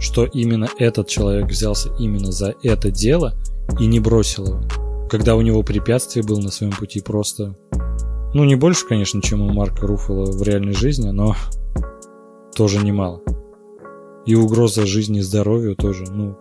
что 0.00 0.24
именно 0.24 0.68
этот 0.76 1.06
человек 1.06 1.46
взялся 1.50 1.94
именно 2.00 2.32
за 2.32 2.56
это 2.64 2.90
дело 2.90 3.34
и 3.78 3.86
не 3.86 4.00
бросил 4.00 4.44
его. 4.44 4.62
Когда 5.08 5.36
у 5.36 5.40
него 5.40 5.62
препятствие 5.62 6.24
было 6.24 6.40
на 6.40 6.50
своем 6.50 6.72
пути 6.72 7.00
просто... 7.00 7.56
Ну, 8.34 8.42
не 8.42 8.56
больше, 8.56 8.88
конечно, 8.88 9.22
чем 9.22 9.40
у 9.40 9.52
Марка 9.52 9.86
Руффало 9.86 10.32
в 10.32 10.42
реальной 10.42 10.74
жизни, 10.74 11.10
но 11.10 11.36
тоже 12.56 12.84
немало. 12.84 13.22
И 14.26 14.34
угроза 14.34 14.84
жизни 14.84 15.20
и 15.20 15.22
здоровью 15.22 15.76
тоже, 15.76 16.06
ну, 16.10 16.36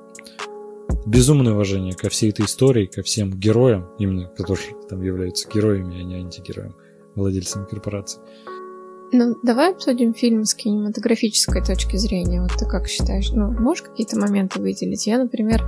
безумное 1.06 1.54
уважение 1.54 1.94
ко 1.94 2.10
всей 2.10 2.30
этой 2.30 2.46
истории, 2.46 2.86
ко 2.86 3.04
всем 3.04 3.32
героям, 3.32 3.90
именно 4.00 4.28
которые 4.28 4.76
там 4.90 5.02
являются 5.02 5.48
героями, 5.50 6.00
а 6.00 6.04
не 6.04 6.16
антигероями, 6.16 6.76
владельцами 7.16 7.66
корпорации. 7.66 8.22
Ну, 9.12 9.36
давай 9.44 9.74
обсудим 9.74 10.16
фильм 10.16 10.44
с 10.44 10.56
кинематографической 10.56 11.64
точки 11.64 11.98
зрения. 11.98 12.42
Вот 12.42 12.54
ты 12.58 12.66
как 12.66 12.88
считаешь? 12.88 13.30
Ну, 13.32 13.52
можешь 13.52 13.84
какие-то 13.84 14.20
моменты 14.20 14.60
выделить? 14.60 15.06
Я, 15.06 15.20
например, 15.20 15.64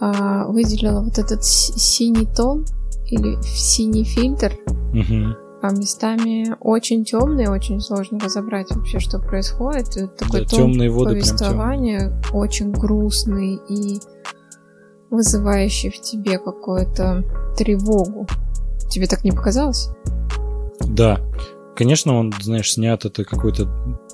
а, 0.00 0.46
выделила 0.48 1.00
вот 1.00 1.18
этот 1.18 1.44
синий 1.44 2.26
тон 2.26 2.64
или 3.06 3.40
синий 3.42 4.02
фильтр. 4.02 4.58
Угу. 4.66 5.36
А 5.62 5.70
местами 5.70 6.56
очень 6.60 7.04
темный, 7.04 7.48
очень 7.48 7.80
сложно 7.80 8.18
разобрать 8.18 8.70
вообще, 8.70 8.98
что 8.98 9.20
происходит. 9.20 10.16
Такой 10.16 10.40
да, 10.40 10.46
тон 10.48 10.72
темные 10.72 10.90
воды 10.90 11.12
повествования 11.12 12.20
прям 12.22 12.34
очень 12.34 12.72
грустный 12.72 13.60
и 13.68 14.00
вызывающий 15.14 15.90
в 15.90 16.00
тебе 16.00 16.38
какую-то 16.38 17.24
тревогу. 17.56 18.26
Тебе 18.90 19.06
так 19.06 19.24
не 19.24 19.32
показалось? 19.32 19.88
Да. 20.86 21.20
Конечно, 21.76 22.14
он, 22.14 22.32
знаешь, 22.40 22.72
снят 22.72 23.04
это 23.04 23.24
какой-то 23.24 23.68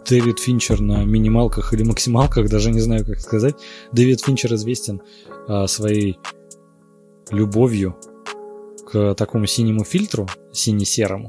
Дэвид 0.09 0.38
Финчер 0.38 0.80
на 0.80 1.05
минималках 1.05 1.74
или 1.74 1.82
максималках, 1.82 2.48
даже 2.48 2.70
не 2.70 2.80
знаю, 2.80 3.05
как 3.05 3.20
сказать. 3.20 3.57
Дэвид 3.92 4.20
Финчер 4.22 4.55
известен 4.55 5.03
а, 5.46 5.66
своей 5.66 6.18
любовью 7.30 7.96
к 8.90 9.14
такому 9.14 9.46
синему 9.46 9.84
фильтру, 9.84 10.26
сине-серому. 10.53 11.28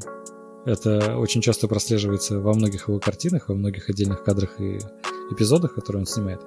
Это 0.66 1.18
очень 1.18 1.42
часто 1.42 1.68
прослеживается 1.68 2.40
во 2.40 2.54
многих 2.54 2.88
его 2.88 3.00
картинах, 3.00 3.50
во 3.50 3.56
многих 3.56 3.90
отдельных 3.90 4.24
кадрах 4.24 4.60
и 4.60 4.80
эпизодах, 5.32 5.74
которые 5.74 6.02
он 6.02 6.06
снимает. 6.06 6.42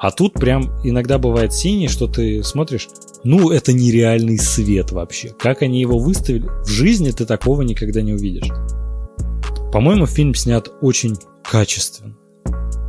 А 0.00 0.10
тут 0.10 0.32
прям 0.32 0.70
иногда 0.82 1.18
бывает 1.18 1.52
синий, 1.52 1.88
что 1.88 2.06
ты 2.06 2.42
смотришь, 2.42 2.88
ну, 3.22 3.50
это 3.50 3.74
нереальный 3.74 4.38
свет 4.38 4.92
вообще. 4.92 5.34
Как 5.38 5.60
они 5.60 5.78
его 5.78 5.98
выставили? 5.98 6.48
В 6.64 6.68
жизни 6.68 7.10
ты 7.10 7.26
такого 7.26 7.60
никогда 7.60 8.00
не 8.00 8.14
увидишь. 8.14 8.48
По-моему, 9.70 10.06
фильм 10.06 10.34
снят 10.34 10.70
очень 10.80 11.16
качественно. 11.44 12.16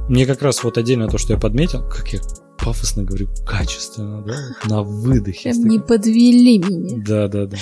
Мне 0.08 0.26
как 0.26 0.42
раз 0.42 0.64
вот 0.64 0.78
отдельно 0.78 1.10
то, 1.10 1.18
что 1.18 1.34
я 1.34 1.40
подметил, 1.40 1.84
как 1.88 2.14
я 2.14 2.22
пафосно 2.58 3.04
говорю, 3.04 3.28
качественно, 3.46 4.22
да, 4.22 4.36
на 4.70 4.82
выдохе. 4.82 5.52
Прям 5.52 5.68
не 5.68 5.80
подвели 5.80 6.60
меня. 6.60 7.04
Да, 7.06 7.28
да, 7.28 7.46
да. 7.46 7.58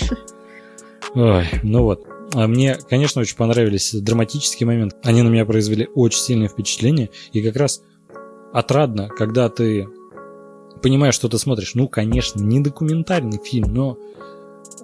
Ой, 1.16 1.48
ну 1.64 1.84
вот. 1.84 2.06
А 2.36 2.48
мне, 2.48 2.78
конечно, 2.88 3.22
очень 3.22 3.36
понравились 3.36 3.96
драматические 3.96 4.68
моменты. 4.68 4.96
Они 5.04 5.24
на 5.24 5.30
меня 5.30 5.46
произвели 5.46 5.88
очень 5.96 6.20
сильное 6.20 6.48
впечатление. 6.48 7.10
И 7.34 7.42
как 7.42 7.56
раз 7.56 7.82
отрадно, 8.54 9.08
когда 9.10 9.50
ты 9.50 9.88
понимаешь, 10.82 11.16
что 11.16 11.30
ты 11.30 11.38
смотришь. 11.38 11.76
Ну, 11.76 11.88
конечно, 11.88 12.42
не 12.42 12.60
документальный 12.60 13.40
фильм, 13.44 13.74
но 13.74 13.98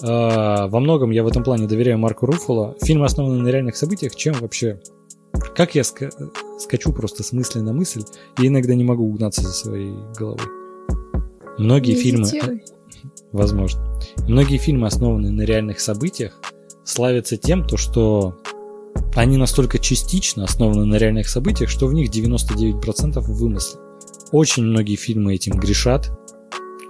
э, 0.02 0.06
во 0.06 0.80
многом 0.80 1.12
я 1.12 1.24
в 1.24 1.28
этом 1.28 1.44
плане 1.44 1.68
доверяю 1.68 1.98
Марку 1.98 2.26
Руффало. 2.26 2.76
Фильм 2.82 3.04
основан 3.04 3.42
на 3.42 3.48
реальных 3.48 3.76
событиях, 3.76 4.16
чем 4.16 4.36
вообще... 4.36 4.82
Как 5.56 5.76
я 5.76 5.82
ска- 5.82 6.12
скачу 6.60 6.94
просто 6.94 7.24
с 7.24 7.34
мысли 7.34 7.60
на 7.60 7.74
мысль, 7.74 8.04
и 8.42 8.48
иногда 8.48 8.74
не 8.74 8.84
могу 8.84 9.06
угнаться 9.06 9.42
за 9.42 9.52
своей 9.52 9.94
головой. 10.18 10.46
Многие 11.58 11.96
фильмы... 11.96 12.28
Возможно. 13.32 13.82
Многие 14.28 14.58
фильмы, 14.58 14.88
основанные 14.88 15.32
на 15.32 15.42
реальных 15.42 15.82
событиях, 15.82 16.40
славятся 16.86 17.36
тем, 17.36 17.68
то, 17.68 17.76
что 17.76 18.38
они 19.16 19.38
настолько 19.38 19.80
частично 19.80 20.44
основаны 20.44 20.86
на 20.86 20.96
реальных 20.96 21.30
событиях, 21.30 21.70
что 21.70 21.88
в 21.88 21.94
них 21.94 22.10
99% 22.10 23.20
вымысла. 23.20 23.82
Очень 24.32 24.64
многие 24.64 24.96
фильмы 24.96 25.36
этим 25.36 25.58
грешат. 25.58 26.12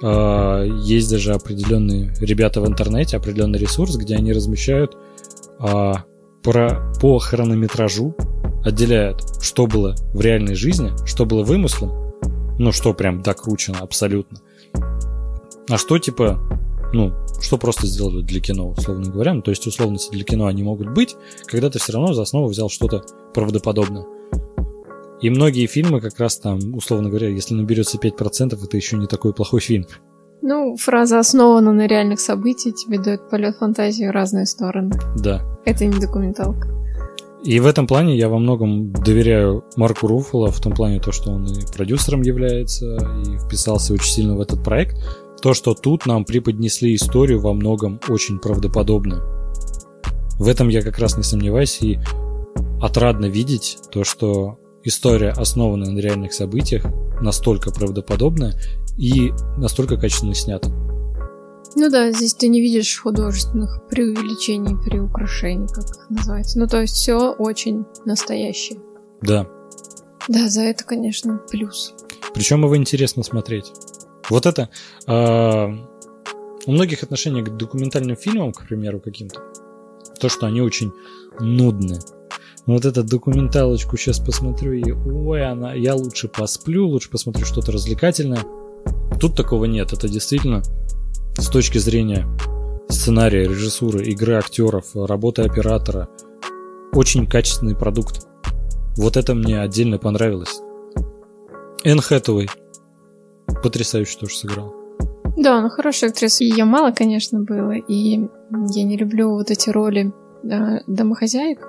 А, 0.02 0.64
есть 0.64 1.10
даже 1.10 1.34
определенные 1.34 2.14
ребята 2.20 2.62
в 2.62 2.68
интернете, 2.68 3.18
определенный 3.18 3.60
ресурс, 3.60 3.96
где 3.96 4.16
они 4.16 4.34
размещают 4.34 4.98
а, 5.60 6.04
про, 6.44 6.94
по 7.00 7.20
хронометражу, 7.20 8.16
отделяют, 8.64 9.22
что 9.42 9.68
было 9.68 9.96
в 10.14 10.22
реальной 10.22 10.56
жизни, 10.56 10.92
что 11.06 11.26
было 11.26 11.44
вымыслом, 11.44 12.14
ну, 12.58 12.72
что 12.72 12.94
прям 12.94 13.22
докручено 13.22 13.80
абсолютно, 13.80 14.40
а 15.70 15.78
что, 15.78 15.98
типа, 15.98 16.40
ну, 16.94 17.14
что 17.42 17.58
просто 17.58 17.88
сделали 17.88 18.22
для 18.22 18.40
кино, 18.40 18.70
условно 18.70 19.12
говоря. 19.12 19.34
Ну, 19.34 19.42
то 19.42 19.52
есть 19.52 19.66
условности 19.68 20.12
для 20.12 20.24
кино 20.24 20.48
они 20.48 20.64
могут 20.64 20.94
быть, 20.94 21.16
когда 21.46 21.70
ты 21.70 21.80
все 21.80 21.94
равно 21.94 22.14
за 22.14 22.24
основу 22.24 22.48
взял 22.48 22.70
что-то 22.70 23.04
правдоподобное. 23.34 24.06
И 25.22 25.30
многие 25.30 25.66
фильмы 25.68 26.02
как 26.02 26.20
раз 26.20 26.38
там, 26.38 26.60
условно 26.76 27.10
говоря, 27.10 27.30
если 27.30 27.54
наберется 27.54 27.98
5%, 27.98 28.58
это 28.64 28.78
еще 28.78 28.98
не 28.98 29.08
такой 29.08 29.34
плохой 29.34 29.62
фильм. 29.62 29.86
Ну, 30.42 30.76
фраза 30.78 31.20
основана 31.20 31.72
на 31.72 31.88
реальных 31.88 32.20
событиях 32.20 32.76
тебе 32.76 33.00
дает 33.00 33.30
полет 33.30 33.58
фантазии 33.58 34.06
в 34.06 34.12
разные 34.12 34.46
стороны. 34.46 34.92
Да. 35.18 35.42
Это 35.66 35.86
не 35.86 36.00
документалка. 36.00 36.70
И 37.44 37.60
в 37.60 37.68
этом 37.68 37.86
плане 37.86 38.18
я 38.18 38.28
во 38.28 38.40
многом 38.40 38.92
доверяю 38.92 39.64
Марку 39.76 40.08
Руффало, 40.08 40.52
в 40.52 40.60
том 40.60 40.74
плане 40.74 41.00
то, 41.00 41.12
что 41.12 41.32
он 41.32 41.46
и 41.46 41.66
продюсером 41.72 42.24
является, 42.24 42.96
и 42.96 43.38
вписался 43.38 43.94
очень 43.94 44.12
сильно 44.12 44.36
в 44.36 44.42
этот 44.42 44.64
проект 44.64 44.98
то, 45.42 45.54
что 45.54 45.74
тут 45.74 46.06
нам 46.06 46.26
преподнесли 46.26 46.96
историю 46.96 47.40
во 47.40 47.54
многом 47.54 48.00
очень 48.08 48.40
правдоподобно. 48.40 49.22
В 50.40 50.48
этом 50.48 50.68
я 50.70 50.82
как 50.82 51.00
раз 51.00 51.18
не 51.18 51.24
сомневаюсь 51.24 51.82
и 51.82 52.00
отрадно 52.82 53.26
видеть 53.26 53.78
то, 53.92 54.04
что 54.04 54.60
история, 54.84 55.30
основанная 55.32 55.92
на 55.92 56.00
реальных 56.00 56.34
событиях, 56.34 56.86
настолько 57.22 57.72
правдоподобная 57.72 58.60
и 58.98 59.32
настолько 59.58 59.98
качественно 59.98 60.34
снята. 60.36 60.70
Ну 61.78 61.90
да, 61.90 62.12
здесь 62.12 62.34
ты 62.34 62.48
не 62.48 62.62
видишь 62.62 63.00
художественных 63.02 63.82
преувеличений, 63.90 64.78
приукрашений, 64.78 65.68
как 65.68 65.84
их 65.84 66.10
называется. 66.10 66.60
Ну 66.60 66.68
то 66.68 66.82
есть 66.82 66.96
все 66.96 67.34
очень 67.34 67.86
настоящее. 68.06 68.80
Да. 69.22 69.48
Да, 70.28 70.50
за 70.50 70.62
это, 70.62 70.84
конечно, 70.86 71.42
плюс. 71.50 71.94
Причем 72.34 72.64
его 72.64 72.78
интересно 72.78 73.24
смотреть. 73.24 73.72
Вот 74.30 74.46
это 74.46 74.70
э, 75.08 75.68
у 76.66 76.72
многих 76.72 77.04
отношений 77.04 77.44
к 77.44 77.56
документальным 77.56 78.16
фильмам, 78.16 78.54
к 78.54 78.68
примеру, 78.68 79.00
каким-то, 79.00 79.42
то, 80.20 80.30
что 80.30 80.48
они 80.48 80.62
очень 80.62 80.92
нудные. 81.40 82.00
Вот 82.66 82.86
эту 82.86 83.04
документалочку 83.04 83.96
сейчас 83.98 84.20
посмотрю 84.20 84.74
и, 84.74 84.92
ой, 84.92 85.46
она, 85.46 85.74
я 85.74 85.94
лучше 85.94 86.28
посплю, 86.28 86.88
лучше 86.88 87.12
посмотрю 87.12 87.46
что-то 87.46 87.72
развлекательное. 87.72 88.44
Тут 89.20 89.36
такого 89.36 89.66
нет. 89.66 89.94
Это 89.94 90.10
действительно 90.10 90.64
с 91.38 91.48
точки 91.48 91.78
зрения 91.78 92.28
сценария, 92.90 93.48
режиссуры, 93.48 94.04
игры 94.06 94.34
актеров, 94.36 94.96
работы 94.96 95.44
оператора, 95.44 96.10
очень 96.94 97.28
качественный 97.28 97.76
продукт. 97.76 98.26
Вот 98.98 99.18
это 99.18 99.36
мне 99.36 99.62
отдельно 99.62 100.00
понравилось. 100.00 100.62
Энн 101.84 102.00
Хэтэуэй 102.02 102.50
потрясающе 103.64 104.18
тоже 104.20 104.36
сыграл. 104.36 104.74
Да, 105.38 105.58
она 105.58 105.70
хорошая 105.70 106.10
актриса. 106.10 106.44
Ее 106.44 106.66
мало, 106.66 106.92
конечно, 106.92 107.42
было. 107.42 107.74
И 107.74 108.20
я 108.74 108.84
не 108.84 108.98
люблю 108.98 109.32
вот 109.32 109.52
эти 109.52 109.70
роли 109.70 110.14
да, 110.44 110.82
домохозяек 110.88 111.60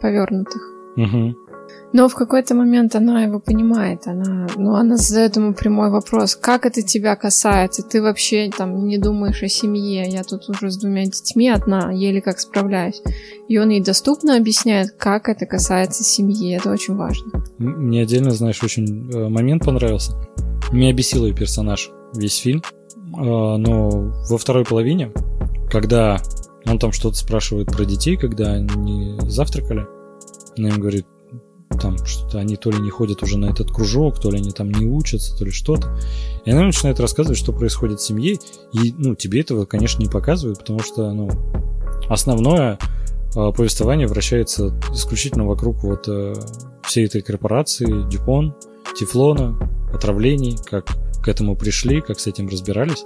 повернутых. 0.00 0.62
Угу. 0.96 1.34
Но 1.92 2.08
в 2.08 2.14
какой-то 2.14 2.54
момент 2.56 2.96
она 2.96 3.22
его 3.22 3.38
понимает, 3.38 4.06
она, 4.06 4.48
ну, 4.56 4.74
она 4.74 4.96
задает 4.96 5.36
ему 5.36 5.54
прямой 5.54 5.90
вопрос, 5.90 6.34
как 6.34 6.66
это 6.66 6.82
тебя 6.82 7.14
касается, 7.14 7.82
ты 7.82 8.02
вообще 8.02 8.50
там 8.50 8.86
не 8.86 8.98
думаешь 8.98 9.42
о 9.44 9.48
семье, 9.48 10.02
я 10.08 10.24
тут 10.24 10.48
уже 10.48 10.70
с 10.70 10.76
двумя 10.76 11.04
детьми 11.04 11.48
одна, 11.48 11.92
еле 11.92 12.20
как 12.20 12.40
справляюсь. 12.40 13.00
И 13.48 13.58
он 13.58 13.68
ей 13.70 13.80
доступно 13.80 14.36
объясняет, 14.36 14.90
как 14.98 15.28
это 15.28 15.46
касается 15.46 16.02
семьи, 16.02 16.56
это 16.56 16.70
очень 16.70 16.96
важно. 16.96 17.44
Мне 17.58 18.02
отдельно, 18.02 18.32
знаешь, 18.32 18.62
очень 18.64 19.10
э, 19.12 19.28
момент 19.28 19.64
понравился. 19.64 20.14
Меня 20.74 20.92
бесил 20.92 21.24
ее 21.24 21.32
персонаж 21.32 21.92
весь 22.16 22.36
фильм, 22.38 22.60
э, 22.60 23.20
но 23.20 23.90
во 24.28 24.36
второй 24.36 24.64
половине, 24.64 25.12
когда 25.70 26.20
он 26.66 26.80
там 26.80 26.90
что-то 26.90 27.16
спрашивает 27.16 27.68
про 27.68 27.84
детей, 27.84 28.16
когда 28.16 28.54
они 28.54 29.16
завтракали, 29.20 29.86
она 30.58 30.70
им 30.70 30.80
говорит, 30.80 31.06
там 31.80 31.96
что-то 32.04 32.40
они 32.40 32.56
то 32.56 32.72
ли 32.72 32.80
не 32.80 32.90
ходят 32.90 33.22
уже 33.22 33.38
на 33.38 33.46
этот 33.46 33.70
кружок, 33.70 34.20
то 34.20 34.32
ли 34.32 34.38
они 34.38 34.50
там 34.50 34.72
не 34.72 34.84
учатся, 34.84 35.38
то 35.38 35.44
ли 35.44 35.52
что-то. 35.52 35.96
И 36.44 36.50
она 36.50 36.64
начинает 36.64 36.98
рассказывать, 36.98 37.38
что 37.38 37.52
происходит 37.52 38.00
в 38.00 38.04
семье, 38.04 38.38
и, 38.72 38.92
ну, 38.98 39.14
тебе 39.14 39.42
этого, 39.42 39.66
конечно, 39.66 40.02
не 40.02 40.08
показывают, 40.08 40.58
потому 40.58 40.80
что, 40.80 41.12
ну, 41.12 41.30
основное 42.08 42.80
э, 43.36 43.52
повествование 43.56 44.08
вращается 44.08 44.76
исключительно 44.92 45.46
вокруг 45.46 45.84
вот 45.84 46.08
э, 46.08 46.34
всей 46.82 47.06
этой 47.06 47.22
корпорации, 47.22 48.10
Дюпон, 48.10 48.56
Тефлона, 48.96 49.58
отравлений, 49.92 50.56
как 50.64 50.86
к 51.22 51.28
этому 51.28 51.56
пришли, 51.56 52.00
как 52.00 52.20
с 52.20 52.26
этим 52.26 52.48
разбирались. 52.48 53.04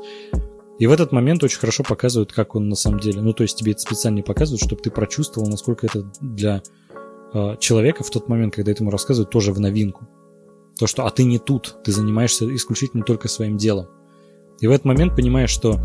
И 0.79 0.87
в 0.87 0.93
этот 0.93 1.13
момент 1.13 1.43
очень 1.43 1.59
хорошо 1.59 1.83
показывают, 1.83 2.33
как 2.33 2.55
он 2.55 2.69
на 2.69 2.77
самом 2.77 3.01
деле. 3.01 3.21
Ну, 3.21 3.33
то 3.33 3.43
есть 3.43 3.57
тебе 3.57 3.73
это 3.73 3.81
специально 3.81 4.17
не 4.17 4.23
показывают, 4.23 4.63
чтобы 4.63 4.81
ты 4.83 4.91
прочувствовал, 4.91 5.49
насколько 5.49 5.87
это 5.87 6.11
для 6.21 6.63
Э, 7.33 7.57
человека 7.59 8.05
в 8.05 8.11
тот 8.11 8.29
момент, 8.29 8.55
когда 8.55 8.73
этому 8.73 8.91
рассказывают, 8.91 9.31
тоже 9.31 9.53
в 9.53 9.61
новинку. 9.61 10.09
То, 10.79 10.87
что 10.87 11.07
«а 11.07 11.11
ты 11.11 11.25
не 11.25 11.39
тут, 11.39 11.79
ты 11.85 11.93
занимаешься 11.93 12.55
исключительно 12.55 13.05
только 13.05 13.29
своим 13.29 13.57
делом». 13.57 13.87
И 14.61 14.67
в 14.67 14.71
этот 14.71 14.87
момент 14.87 15.15
понимаешь, 15.15 15.51
что 15.51 15.79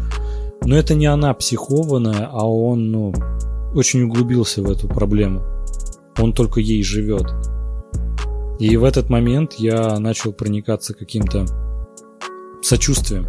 ну 0.62 0.76
это 0.76 0.96
не 0.96 1.06
она 1.06 1.34
психованная, 1.34 2.30
а 2.32 2.48
он 2.48 2.92
ну, 2.92 3.14
очень 3.76 4.04
углубился 4.04 4.62
в 4.62 4.72
эту 4.72 4.88
проблему. 4.88 5.44
Он 6.18 6.34
только 6.34 6.60
ей 6.60 6.84
живет. 6.84 7.26
И 8.60 8.78
в 8.78 8.84
этот 8.84 9.10
момент 9.10 9.54
я 9.54 10.00
начал 10.00 10.34
проникаться 10.34 10.94
каким-то 10.94 11.46
сочувствием. 12.62 13.28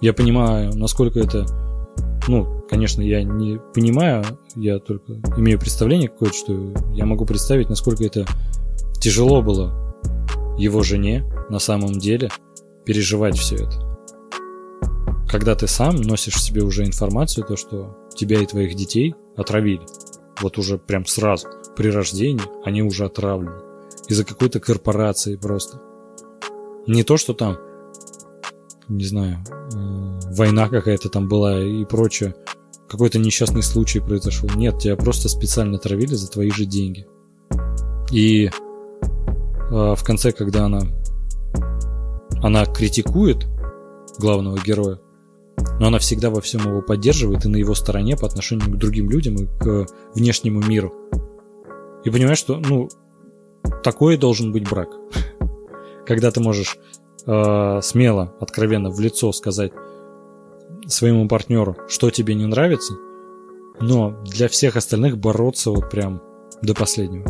Я 0.00 0.12
понимаю, 0.12 0.76
насколько 0.76 1.18
это 1.20 1.46
ну, 2.28 2.64
конечно, 2.68 3.02
я 3.02 3.22
не 3.22 3.58
понимаю, 3.74 4.24
я 4.54 4.78
только 4.78 5.14
имею 5.36 5.58
представление 5.58 6.08
какое-то, 6.08 6.36
что 6.36 6.74
я 6.92 7.06
могу 7.06 7.24
представить, 7.24 7.68
насколько 7.68 8.04
это 8.04 8.26
тяжело 9.00 9.42
было 9.42 9.96
его 10.58 10.82
жене 10.82 11.24
на 11.48 11.58
самом 11.58 11.98
деле 11.98 12.30
переживать 12.84 13.38
все 13.38 13.56
это. 13.56 13.98
Когда 15.28 15.54
ты 15.54 15.66
сам 15.66 15.96
носишь 15.96 16.34
в 16.34 16.40
себе 16.40 16.62
уже 16.62 16.84
информацию, 16.84 17.46
то, 17.46 17.56
что 17.56 17.96
тебя 18.14 18.40
и 18.40 18.46
твоих 18.46 18.74
детей 18.74 19.14
отравили. 19.36 19.82
Вот 20.40 20.58
уже 20.58 20.76
прям 20.76 21.06
сразу, 21.06 21.48
при 21.76 21.88
рождении, 21.88 22.42
они 22.64 22.82
уже 22.82 23.06
отравлены. 23.06 23.69
Из-за 24.10 24.24
какой-то 24.24 24.60
корпорации 24.60 25.36
просто. 25.36 25.80
Не 26.86 27.02
то, 27.02 27.16
что 27.16 27.32
там 27.32 27.56
не 28.90 29.04
знаю, 29.04 29.38
э, 29.48 30.34
война 30.34 30.68
какая-то 30.68 31.08
там 31.08 31.28
была 31.28 31.60
и 31.60 31.84
прочее, 31.84 32.34
какой-то 32.88 33.18
несчастный 33.20 33.62
случай 33.62 34.00
произошел. 34.00 34.48
Нет, 34.56 34.80
тебя 34.80 34.96
просто 34.96 35.28
специально 35.28 35.78
травили 35.78 36.14
за 36.14 36.28
твои 36.28 36.50
же 36.50 36.66
деньги. 36.66 37.06
И 38.10 38.46
э, 38.46 38.50
в 39.70 40.02
конце, 40.02 40.32
когда 40.32 40.64
она 40.64 40.80
она 42.42 42.64
критикует 42.64 43.46
главного 44.18 44.58
героя, 44.58 44.98
но 45.78 45.88
она 45.88 45.98
всегда 45.98 46.30
во 46.30 46.40
всем 46.40 46.62
его 46.62 46.82
поддерживает 46.82 47.44
и 47.44 47.48
на 47.48 47.56
его 47.56 47.74
стороне 47.74 48.16
по 48.16 48.26
отношению 48.26 48.72
к 48.72 48.78
другим 48.78 49.08
людям 49.08 49.36
и 49.36 49.46
к 49.46 49.86
внешнему 50.14 50.60
миру. 50.60 50.92
И 52.02 52.10
понимаешь, 52.10 52.38
что, 52.38 52.56
ну, 52.56 52.88
такой 53.82 54.16
должен 54.16 54.52
быть 54.52 54.68
брак. 54.68 54.88
Когда 56.06 56.30
ты 56.30 56.40
можешь 56.40 56.78
э, 57.26 57.80
смело, 57.82 58.34
откровенно 58.40 58.90
в 58.90 59.00
лицо 59.00 59.32
сказать 59.32 59.72
своему 60.86 61.28
партнеру, 61.28 61.76
что 61.88 62.10
тебе 62.10 62.34
не 62.34 62.46
нравится, 62.46 62.94
но 63.80 64.22
для 64.24 64.48
всех 64.48 64.76
остальных 64.76 65.18
бороться 65.18 65.70
вот 65.70 65.90
прям 65.90 66.22
до 66.62 66.74
последнего. 66.74 67.26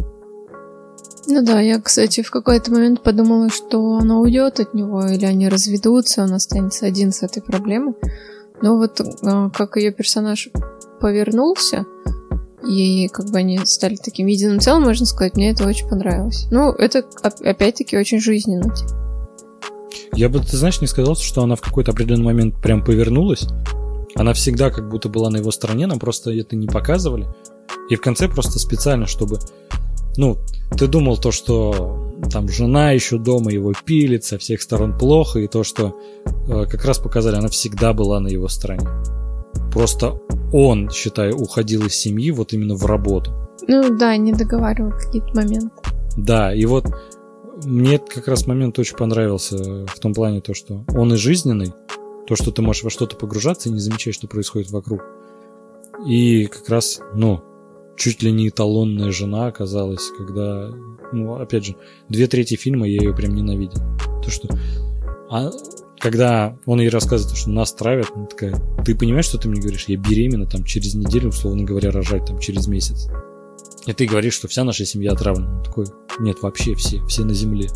Ну 1.26 1.43
да, 1.43 1.61
я, 1.61 1.81
кстати, 1.81 2.22
в 2.22 2.31
какой-то 2.31 2.72
момент 2.72 3.03
подумала, 3.03 3.51
что 3.51 3.97
она 3.97 4.18
уйдет 4.18 4.59
от 4.59 4.74
него, 4.74 5.07
или 5.07 5.24
они 5.26 5.49
разведутся, 5.49 6.22
он 6.22 6.33
останется 6.33 6.87
один 6.87 7.12
с 7.12 7.22
этой 7.22 7.43
проблемой. 7.43 7.95
Но 8.62 8.76
вот 8.76 9.01
э, 9.01 9.51
как 9.55 9.76
ее 9.76 9.93
персонаж 9.93 10.51
повернулся, 11.01 11.87
и 12.67 13.09
как 13.09 13.31
бы 13.31 13.39
они 13.39 13.59
стали 13.65 13.97
таким 13.97 14.27
единым 14.27 14.61
целым, 14.61 14.85
можно 14.85 15.07
сказать, 15.07 15.35
мне 15.35 15.51
это 15.51 15.67
очень 15.67 15.89
понравилось. 15.89 16.47
Ну, 16.51 16.73
это 16.73 17.05
опять-таки 17.23 17.97
очень 17.97 18.21
жизненно. 18.21 18.75
Типа. 18.75 19.01
Я 20.15 20.29
бы, 20.29 20.41
ты 20.41 20.57
знаешь, 20.57 20.81
не 20.81 20.87
сказал, 20.87 21.17
что 21.17 21.43
она 21.43 21.57
в 21.57 21.61
какой-то 21.61 21.93
определенный 21.93 22.25
момент 22.25 22.61
прям 22.61 22.85
повернулась. 22.85 23.47
Она 24.17 24.33
всегда 24.33 24.71
как 24.71 24.89
будто 24.89 25.09
была 25.09 25.31
на 25.31 25.37
его 25.37 25.51
стороне, 25.51 25.87
нам 25.87 25.99
просто 25.99 26.31
это 26.33 26.57
не 26.57 26.67
показывали. 26.67 27.27
И 27.89 27.97
в 27.97 28.01
конце 28.01 28.29
просто 28.29 28.59
специально, 28.59 29.07
чтобы... 29.07 29.39
Ну, 30.17 30.39
ты 30.77 30.89
думал 30.89 31.17
то, 31.17 31.31
что 31.31 32.13
там 32.31 32.49
жена 32.49 32.91
еще 32.91 33.19
дома 33.19 33.53
его 33.53 33.73
пилит, 33.85 34.25
со 34.25 34.39
всех 34.39 34.61
сторон 34.63 34.99
плохо, 34.99 35.39
и 35.39 35.47
то, 35.47 35.63
что 35.63 35.97
э, 36.27 36.67
как 36.69 36.85
раз 36.85 36.99
показали, 36.99 37.37
она 37.37 37.49
всегда 37.49 37.93
была 37.93 38.21
на 38.21 38.29
его 38.29 38.49
стороне. 38.49 38.87
Просто 39.72 40.20
он, 40.53 40.90
считаю, 40.90 41.36
уходил 41.36 41.86
из 41.86 41.94
семьи 41.94 42.30
вот 42.30 42.53
именно 42.53 42.74
в 42.74 42.84
работу. 42.86 43.32
Ну 43.68 43.96
да, 43.96 44.16
не 44.16 44.32
договаривал 44.32 44.92
какие-то 44.92 45.28
моменты. 45.34 45.70
Да, 46.16 46.55
и 46.55 46.64
вот 46.64 46.86
мне 47.64 47.98
как 47.98 48.26
раз 48.28 48.46
момент 48.46 48.78
очень 48.78 48.96
понравился 48.96 49.86
в 49.86 49.98
том 50.01 50.14
плане, 50.14 50.40
то, 50.40 50.55
что 50.55 50.84
он 50.94 51.12
и 51.12 51.16
жизненный, 51.16 51.72
то, 52.26 52.34
что 52.36 52.51
ты 52.51 52.62
можешь 52.62 52.82
во 52.82 52.90
что-то 52.90 53.16
погружаться 53.16 53.68
и 53.68 53.72
не 53.72 53.80
замечать, 53.80 54.14
что 54.14 54.28
происходит 54.28 54.70
вокруг. 54.70 55.03
И 56.07 56.46
как 56.46 56.68
раз, 56.68 57.01
ну, 57.14 57.42
чуть 57.96 58.22
ли 58.22 58.32
не 58.32 58.48
эталонная 58.48 59.12
жена 59.12 59.46
оказалась, 59.48 60.11
когда, 60.16 60.70
ну, 61.12 61.34
опять 61.34 61.66
же, 61.66 61.76
две 62.09 62.26
трети 62.26 62.55
фильма 62.55 62.88
я 62.88 63.03
ее 63.03 63.14
прям 63.14 63.34
ненавидел. 63.34 63.82
То, 64.22 64.30
что... 64.30 64.48
А, 65.30 65.51
когда 66.01 66.57
он 66.64 66.80
ей 66.80 66.88
рассказывает, 66.88 67.36
что 67.36 67.51
нас 67.51 67.72
травят, 67.72 68.11
она 68.14 68.24
такая, 68.24 68.55
ты 68.84 68.94
понимаешь, 68.94 69.26
что 69.26 69.38
ты 69.38 69.48
мне 69.48 69.61
говоришь? 69.61 69.84
Я 69.86 69.98
беременна 69.98 70.46
там 70.46 70.64
через 70.64 70.94
неделю, 70.94 71.28
условно 71.28 71.62
говоря, 71.64 71.90
рожать 71.90 72.24
там 72.24 72.38
через 72.38 72.66
месяц. 72.66 73.09
И 73.86 73.92
ты 73.92 74.07
говоришь, 74.07 74.34
что 74.34 74.48
вся 74.48 74.64
наша 74.64 74.84
семья 74.86 75.12
отравлена. 75.12 75.59
Он 75.59 75.62
такой, 75.62 75.86
нет, 76.18 76.42
вообще 76.42 76.74
все, 76.74 77.05
все 77.07 77.24
на 77.24 77.34
земле. 77.34 77.68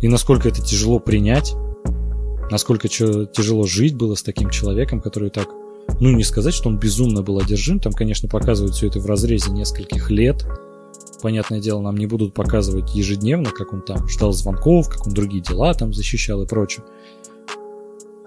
И 0.00 0.08
насколько 0.08 0.48
это 0.48 0.62
тяжело 0.62 0.98
принять, 0.98 1.54
насколько 2.50 2.88
тяжело 2.88 3.66
жить 3.66 3.94
было 3.94 4.16
с 4.16 4.22
таким 4.22 4.50
человеком, 4.50 5.00
который 5.00 5.30
так, 5.30 5.48
ну 6.00 6.10
не 6.10 6.24
сказать, 6.24 6.54
что 6.54 6.68
он 6.68 6.78
безумно 6.78 7.22
был 7.22 7.38
одержим, 7.38 7.78
там, 7.78 7.92
конечно, 7.92 8.28
показывают 8.28 8.74
все 8.74 8.88
это 8.88 8.98
в 8.98 9.06
разрезе 9.06 9.52
нескольких 9.52 10.10
лет. 10.10 10.44
Понятное 11.22 11.60
дело, 11.60 11.80
нам 11.80 11.96
не 11.96 12.06
будут 12.06 12.34
показывать 12.34 12.96
ежедневно, 12.96 13.50
как 13.50 13.72
он 13.72 13.80
там 13.82 14.08
ждал 14.08 14.32
звонков, 14.32 14.88
как 14.88 15.06
он 15.06 15.14
другие 15.14 15.40
дела 15.40 15.72
там 15.72 15.94
защищал 15.94 16.42
и 16.42 16.46
прочее. 16.46 16.84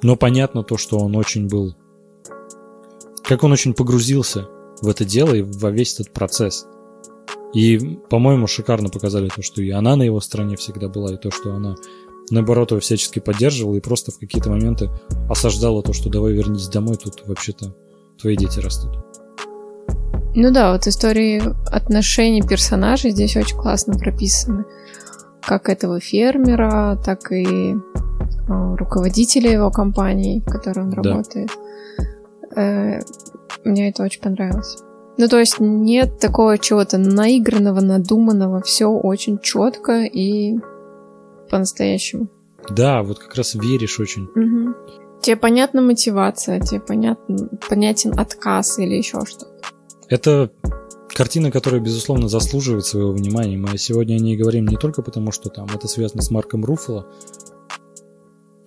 Но 0.02 0.16
понятно 0.16 0.64
то, 0.64 0.78
что 0.78 0.98
он 1.00 1.14
очень 1.18 1.48
был... 1.48 1.76
Как 3.26 3.44
он 3.44 3.52
очень 3.52 3.74
погрузился 3.74 4.48
в 4.82 4.88
это 4.88 5.04
дело 5.04 5.34
и 5.34 5.42
во 5.42 5.72
весь 5.72 5.94
этот 5.96 6.14
процесс. 6.14 6.68
И, 7.54 8.00
по-моему, 8.10 8.48
шикарно 8.48 8.88
показали 8.88 9.28
то, 9.28 9.42
что 9.42 9.62
и 9.62 9.72
она 9.72 9.98
на 9.98 10.04
его 10.04 10.22
стороне 10.22 10.56
всегда 10.56 10.88
была, 10.88 11.14
и 11.14 11.18
то, 11.18 11.32
что 11.32 11.54
она, 11.54 11.76
наоборот, 12.30 12.72
его 12.72 12.80
всячески 12.80 13.20
поддерживала 13.20 13.76
и 13.76 13.82
просто 13.82 14.12
в 14.12 14.20
какие-то 14.20 14.50
моменты 14.50 14.90
осаждала 15.30 15.84
то, 15.84 15.92
что 15.92 16.10
давай 16.10 16.32
вернись 16.32 16.70
домой, 16.70 16.96
тут 16.96 17.28
вообще-то 17.28 17.76
твои 18.18 18.38
дети 18.38 18.60
растут. 18.60 18.98
Ну 20.38 20.52
да, 20.52 20.74
вот 20.74 20.86
истории 20.86 21.42
отношений 21.74 22.42
персонажей 22.42 23.12
здесь 23.12 23.38
очень 23.38 23.58
классно 23.58 23.98
прописаны. 23.98 24.66
Как 25.42 25.70
этого 25.70 26.00
фермера, 26.02 27.00
так 27.04 27.32
и 27.32 27.76
руководителя 28.48 29.52
его 29.52 29.72
компании, 29.72 30.44
в 30.46 30.52
которой 30.52 30.82
он 30.82 30.90
да. 30.90 31.02
работает. 31.02 31.52
Э, 32.56 33.00
мне 33.64 33.90
это 33.90 34.04
очень 34.04 34.22
понравилось. 34.22 34.78
Ну, 35.18 35.28
то 35.30 35.40
есть 35.40 35.60
нет 35.60 36.20
такого 36.20 36.58
чего-то 36.58 36.98
наигранного, 36.98 37.80
надуманного, 37.80 38.62
все 38.62 38.88
очень 38.88 39.40
четко 39.40 40.04
и 40.04 40.58
по-настоящему. 41.50 42.28
Да, 42.70 43.04
вот 43.04 43.20
как 43.20 43.36
раз 43.36 43.56
веришь 43.56 44.00
очень. 44.00 44.24
Угу. 44.24 44.76
Тебе 45.22 45.38
понятна 45.38 45.82
мотивация, 45.82 46.60
тебе 46.60 46.82
понятен, 46.82 47.50
понятен 47.70 48.20
отказ 48.20 48.78
или 48.80 48.96
еще 48.96 49.22
что-то. 49.26 49.75
Это 50.10 50.52
картина, 51.10 51.52
которая, 51.52 51.82
безусловно, 51.82 52.28
заслуживает 52.28 52.86
своего 52.86 53.12
внимания. 53.12 53.58
Мы 53.58 53.78
сегодня 53.78 54.16
о 54.16 54.20
ней 54.20 54.38
говорим 54.38 54.68
не 54.68 54.78
только 54.78 55.02
потому, 55.02 55.32
что 55.32 55.50
там 55.50 55.68
это 55.74 55.88
связано 55.88 56.22
с 56.22 56.30
Марком 56.30 56.64
Руффало. 56.64 57.08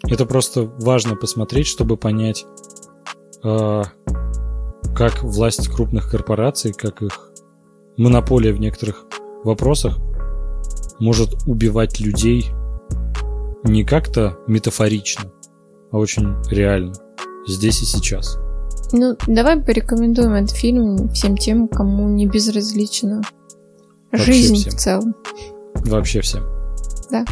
Это 0.03 0.27
просто 0.27 0.63
важно 0.63 1.17
посмотреть, 1.17 1.67
чтобы 1.67 1.97
понять, 1.97 2.47
э, 3.45 3.83
как 4.97 5.23
власть 5.23 5.69
крупных 5.69 6.11
корпораций, 6.11 6.73
как 6.73 7.03
их 7.03 7.31
монополия 7.97 8.53
в 8.53 8.61
некоторых 8.61 9.05
вопросах 9.45 9.99
может 10.99 11.35
убивать 11.47 12.01
людей 12.01 12.47
не 13.65 13.85
как-то 13.85 14.39
метафорично, 14.47 15.31
а 15.93 15.99
очень 15.99 16.35
реально, 16.51 16.95
здесь 17.47 17.83
и 17.83 17.85
сейчас. 17.85 18.39
Ну, 18.93 19.17
давай 19.27 19.61
порекомендуем 19.61 20.33
этот 20.33 20.57
фильм 20.57 21.11
всем 21.11 21.37
тем, 21.37 21.69
кому 21.69 22.09
не 22.09 22.27
безразлична 22.27 23.23
Вообще 24.11 24.33
жизнь 24.33 24.55
всем. 24.57 24.73
в 24.73 24.77
целом. 24.77 25.15
Вообще 25.75 26.21
всем. 26.23 26.45
Да. 27.11 27.25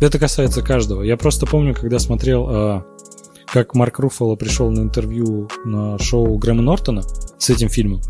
Это 0.00 0.18
касается 0.18 0.62
каждого. 0.62 1.02
Я 1.02 1.16
просто 1.16 1.46
помню, 1.46 1.74
когда 1.74 1.98
смотрел, 1.98 2.46
а, 2.48 2.86
как 3.52 3.74
Марк 3.74 3.98
Руффало 3.98 4.36
пришел 4.36 4.70
на 4.70 4.80
интервью 4.80 5.48
на 5.64 5.98
шоу 5.98 6.36
Грэма 6.38 6.62
Нортона 6.62 7.02
с 7.38 7.50
этим 7.50 7.68
фильмом. 7.68 8.00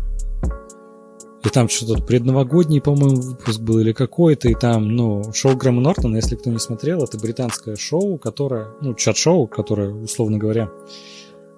И 1.45 1.49
там 1.49 1.69
что-то 1.69 2.01
предновогодний, 2.03 2.81
по-моему, 2.81 3.21
выпуск 3.21 3.61
был 3.61 3.79
или 3.79 3.93
какой-то, 3.93 4.49
и 4.49 4.55
там, 4.55 4.95
ну, 4.95 5.31
шоу 5.33 5.55
Грэма 5.55 5.79
Нортона, 5.79 6.17
если 6.17 6.35
кто 6.35 6.49
не 6.49 6.59
смотрел, 6.59 7.03
это 7.03 7.17
британское 7.17 7.75
шоу, 7.75 8.17
которое, 8.17 8.69
ну, 8.81 8.95
чат-шоу, 8.95 9.47
которое, 9.47 9.93
условно 9.93 10.39
говоря, 10.39 10.69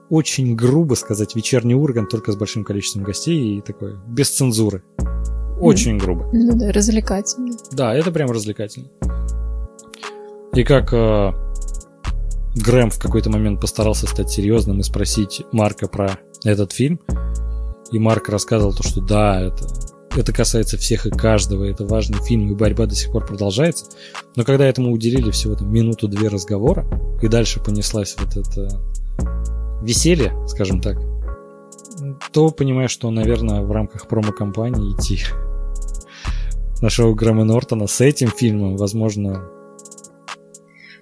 очень 0.09 0.55
грубо 0.55 0.95
сказать 0.95 1.35
вечерний 1.35 1.75
Ургант, 1.75 2.09
только 2.09 2.31
с 2.31 2.35
большим 2.35 2.63
количеством 2.63 3.03
гостей 3.03 3.57
и 3.57 3.61
такой, 3.61 3.95
без 4.07 4.29
цензуры. 4.29 4.83
Очень 5.59 5.97
mm. 5.97 5.99
грубо. 5.99 6.29
Ну 6.33 6.57
да, 6.57 6.71
развлекательно. 6.71 7.55
Да, 7.71 7.93
это 7.93 8.11
прям 8.11 8.31
развлекательно. 8.31 8.87
И 10.53 10.63
как 10.63 10.93
э, 10.93 11.31
Грэм 12.55 12.89
в 12.89 12.99
какой-то 12.99 13.29
момент 13.29 13.61
постарался 13.61 14.07
стать 14.07 14.29
серьезным 14.31 14.79
и 14.79 14.83
спросить 14.83 15.43
Марка 15.51 15.87
про 15.87 16.17
этот 16.43 16.71
фильм, 16.71 16.99
и 17.91 17.99
Марк 17.99 18.29
рассказывал 18.29 18.73
то, 18.73 18.83
что 18.83 19.01
да, 19.01 19.41
это, 19.41 19.67
это 20.15 20.33
касается 20.33 20.77
всех 20.77 21.05
и 21.05 21.11
каждого, 21.11 21.65
это 21.65 21.85
важный 21.85 22.23
фильм, 22.23 22.51
и 22.51 22.55
борьба 22.55 22.85
до 22.85 22.95
сих 22.95 23.11
пор 23.11 23.25
продолжается. 23.25 23.85
Но 24.35 24.43
когда 24.43 24.65
этому 24.65 24.91
уделили 24.91 25.29
всего 25.31 25.55
там 25.55 25.71
минуту-две 25.71 26.29
разговора, 26.29 26.85
и 27.21 27.27
дальше 27.27 27.59
понеслась 27.59 28.15
вот 28.17 28.37
эта 28.37 28.81
веселье, 29.81 30.33
скажем 30.47 30.81
так, 30.81 30.97
то 32.31 32.49
понимаешь, 32.49 32.91
что, 32.91 33.09
наверное, 33.11 33.61
в 33.61 33.71
рамках 33.71 34.07
промо-компании 34.07 34.93
идти 34.93 35.19
на 36.81 36.89
шоу 36.89 37.13
Грэма 37.13 37.43
Нортона 37.43 37.87
с 37.87 38.01
этим 38.01 38.29
фильмом, 38.29 38.77
возможно... 38.77 39.43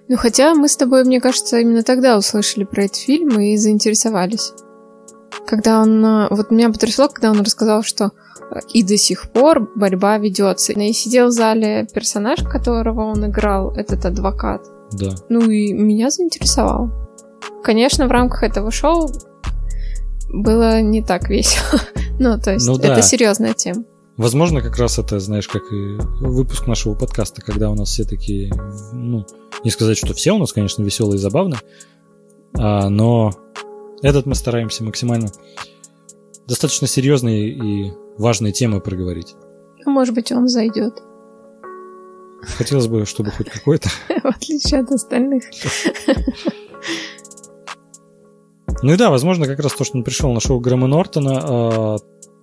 Ну, 0.08 0.16
хотя 0.16 0.54
мы 0.54 0.68
с 0.68 0.76
тобой, 0.76 1.04
мне 1.04 1.20
кажется, 1.20 1.58
именно 1.58 1.82
тогда 1.82 2.16
услышали 2.16 2.64
про 2.64 2.84
этот 2.84 2.96
фильм 2.96 3.38
и 3.40 3.56
заинтересовались. 3.56 4.52
Когда 5.46 5.82
он... 5.82 6.04
Э, 6.04 6.28
вот 6.30 6.50
меня 6.50 6.70
потрясло, 6.70 7.08
когда 7.08 7.30
он 7.30 7.40
рассказал, 7.40 7.82
что 7.82 8.12
э, 8.50 8.60
и 8.72 8.82
до 8.82 8.96
сих 8.96 9.30
пор 9.30 9.70
борьба 9.76 10.16
ведется. 10.16 10.72
И 10.72 10.92
сидел 10.94 11.26
в 11.26 11.32
зале 11.32 11.86
персонаж, 11.92 12.42
которого 12.42 13.02
он 13.02 13.26
играл, 13.26 13.72
этот 13.72 14.06
адвокат. 14.06 14.62
Да. 14.92 15.10
Ну 15.28 15.50
и 15.50 15.74
меня 15.74 16.08
заинтересовал. 16.08 17.07
Конечно, 17.62 18.06
в 18.06 18.10
рамках 18.10 18.42
этого 18.42 18.70
шоу 18.70 19.10
было 20.28 20.80
не 20.80 21.02
так 21.02 21.28
весело. 21.28 21.80
ну, 22.18 22.38
то 22.40 22.52
есть, 22.52 22.66
ну, 22.66 22.78
да. 22.78 22.92
это 22.92 23.02
серьезная 23.02 23.54
тема. 23.54 23.84
Возможно, 24.16 24.60
как 24.60 24.76
раз 24.78 24.98
это, 24.98 25.20
знаешь, 25.20 25.46
как 25.46 25.62
и 25.72 25.96
выпуск 26.20 26.66
нашего 26.66 26.94
подкаста, 26.94 27.40
когда 27.40 27.70
у 27.70 27.74
нас 27.74 27.90
все 27.90 28.04
такие, 28.04 28.52
ну, 28.92 29.24
не 29.62 29.70
сказать, 29.70 29.96
что 29.96 30.12
все 30.12 30.32
у 30.32 30.38
нас, 30.38 30.52
конечно, 30.52 30.82
веселые 30.82 31.16
и 31.16 31.20
забавные, 31.20 31.60
а, 32.58 32.88
но 32.88 33.32
этот 34.02 34.26
мы 34.26 34.34
стараемся 34.34 34.82
максимально 34.82 35.30
достаточно 36.48 36.88
серьезные 36.88 37.48
и 37.48 37.92
важные 38.16 38.52
темы 38.52 38.80
проговорить. 38.80 39.36
А 39.86 39.90
может 39.90 40.14
быть, 40.14 40.32
он 40.32 40.48
зайдет. 40.48 41.00
Хотелось 42.56 42.88
бы, 42.88 43.04
чтобы 43.04 43.30
хоть 43.30 43.50
какой-то. 43.50 43.88
В 44.08 44.26
отличие 44.26 44.80
от 44.80 44.90
остальных. 44.90 45.44
Ну 48.82 48.92
и 48.92 48.96
да, 48.96 49.10
возможно, 49.10 49.46
как 49.46 49.60
раз 49.60 49.72
то, 49.72 49.84
что 49.84 49.98
он 49.98 50.04
пришел 50.04 50.32
на 50.32 50.40
шоу 50.40 50.60
Грэма 50.60 50.86
Нортона, 50.86 51.40
э, 51.42 51.96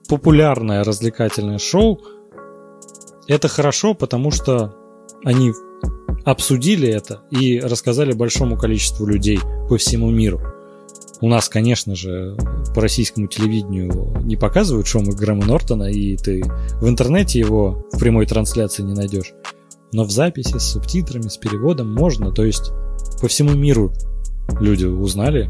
популярное 0.09 0.83
развлекательное 0.83 1.57
шоу, 1.57 2.01
это 3.27 3.47
хорошо, 3.47 3.93
потому 3.93 4.31
что 4.31 4.75
они 5.23 5.53
обсудили 6.25 6.87
это 6.87 7.21
и 7.31 7.59
рассказали 7.59 8.13
большому 8.13 8.57
количеству 8.57 9.05
людей 9.05 9.39
по 9.69 9.77
всему 9.77 10.09
миру. 10.09 10.41
У 11.21 11.29
нас, 11.29 11.47
конечно 11.47 11.95
же, 11.95 12.35
по 12.75 12.81
российскому 12.81 13.27
телевидению 13.27 14.21
не 14.23 14.35
показывают 14.35 14.87
шоу 14.87 15.03
Грэма 15.03 15.45
Нортона, 15.45 15.89
и 15.89 16.17
ты 16.17 16.43
в 16.81 16.89
интернете 16.89 17.39
его 17.39 17.85
в 17.93 17.99
прямой 17.99 18.25
трансляции 18.25 18.83
не 18.83 18.93
найдешь. 18.93 19.33
Но 19.93 20.03
в 20.03 20.11
записи 20.11 20.57
с 20.57 20.63
субтитрами, 20.63 21.29
с 21.29 21.37
переводом 21.37 21.93
можно. 21.93 22.31
То 22.31 22.43
есть 22.43 22.71
по 23.21 23.27
всему 23.29 23.51
миру 23.51 23.93
люди 24.59 24.85
узнали 24.85 25.47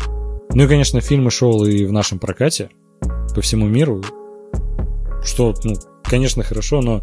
ну 0.53 0.63
и, 0.63 0.67
конечно, 0.67 1.01
фильмы 1.01 1.31
шел 1.31 1.65
и 1.65 1.85
в 1.85 1.91
нашем 1.91 2.19
прокате 2.19 2.69
по 3.33 3.41
всему 3.41 3.67
миру. 3.67 4.03
Что, 5.23 5.53
ну, 5.63 5.75
конечно, 6.03 6.43
хорошо, 6.43 6.81
но 6.81 7.01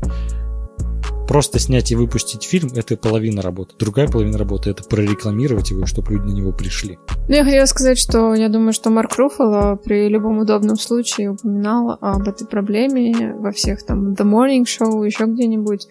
просто 1.26 1.58
снять 1.58 1.90
и 1.90 1.96
выпустить 1.96 2.44
фильм– 2.44 2.70
это 2.74 2.96
половина 2.96 3.42
работы. 3.42 3.74
Другая 3.78 4.06
половина 4.06 4.38
работы– 4.38 4.70
это 4.70 4.84
прорекламировать 4.84 5.70
его, 5.70 5.86
чтобы 5.86 6.12
люди 6.12 6.24
на 6.24 6.34
него 6.34 6.52
пришли. 6.52 6.98
Ну, 7.28 7.34
я 7.34 7.44
хотела 7.44 7.64
сказать, 7.66 7.98
что 7.98 8.34
я 8.34 8.48
думаю, 8.48 8.72
что 8.72 8.90
Марк 8.90 9.16
Руффало 9.16 9.76
при 9.76 10.08
любом 10.08 10.38
удобном 10.38 10.76
случае 10.76 11.30
упоминал 11.30 11.96
об 12.00 12.28
этой 12.28 12.46
проблеме 12.46 13.34
во 13.38 13.52
всех 13.52 13.82
там 13.84 14.12
The 14.12 14.24
Morning 14.24 14.64
Show, 14.64 15.04
еще 15.04 15.24
где-нибудь, 15.24 15.88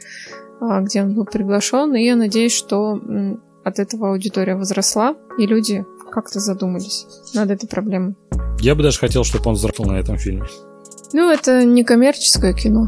а, 0.60 0.82
где 0.82 1.02
он 1.02 1.16
был 1.16 1.26
приглашен. 1.26 1.96
И 1.96 2.04
я 2.04 2.16
надеюсь, 2.16 2.54
что 2.54 3.00
от 3.64 3.80
этого 3.80 4.12
аудитория 4.12 4.56
возросла, 4.56 5.16
и 5.38 5.46
люди 5.46 5.86
как-то 6.12 6.40
задумались 6.40 7.06
над 7.34 7.50
этой 7.50 7.68
проблемой. 7.68 8.16
Я 8.60 8.76
бы 8.76 8.84
даже 8.84 9.00
хотел, 9.00 9.24
чтобы 9.24 9.50
он 9.50 9.56
взрослел 9.56 9.88
на 9.88 10.00
этом 10.00 10.18
фильме. 10.18 10.46
Ну, 11.14 11.30
это 11.30 11.66
не 11.66 11.84
коммерческое 11.84 12.54
кино. 12.54 12.88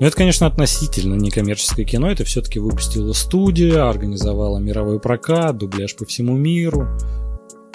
Ну, 0.00 0.06
это, 0.06 0.16
конечно, 0.16 0.46
относительно 0.46 1.14
некоммерческое 1.14 1.84
кино. 1.84 2.10
Это 2.10 2.24
все-таки 2.24 2.58
выпустила 2.58 3.12
студия, 3.12 3.88
организовала 3.88 4.58
мировой 4.58 5.00
прокат, 5.00 5.56
дубляж 5.58 5.94
по 5.96 6.04
всему 6.04 6.36
миру. 6.36 6.88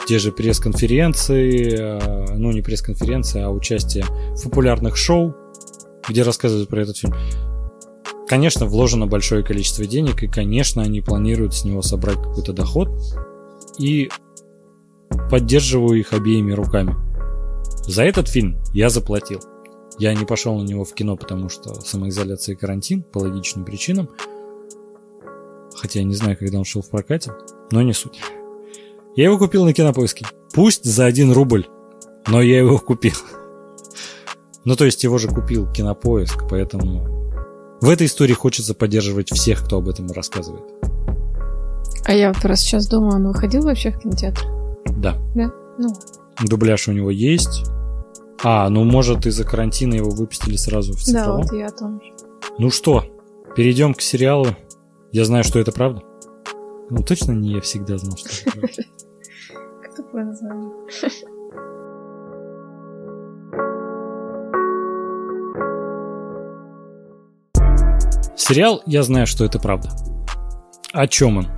Те 0.08 0.20
же 0.20 0.32
пресс-конференции, 0.32 1.78
э, 1.78 2.36
ну, 2.36 2.52
не 2.52 2.62
пресс-конференции, 2.62 3.42
а 3.42 3.50
участие 3.50 4.06
в 4.36 4.44
популярных 4.44 4.96
шоу, 4.96 5.36
где 6.08 6.24
рассказывают 6.24 6.70
про 6.70 6.82
этот 6.82 6.98
фильм. 6.98 7.16
Конечно, 8.28 8.66
вложено 8.66 9.08
большое 9.08 9.44
количество 9.44 9.86
денег, 9.86 10.24
и, 10.24 10.28
конечно, 10.28 10.82
они 10.82 11.02
планируют 11.02 11.56
с 11.56 11.64
него 11.64 11.82
собрать 11.82 12.18
какой-то 12.18 12.52
доход. 12.52 12.90
И 13.80 14.10
поддерживаю 15.30 16.00
их 16.00 16.14
обеими 16.14 16.52
руками. 16.52 16.96
За 17.88 18.04
этот 18.04 18.28
фильм 18.28 18.58
я 18.74 18.90
заплатил. 18.90 19.40
Я 19.98 20.14
не 20.14 20.26
пошел 20.26 20.58
на 20.58 20.64
него 20.64 20.84
в 20.84 20.94
кино, 20.94 21.16
потому 21.16 21.50
что 21.50 21.74
самоизоляция 21.82 22.54
и 22.54 22.58
карантин 22.58 23.02
по 23.02 23.20
логичным 23.20 23.66
причинам. 23.66 24.10
Хотя 25.76 26.00
я 26.00 26.06
не 26.06 26.16
знаю, 26.16 26.38
когда 26.38 26.60
он 26.60 26.66
шел 26.66 26.82
в 26.82 26.90
прокате, 26.90 27.32
но 27.72 27.82
не 27.82 27.94
суть. 27.94 28.20
Я 29.16 29.26
его 29.26 29.38
купил 29.38 29.66
на 29.66 29.74
кинопоиске. 29.74 30.26
Пусть 30.54 30.84
за 30.84 31.06
один 31.06 31.32
рубль, 31.32 31.68
но 32.28 32.42
я 32.42 32.60
его 32.60 32.78
купил. 32.78 33.16
Ну, 34.66 34.76
то 34.76 34.86
есть 34.86 35.04
его 35.04 35.18
же 35.18 35.30
купил 35.30 35.72
кинопоиск, 35.72 36.44
поэтому 36.50 37.18
в 37.80 37.90
этой 37.90 38.08
истории 38.08 38.34
хочется 38.34 38.74
поддерживать 38.74 39.32
всех, 39.32 39.64
кто 39.64 39.78
об 39.78 39.88
этом 39.88 40.12
рассказывает. 40.12 40.66
А 42.06 42.14
я 42.14 42.34
вот 42.34 42.44
раз 42.44 42.62
сейчас 42.62 42.88
думаю, 42.88 43.16
он 43.16 43.28
выходил 43.28 43.64
вообще 43.64 43.92
в 43.92 44.00
кинотеатр? 44.00 44.57
Да. 44.98 45.16
Да? 45.36 45.52
Ну. 45.78 45.94
Дубляж 46.44 46.88
у 46.88 46.92
него 46.92 47.12
есть. 47.12 47.66
А, 48.44 48.70
ну 48.70 48.84
может 48.84 49.26
из-за 49.26 49.44
карантина 49.44 49.96
его 49.96 50.10
выпустили 50.10 50.56
сразу 50.56 50.94
в 50.94 51.02
цифровом? 51.02 51.42
Да, 51.42 51.48
вот 51.48 51.58
я 51.58 51.68
о 51.68 51.72
том 51.72 52.02
же. 52.02 52.14
Ну 52.58 52.70
что, 52.70 53.04
перейдем 53.56 53.94
к 53.94 54.02
сериалу. 54.02 54.48
Я 55.12 55.26
знаю, 55.26 55.44
что 55.44 55.60
это 55.60 55.72
правда. 55.72 56.02
Ну 56.90 57.04
точно 57.04 57.34
не 57.34 57.54
я 57.54 57.62
всегда 57.62 57.98
знал, 57.98 58.18
что 58.18 58.30
это 58.30 58.60
правда. 58.60 58.84
Тупое 59.96 60.26
название. 60.26 60.72
Сериал 68.36 68.82
«Я 68.86 69.04
знаю, 69.04 69.28
что 69.28 69.44
это 69.44 69.60
правда». 69.60 69.90
О 70.94 71.06
чем 71.08 71.40
он? 71.40 71.57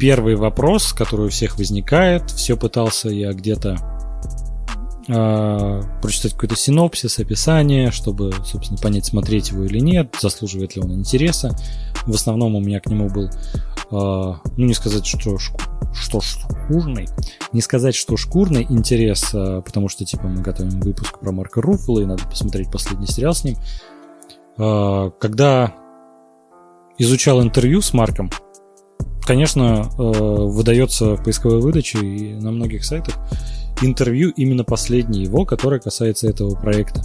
Первый 0.00 0.34
вопрос, 0.34 0.94
который 0.94 1.26
у 1.26 1.28
всех 1.28 1.58
возникает, 1.58 2.30
все 2.30 2.56
пытался 2.56 3.10
я 3.10 3.32
где-то 3.34 3.76
э, 5.06 5.82
прочитать 6.00 6.32
какой-то 6.32 6.56
синопсис, 6.56 7.18
описание, 7.18 7.90
чтобы, 7.90 8.32
собственно, 8.44 8.80
понять, 8.80 9.04
смотреть 9.04 9.50
его 9.50 9.64
или 9.64 9.78
нет, 9.78 10.16
заслуживает 10.18 10.74
ли 10.74 10.82
он 10.82 10.94
интереса. 10.94 11.54
В 12.06 12.14
основном 12.14 12.56
у 12.56 12.60
меня 12.60 12.80
к 12.80 12.86
нему 12.86 13.10
был, 13.10 13.26
э, 13.26 13.30
ну, 13.90 14.66
не 14.66 14.72
сказать, 14.72 15.04
что, 15.04 15.36
что 15.36 16.20
шкурный, 16.22 17.06
не 17.52 17.60
сказать, 17.60 17.94
что 17.94 18.16
шкурный 18.16 18.66
интерес, 18.70 19.34
э, 19.34 19.60
потому 19.62 19.90
что, 19.90 20.06
типа, 20.06 20.28
мы 20.28 20.40
готовим 20.40 20.80
выпуск 20.80 21.18
про 21.18 21.30
Марка 21.30 21.60
Руффало, 21.60 22.00
и 22.00 22.06
надо 22.06 22.24
посмотреть 22.24 22.72
последний 22.72 23.06
сериал 23.06 23.34
с 23.34 23.44
ним. 23.44 23.56
Э, 24.56 25.10
когда 25.20 25.74
изучал 26.96 27.42
интервью 27.42 27.82
с 27.82 27.92
Марком, 27.92 28.30
конечно, 29.30 29.88
э, 29.96 30.02
выдается 30.02 31.14
в 31.14 31.22
поисковой 31.22 31.60
выдаче 31.60 32.00
и 32.00 32.34
на 32.34 32.50
многих 32.50 32.84
сайтах 32.84 33.14
интервью 33.80 34.30
именно 34.30 34.64
последнее 34.64 35.22
его, 35.22 35.44
которое 35.44 35.78
касается 35.78 36.28
этого 36.28 36.56
проекта. 36.56 37.04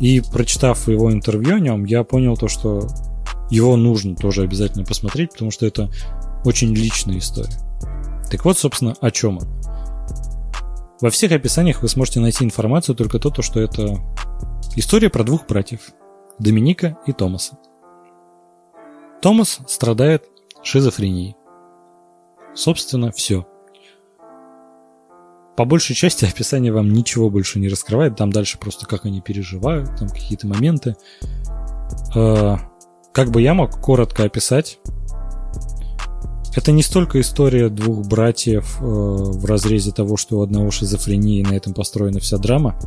И 0.00 0.22
прочитав 0.22 0.88
его 0.88 1.12
интервью 1.12 1.56
о 1.56 1.60
нем, 1.60 1.84
я 1.84 2.04
понял 2.04 2.38
то, 2.38 2.48
что 2.48 2.88
его 3.50 3.76
нужно 3.76 4.16
тоже 4.16 4.44
обязательно 4.44 4.86
посмотреть, 4.86 5.32
потому 5.32 5.50
что 5.50 5.66
это 5.66 5.90
очень 6.46 6.74
личная 6.74 7.18
история. 7.18 7.58
Так 8.30 8.46
вот, 8.46 8.56
собственно, 8.56 8.94
о 9.02 9.10
чем 9.10 9.36
он. 9.36 9.48
Во 11.02 11.10
всех 11.10 11.32
описаниях 11.32 11.82
вы 11.82 11.88
сможете 11.88 12.20
найти 12.20 12.46
информацию 12.46 12.96
только 12.96 13.18
то, 13.18 13.42
что 13.42 13.60
это 13.60 13.98
история 14.74 15.10
про 15.10 15.22
двух 15.22 15.46
братьев, 15.46 15.92
Доминика 16.38 16.96
и 17.06 17.12
Томаса. 17.12 17.58
Томас 19.20 19.60
страдает 19.66 20.24
шизофренией. 20.62 21.36
Собственно, 22.54 23.10
все. 23.12 23.46
По 25.56 25.64
большей 25.64 25.94
части 25.94 26.24
описание 26.28 26.72
вам 26.72 26.92
ничего 26.92 27.30
больше 27.30 27.58
не 27.58 27.68
раскрывает. 27.68 28.16
Там 28.16 28.30
дальше 28.30 28.58
просто 28.58 28.86
как 28.86 29.06
они 29.06 29.20
переживают, 29.20 29.96
там 29.96 30.08
какие-то 30.08 30.46
моменты. 30.46 30.96
Э, 32.14 32.56
как 33.12 33.30
бы 33.30 33.42
я 33.42 33.54
мог 33.54 33.80
коротко 33.80 34.24
описать, 34.24 34.78
это 36.54 36.70
не 36.70 36.82
столько 36.82 37.20
история 37.20 37.70
двух 37.70 38.06
братьев 38.06 38.78
э, 38.80 38.84
в 38.84 39.44
разрезе 39.46 39.90
того, 39.90 40.16
что 40.16 40.38
у 40.38 40.42
одного 40.42 40.70
шизофрения 40.70 41.40
и 41.40 41.42
на 41.42 41.54
этом 41.54 41.72
построена 41.72 42.20
вся 42.20 42.36
драма. 42.36 42.78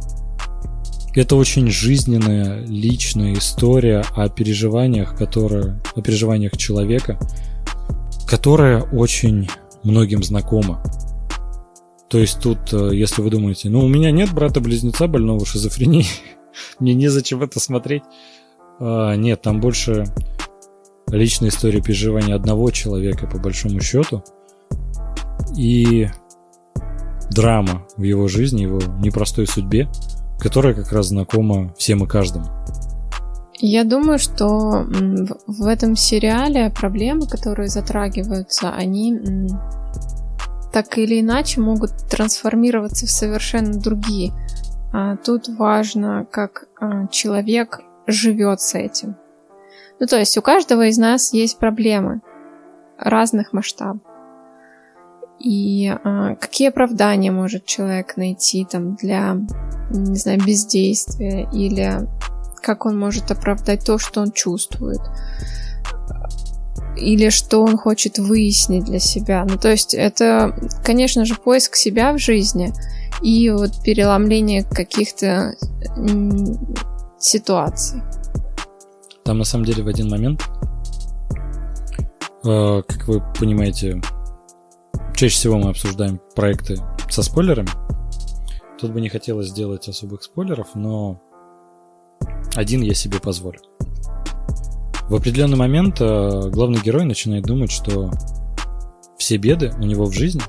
Это 1.16 1.36
очень 1.36 1.70
жизненная, 1.70 2.64
личная 2.66 3.34
история 3.34 4.04
о 4.16 4.30
переживаниях, 4.30 5.16
которые, 5.16 5.82
о 5.96 6.02
переживаниях 6.02 6.58
человека, 6.58 7.18
которая 8.28 8.82
очень 8.82 9.50
многим 9.84 10.24
знакома. 10.24 10.82
То 12.10 12.20
есть 12.20 12.40
тут, 12.40 12.74
э, 12.74 12.92
если 12.94 13.22
вы 13.22 13.30
думаете, 13.30 13.70
ну 13.70 13.80
у 13.84 13.88
меня 13.88 14.12
нет 14.12 14.34
брата-близнеца 14.34 15.08
больного 15.08 15.46
шизофренией, 15.46 16.08
мне 16.80 16.94
незачем 16.94 17.42
это 17.42 17.60
смотреть. 17.60 18.04
А, 18.80 19.16
нет, 19.16 19.42
там 19.42 19.60
больше 19.60 20.06
личная 21.08 21.50
история 21.50 21.82
переживания 21.82 22.36
одного 22.36 22.72
человека, 22.72 23.28
по 23.28 23.38
большому 23.38 23.82
счету. 23.82 24.24
И 25.56 26.08
драма 27.32 27.86
в 27.98 28.04
его 28.04 28.28
жизни, 28.28 28.64
его 28.64 28.80
непростой 29.00 29.48
судьбе, 29.48 29.90
которая 30.40 30.74
как 30.74 30.92
раз 30.92 31.08
знакома 31.08 31.74
всем 31.78 32.04
и 32.04 32.08
каждому. 32.08 32.46
Я 33.58 33.84
думаю, 33.86 34.20
что 34.20 34.86
в 35.48 35.66
этом 35.66 35.96
сериале 35.96 36.70
проблемы, 36.70 37.28
которые 37.28 37.70
затрагиваются, 37.70 38.72
они 38.72 39.18
так 40.74 40.98
или 40.98 41.22
иначе 41.22 41.62
могут 41.62 41.92
трансформироваться 42.10 43.06
в 43.06 43.12
совершенно 43.12 43.80
другие. 43.80 44.34
А 44.92 45.16
тут 45.16 45.48
важно, 45.48 46.28
как 46.30 46.68
а, 46.80 47.08
человек 47.08 47.80
живет 48.08 48.60
с 48.60 48.76
этим. 48.76 49.16
Ну, 50.00 50.06
то 50.06 50.18
есть 50.18 50.38
у 50.38 50.42
каждого 50.42 50.88
из 50.88 50.98
нас 50.98 51.32
есть 51.34 51.60
проблемы 51.60 52.22
разных 52.98 53.54
масштабов. 53.54 54.02
И 55.40 55.88
а, 55.88 56.36
какие 56.36 56.70
оправдания 56.70 57.32
может 57.32 57.66
человек 57.66 58.18
найти 58.18 58.66
там 58.70 58.96
для, 58.96 59.38
не 59.92 60.18
знаю, 60.18 60.44
бездействия 60.46 61.48
или 61.54 62.06
как 62.66 62.88
он 62.88 62.98
может 62.98 63.30
оправдать 63.30 63.86
то, 63.86 64.00
что 64.00 64.22
он 64.22 64.32
чувствует 64.32 65.02
или 66.98 67.30
что 67.30 67.62
он 67.62 67.78
хочет 67.78 68.18
выяснить 68.18 68.86
для 68.86 69.00
себя. 69.00 69.46
Ну, 69.48 69.58
то 69.58 69.70
есть 69.70 69.94
это, 69.94 70.58
конечно 70.84 71.26
же, 71.26 71.36
поиск 71.36 71.76
себя 71.76 72.14
в 72.14 72.18
жизни 72.18 72.74
и 73.22 73.50
вот 73.52 73.84
переломление 73.84 74.64
каких-то 74.64 75.56
ситуаций. 77.20 78.02
Там 79.24 79.38
на 79.38 79.44
самом 79.44 79.66
деле 79.66 79.84
в 79.84 79.88
один 79.88 80.10
момент, 80.10 80.42
э, 82.46 82.82
как 82.88 83.08
вы 83.08 83.22
понимаете, 83.40 84.02
чаще 85.16 85.36
всего 85.36 85.58
мы 85.58 85.70
обсуждаем 85.70 86.20
проекты 86.36 86.78
со 87.10 87.22
спойлерами. 87.24 87.70
Тут 88.80 88.92
бы 88.92 89.02
не 89.02 89.10
хотелось 89.10 89.48
сделать 89.48 89.88
особых 89.88 90.24
спойлеров, 90.24 90.70
но 90.76 91.22
один 92.56 92.82
я 92.82 92.94
себе 92.94 93.20
позволю. 93.20 93.60
В 95.10 95.16
определенный 95.16 95.58
момент 95.58 96.02
э, 96.02 96.50
главный 96.50 96.82
герой 96.82 97.06
начинает 97.06 97.46
думать, 97.46 97.72
что 97.72 98.12
все 99.18 99.38
беды 99.38 99.72
у 99.78 99.84
него 99.84 100.06
в 100.06 100.14
жизни 100.14 100.42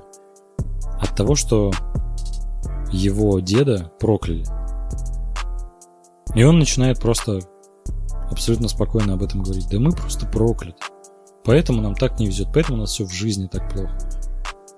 от 0.98 1.14
того, 1.14 1.34
что 1.34 1.72
его 2.90 3.40
деда 3.40 3.92
прокляли. 4.00 4.44
И 6.34 6.42
он 6.42 6.58
начинает 6.58 7.00
просто 7.00 7.40
абсолютно 8.30 8.68
спокойно 8.68 9.14
об 9.14 9.22
этом 9.22 9.42
говорить. 9.42 9.68
Да 9.70 9.78
мы 9.78 9.92
просто 9.92 10.26
прокляты. 10.26 10.78
Поэтому 11.44 11.80
нам 11.80 11.94
так 11.94 12.18
не 12.18 12.26
везет, 12.26 12.48
поэтому 12.52 12.78
у 12.78 12.80
нас 12.80 12.90
все 12.90 13.04
в 13.04 13.12
жизни 13.12 13.46
так 13.46 13.72
плохо. 13.72 13.96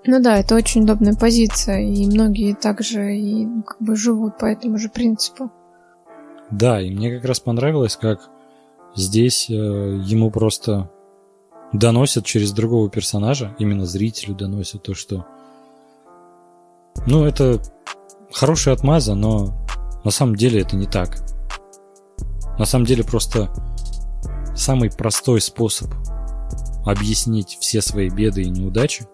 Ну 0.05 0.21
да, 0.21 0.37
это 0.37 0.55
очень 0.55 0.83
удобная 0.83 1.15
позиция, 1.15 1.81
и 1.81 2.05
многие 2.05 2.53
также 2.53 3.15
и 3.15 3.45
ну, 3.45 3.63
как 3.63 3.81
бы 3.81 3.95
живут 3.95 4.37
по 4.37 4.45
этому 4.45 4.77
же 4.77 4.89
принципу. 4.89 5.51
Да, 6.51 6.81
и 6.81 6.89
мне 6.89 7.15
как 7.15 7.25
раз 7.25 7.39
понравилось, 7.39 7.95
как 7.95 8.29
здесь 8.95 9.49
э, 9.49 9.53
ему 9.53 10.31
просто 10.31 10.89
доносят 11.73 12.25
через 12.25 12.51
другого 12.51 12.89
персонажа, 12.89 13.55
именно 13.59 13.85
зрителю 13.85 14.35
доносят 14.35 14.83
то, 14.83 14.93
что... 14.93 15.25
Ну, 17.05 17.25
это 17.25 17.61
хорошая 18.31 18.73
отмаза, 18.73 19.15
но 19.15 19.53
на 20.03 20.11
самом 20.11 20.35
деле 20.35 20.61
это 20.61 20.75
не 20.75 20.87
так. 20.87 21.17
На 22.57 22.65
самом 22.65 22.85
деле 22.85 23.03
просто 23.03 23.49
самый 24.55 24.89
простой 24.91 25.39
способ 25.39 25.93
объяснить 26.85 27.57
все 27.61 27.81
свои 27.81 28.09
беды 28.09 28.41
и 28.43 28.49
неудачи 28.49 29.07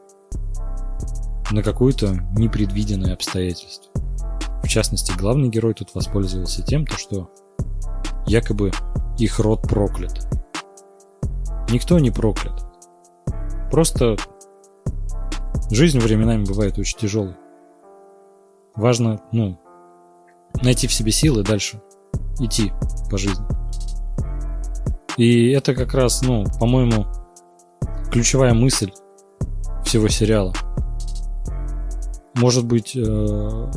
на 1.51 1.61
какое-то 1.61 2.13
непредвиденное 2.38 3.13
обстоятельство. 3.13 3.91
В 4.66 4.68
частности, 4.68 5.13
главный 5.16 5.47
герой 5.47 5.76
тут 5.76 5.93
воспользовался 5.93 6.63
тем, 6.63 6.88
то, 6.88 6.97
что 6.97 7.30
якобы 8.26 8.72
их 9.20 9.39
род 9.39 9.61
проклят. 9.61 10.28
Никто 11.70 11.99
не 11.99 12.09
проклят. 12.09 12.63
Просто 13.70 14.18
жизнь 15.70 15.99
временами 15.99 16.45
бывает 16.45 16.80
очень 16.80 16.97
тяжелой. 16.97 17.36
Важно, 18.76 19.22
ну, 19.32 19.59
найти 20.63 20.88
в 20.88 20.93
себе 20.93 21.11
силы 21.11 21.43
дальше 21.43 21.80
идти 22.39 22.74
по 23.11 23.20
жизни. 23.20 23.45
И 25.16 25.51
это 25.51 25.76
как 25.76 25.93
раз, 25.93 26.24
ну, 26.24 26.43
по-моему, 26.59 27.05
ключевая 28.11 28.55
мысль 28.55 28.91
всего 29.86 30.07
сериала. 30.07 30.53
Может 32.34 32.66
быть, 32.66 32.95
э, 32.95 33.72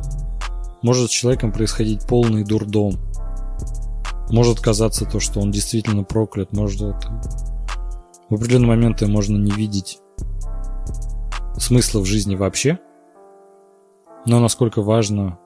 может 0.82 1.10
с 1.10 1.14
человеком 1.14 1.52
происходить 1.52 2.06
полный 2.06 2.44
дурдом. 2.44 2.94
Может 4.30 4.60
казаться 4.60 5.04
то, 5.04 5.20
что 5.20 5.40
он 5.40 5.50
действительно 5.50 6.04
проклят. 6.04 6.52
Может 6.52 6.80
в 8.28 8.34
определенные 8.34 8.68
моменты 8.68 9.06
можно 9.06 9.36
не 9.36 9.50
видеть 9.50 10.00
смысла 11.56 12.00
в 12.00 12.04
жизни 12.04 12.36
вообще. 12.36 12.78
Но 14.26 14.40
насколько 14.40 14.82
важно 14.82 15.38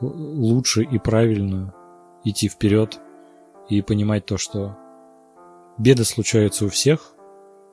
лучше 0.00 0.82
и 0.82 0.98
правильно 0.98 1.74
идти 2.24 2.48
вперед 2.48 3.00
и 3.68 3.80
понимать 3.82 4.26
то, 4.26 4.36
что 4.36 4.76
беды 5.78 6.04
случаются 6.04 6.66
у 6.66 6.68
всех, 6.68 7.14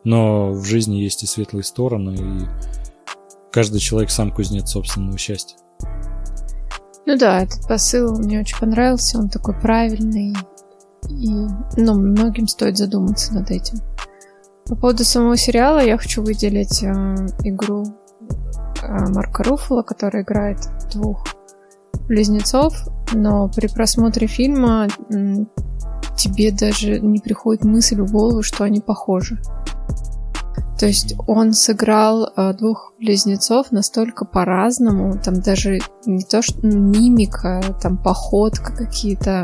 но 0.04 0.52
в 0.52 0.64
жизни 0.64 0.96
есть 0.96 1.24
и 1.24 1.28
светлые 1.28 1.64
стороны, 1.64 2.16
и 2.16 3.52
каждый 3.52 3.80
человек 3.80 4.10
сам 4.10 4.32
кузнец 4.32 4.72
собственного 4.72 5.18
счастья. 5.18 5.58
Ну 7.08 7.16
да, 7.16 7.44
этот 7.44 7.66
посыл 7.66 8.20
мне 8.20 8.42
очень 8.42 8.60
понравился, 8.60 9.18
он 9.18 9.30
такой 9.30 9.58
правильный, 9.58 10.36
и 11.08 11.30
ну, 11.78 11.94
многим 11.94 12.50
стоит 12.50 12.78
задуматься 12.78 13.34
над 13.34 13.50
этим. 13.50 13.80
По 14.66 14.76
поводу 14.76 15.06
самого 15.06 15.38
сериала 15.38 15.80
я 15.80 15.98
хочу 15.98 16.22
выделить 16.22 16.84
э, 16.84 16.90
игру 17.46 17.86
э, 18.82 19.06
Марка 19.14 19.44
Руффала, 19.44 19.84
который 19.84 20.24
играет 20.24 20.58
двух 20.92 21.26
близнецов, 22.10 22.76
но 23.14 23.48
при 23.56 23.68
просмотре 23.68 24.28
фильма 24.28 24.90
тебе 26.18 26.52
даже 26.52 27.00
не 27.00 27.20
приходит 27.20 27.64
мысль 27.64 28.02
в 28.02 28.12
голову, 28.12 28.44
что 28.44 28.66
они 28.66 28.82
похожи. 28.82 29.40
То 30.80 30.86
есть 30.86 31.16
он 31.28 31.54
сыграл 31.54 32.30
э, 32.36 32.54
двух 32.54 32.94
близнецов 33.00 33.72
настолько 33.72 34.26
по-разному, 34.26 35.20
там 35.20 35.42
даже 35.42 35.80
не 36.06 36.24
то 36.24 36.42
что 36.42 36.66
мимика, 36.66 37.62
там 37.82 37.98
походка 37.98 38.76
какие-то, 38.76 39.44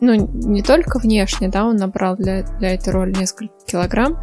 ну 0.00 0.14
не 0.14 0.62
только 0.62 0.98
внешне, 0.98 1.48
да, 1.48 1.64
он 1.64 1.76
набрал 1.76 2.16
для, 2.16 2.42
для 2.58 2.74
этой 2.74 2.92
роли 2.92 3.14
несколько 3.18 3.54
килограмм, 3.66 4.18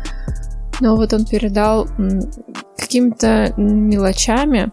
но 0.81 0.95
вот 0.95 1.13
он 1.13 1.25
передал 1.25 1.87
какими-то 2.77 3.53
мелочами 3.57 4.71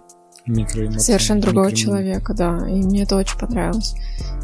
совершенно 0.98 1.40
другого 1.40 1.72
человека, 1.72 2.34
да, 2.34 2.58
и 2.68 2.82
мне 2.82 3.02
это 3.02 3.16
очень 3.16 3.38
понравилось. 3.38 3.94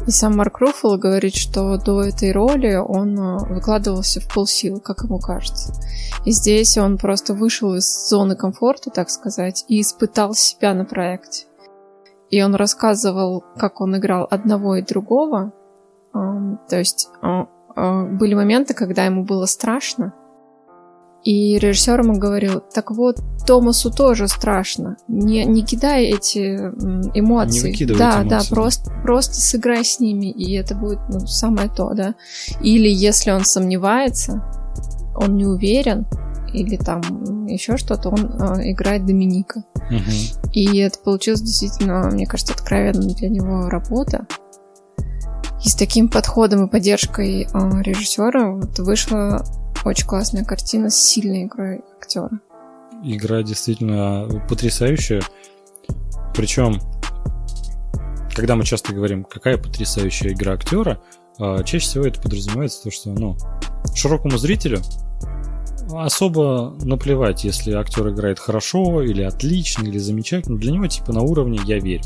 И 0.07 0.11
сам 0.11 0.37
Марк 0.37 0.59
Руффало 0.59 0.97
говорит, 0.97 1.35
что 1.35 1.77
до 1.77 2.03
этой 2.03 2.31
роли 2.31 2.75
он 2.75 3.17
э, 3.17 3.37
выкладывался 3.53 4.21
в 4.21 4.31
полсилы, 4.31 4.79
как 4.79 5.03
ему 5.03 5.19
кажется. 5.19 5.73
И 6.25 6.31
здесь 6.31 6.77
он 6.77 6.97
просто 6.97 7.33
вышел 7.33 7.73
из 7.75 8.07
зоны 8.07 8.35
комфорта, 8.35 8.91
так 8.91 9.09
сказать, 9.09 9.65
и 9.67 9.81
испытал 9.81 10.35
себя 10.35 10.73
на 10.75 10.85
проекте. 10.85 11.45
И 12.29 12.41
он 12.41 12.53
рассказывал, 12.53 13.43
как 13.57 13.81
он 13.81 13.97
играл 13.97 14.27
одного 14.29 14.75
и 14.75 14.83
другого. 14.83 15.53
То 16.13 16.77
есть 16.77 17.09
э, 17.21 17.45
э, 17.75 18.03
были 18.05 18.35
моменты, 18.35 18.73
когда 18.73 19.05
ему 19.05 19.23
было 19.23 19.45
страшно, 19.45 20.13
и 21.25 21.57
режиссер 21.57 22.01
ему 22.01 22.19
говорил, 22.19 22.61
так 22.71 22.91
вот, 22.91 23.17
Томасу 23.47 23.91
тоже 23.91 24.27
страшно. 24.27 24.95
Не, 25.07 25.43
не 25.45 25.63
кидай 25.63 26.05
эти 26.05 26.55
эмоции. 27.17 27.75
Не 27.75 27.85
да, 27.95 28.21
эмоции. 28.21 28.29
да, 28.29 28.41
просто, 28.47 28.91
просто 29.01 29.33
сыграй 29.33 29.83
с 29.83 29.99
ними, 29.99 30.31
и 30.31 30.53
это 30.53 30.75
будет 30.75 30.99
ну, 31.09 31.25
самое 31.25 31.67
то, 31.67 31.93
да. 31.95 32.13
Или 32.61 32.87
если 32.87 33.31
он 33.31 33.43
сомневается, 33.43 34.43
он 35.15 35.35
не 35.35 35.45
уверен, 35.45 36.05
или 36.53 36.77
там 36.77 37.01
еще 37.47 37.77
что-то, 37.77 38.09
он 38.09 38.59
э, 38.59 38.71
играет 38.71 39.07
Доминика. 39.07 39.63
Угу. 39.89 40.51
И 40.53 40.77
это 40.77 40.99
получилось 40.99 41.41
действительно, 41.41 42.07
мне 42.11 42.27
кажется, 42.27 42.53
откровенно 42.53 43.01
для 43.15 43.29
него 43.29 43.67
работа. 43.67 44.27
И 45.63 45.69
с 45.69 45.75
таким 45.75 46.07
подходом 46.07 46.65
и 46.65 46.69
поддержкой 46.69 47.47
э, 47.51 47.81
режиссера 47.81 48.51
вот 48.51 48.77
вышла 48.77 49.43
очень 49.85 50.07
классная 50.07 50.43
картина 50.43 50.89
с 50.89 50.95
сильной 50.95 51.43
игрой 51.43 51.81
актера. 51.99 52.31
Игра 53.03 53.43
действительно 53.43 54.27
потрясающая. 54.49 55.21
Причем, 56.33 56.81
когда 58.33 58.55
мы 58.55 58.63
часто 58.63 58.93
говорим, 58.93 59.23
какая 59.23 59.57
потрясающая 59.57 60.33
игра 60.33 60.53
актера, 60.53 61.01
а, 61.39 61.63
чаще 61.63 61.85
всего 61.85 62.05
это 62.05 62.21
подразумевается 62.21 62.83
то, 62.83 62.91
что 62.91 63.11
ну, 63.11 63.37
широкому 63.93 64.37
зрителю 64.37 64.81
особо 65.93 66.75
наплевать, 66.83 67.43
если 67.43 67.73
актер 67.73 68.09
играет 68.09 68.39
хорошо, 68.39 69.01
или 69.01 69.21
отлично, 69.21 69.83
или 69.83 69.97
замечательно. 69.97 70.57
Для 70.57 70.71
него 70.71 70.87
типа 70.87 71.13
на 71.13 71.21
уровне 71.21 71.59
я 71.65 71.79
верю. 71.79 72.03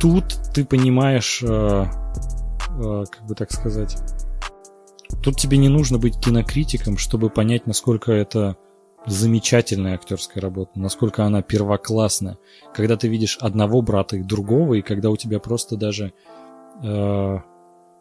Тут 0.00 0.24
ты 0.54 0.64
понимаешь, 0.64 1.42
э, 1.42 1.46
э, 1.46 3.04
как 3.10 3.26
бы 3.26 3.34
так 3.34 3.50
сказать, 3.52 3.96
Тут 5.22 5.36
тебе 5.36 5.56
не 5.56 5.68
нужно 5.68 5.98
быть 5.98 6.18
кинокритиком, 6.18 6.98
чтобы 6.98 7.30
понять, 7.30 7.66
насколько 7.66 8.12
это 8.12 8.56
замечательная 9.06 9.94
актерская 9.94 10.42
работа, 10.42 10.72
насколько 10.76 11.24
она 11.24 11.42
первоклассная. 11.42 12.38
Когда 12.74 12.96
ты 12.96 13.08
видишь 13.08 13.36
одного 13.40 13.82
брата 13.82 14.16
и 14.16 14.22
другого, 14.22 14.74
и 14.74 14.82
когда 14.82 15.10
у 15.10 15.16
тебя 15.16 15.38
просто 15.40 15.76
даже 15.76 16.12
э, 16.82 17.38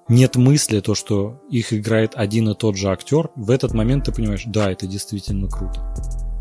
нет 0.08 0.36
мысли 0.36 0.80
то, 0.80 0.96
что 0.96 1.42
их 1.50 1.74
играет 1.74 2.14
один 2.16 2.50
и 2.50 2.56
тот 2.56 2.78
же 2.78 2.90
актер, 2.90 3.30
в 3.36 3.52
этот 3.52 3.74
момент 3.74 4.06
ты 4.06 4.12
понимаешь, 4.12 4.44
да, 4.46 4.72
это 4.72 4.88
действительно 4.88 5.50
круто. 5.50 5.82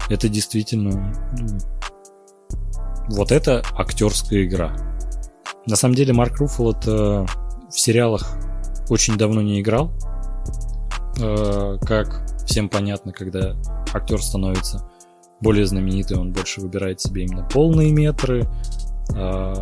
Это 0.08 0.28
действительно... 0.28 1.14
Ну, 1.38 1.58
вот 3.08 3.32
это 3.32 3.62
актерская 3.74 4.44
игра. 4.44 4.76
На 5.66 5.76
самом 5.76 5.94
деле 5.94 6.12
Марк 6.12 6.38
Руффало 6.38 6.72
это 6.72 7.26
в 7.70 7.78
сериалах 7.78 8.36
очень 8.88 9.16
давно 9.16 9.42
не 9.42 9.60
играл, 9.60 9.92
как 11.16 12.24
всем 12.46 12.68
понятно, 12.68 13.12
когда 13.12 13.54
актер 13.92 14.22
становится 14.22 14.88
более 15.42 15.66
знаменитый, 15.66 16.16
он 16.16 16.32
больше 16.32 16.60
выбирает 16.60 17.00
себе 17.00 17.24
именно 17.24 17.46
полные 17.48 17.92
метры. 17.92 18.48
Э, 19.14 19.54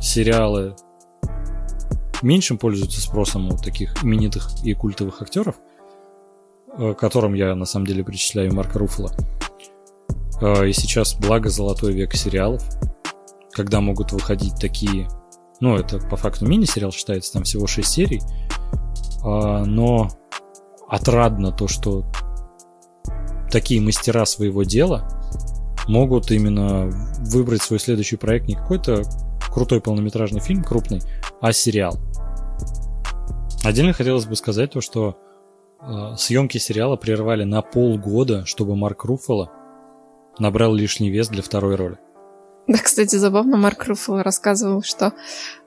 сериалы 0.00 0.74
меньшим 2.22 2.56
пользуются 2.56 3.00
спросом 3.00 3.48
у 3.48 3.56
таких 3.56 4.02
именитых 4.02 4.50
и 4.64 4.74
культовых 4.74 5.20
актеров, 5.20 5.56
э, 6.78 6.94
которым 6.94 7.34
я 7.34 7.54
на 7.54 7.66
самом 7.66 7.86
деле 7.86 8.02
причисляю 8.02 8.54
Марка 8.54 8.78
Руффала. 8.78 9.12
И 10.66 10.72
сейчас 10.72 11.14
благо 11.14 11.50
золотой 11.50 11.92
век 11.92 12.14
сериалов, 12.14 12.64
когда 13.52 13.80
могут 13.80 14.10
выходить 14.10 14.56
такие, 14.56 15.06
ну 15.60 15.76
это 15.76 16.00
по 16.00 16.16
факту 16.16 16.46
мини-сериал 16.46 16.90
считается, 16.90 17.34
там 17.34 17.44
всего 17.44 17.68
6 17.68 17.88
серий, 17.88 18.20
а, 18.20 18.91
но 19.22 20.08
отрадно 20.88 21.52
то, 21.52 21.68
что 21.68 22.04
такие 23.50 23.80
мастера 23.80 24.24
своего 24.24 24.62
дела 24.62 25.08
могут 25.86 26.30
именно 26.30 26.90
выбрать 27.20 27.62
свой 27.62 27.78
следующий 27.78 28.16
проект 28.16 28.48
не 28.48 28.54
какой-то 28.54 29.02
крутой 29.52 29.80
полнометражный 29.80 30.40
фильм, 30.40 30.64
крупный, 30.64 31.02
а 31.40 31.52
сериал. 31.52 31.98
Отдельно 33.64 33.92
хотелось 33.92 34.26
бы 34.26 34.34
сказать 34.34 34.72
то, 34.72 34.80
что 34.80 35.16
э, 35.80 36.16
съемки 36.16 36.58
сериала 36.58 36.96
прервали 36.96 37.44
на 37.44 37.62
полгода, 37.62 38.44
чтобы 38.44 38.74
Марк 38.76 39.04
Руффало 39.04 39.52
набрал 40.38 40.74
лишний 40.74 41.10
вес 41.10 41.28
для 41.28 41.42
второй 41.42 41.76
роли. 41.76 41.98
Да, 42.66 42.78
кстати, 42.78 43.16
забавно, 43.16 43.56
Марк 43.56 43.84
Руффало 43.86 44.22
рассказывал, 44.22 44.82
что 44.82 45.12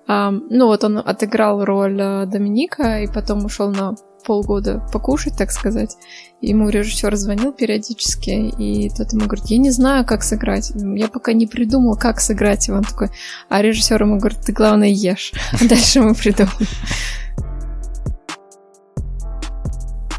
ну 0.08 0.68
вот 0.68 0.84
он 0.84 1.00
отыграл 1.00 1.66
роль 1.66 2.00
э, 2.00 2.26
Доминика 2.28 3.02
и 3.02 3.08
потом 3.08 3.46
ушел 3.46 3.72
на 3.72 3.96
полгода 4.26 4.86
покушать, 4.92 5.38
так 5.38 5.52
сказать. 5.52 5.98
Ему 6.42 6.70
режиссер 6.70 7.16
звонил 7.16 7.54
периодически, 7.54 8.30
и 8.30 8.90
тот 8.90 9.14
ему 9.14 9.26
говорит, 9.26 9.46
я 9.48 9.58
не 9.58 9.72
знаю, 9.72 10.06
как 10.06 10.24
сыграть. 10.24 10.72
Я 10.76 11.08
пока 11.08 11.34
не 11.34 11.48
придумал, 11.48 11.96
как 11.96 12.20
сыграть. 12.20 12.68
И 12.68 12.72
он 12.72 12.84
такой, 12.84 13.10
а 13.50 13.62
режиссер 13.62 14.02
ему 14.02 14.18
говорит, 14.18 14.40
ты 14.42 14.52
главное 14.52 14.90
ешь. 14.90 15.34
А 15.54 15.68
дальше 15.68 16.02
мы 16.02 16.14
придумаем. 16.14 16.68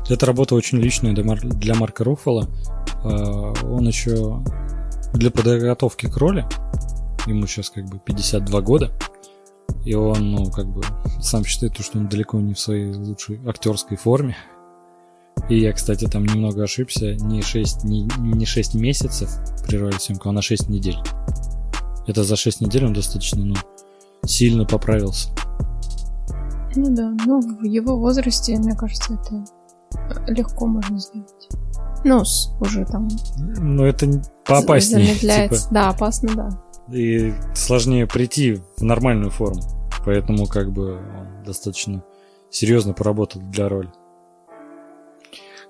Это 0.08 0.24
работа 0.24 0.54
очень 0.54 0.78
личная 0.78 1.12
для 1.12 1.74
Марка 1.74 2.04
Руффала. 2.04 2.48
А, 3.02 3.52
он 3.64 3.86
еще 3.86 4.42
для 5.14 5.30
подготовки 5.30 6.06
к 6.06 6.16
роли, 6.16 6.44
ему 7.26 7.46
сейчас 7.46 7.70
как 7.70 7.86
бы 7.86 7.98
52 7.98 8.60
года, 8.60 8.92
и 9.86 9.94
он, 9.94 10.32
ну, 10.32 10.50
как 10.50 10.66
бы, 10.66 10.82
сам 11.20 11.44
считает, 11.44 11.78
что 11.78 11.98
он 11.98 12.08
далеко 12.08 12.40
не 12.40 12.54
в 12.54 12.58
своей 12.58 12.92
лучшей 12.92 13.40
актерской 13.46 13.96
форме. 13.96 14.36
И 15.48 15.60
я, 15.60 15.72
кстати, 15.72 16.06
там 16.06 16.26
немного 16.26 16.64
ошибся. 16.64 17.14
Не 17.14 17.40
6, 17.40 17.84
не, 17.84 18.08
не 18.18 18.44
6 18.44 18.74
месяцев 18.74 19.30
прервали 19.64 19.96
съемку, 19.96 20.28
а 20.28 20.32
на 20.32 20.42
6 20.42 20.68
недель. 20.68 20.98
Это 22.08 22.24
за 22.24 22.34
6 22.34 22.62
недель 22.62 22.84
он 22.84 22.94
достаточно, 22.94 23.44
ну, 23.44 23.54
сильно 24.24 24.64
поправился. 24.64 25.28
Ну 26.74 26.92
да, 26.92 27.14
ну 27.24 27.40
в 27.40 27.64
его 27.64 27.96
возрасте, 27.96 28.56
мне 28.56 28.74
кажется, 28.74 29.14
это 29.14 29.44
легко 30.26 30.66
можно 30.66 30.98
сделать. 30.98 31.48
Ну, 32.02 32.24
уже 32.60 32.84
там... 32.86 33.08
Ну, 33.38 33.84
это 33.84 34.20
поопаснее. 34.44 35.06
Замедляется. 35.06 35.62
Типа. 35.62 35.74
Да, 35.74 35.88
опасно, 35.90 36.34
да. 36.34 36.48
И 36.92 37.32
сложнее 37.54 38.08
прийти 38.08 38.60
в 38.78 38.82
нормальную 38.82 39.30
форму. 39.30 39.75
Поэтому 40.06 40.46
как 40.46 40.70
бы 40.70 40.94
он 40.94 41.42
достаточно 41.44 42.04
серьезно 42.48 42.92
поработал 42.92 43.42
для 43.42 43.68
роли. 43.68 43.90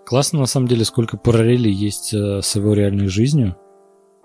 Классно 0.05 0.41
на 0.41 0.47
самом 0.47 0.68
деле, 0.68 0.84
сколько 0.84 1.16
параллелей 1.16 1.72
есть 1.72 2.12
э, 2.12 2.43
с 2.43 2.55
его 2.55 2.74
реальной 2.74 3.09
жизнью. 3.09 3.57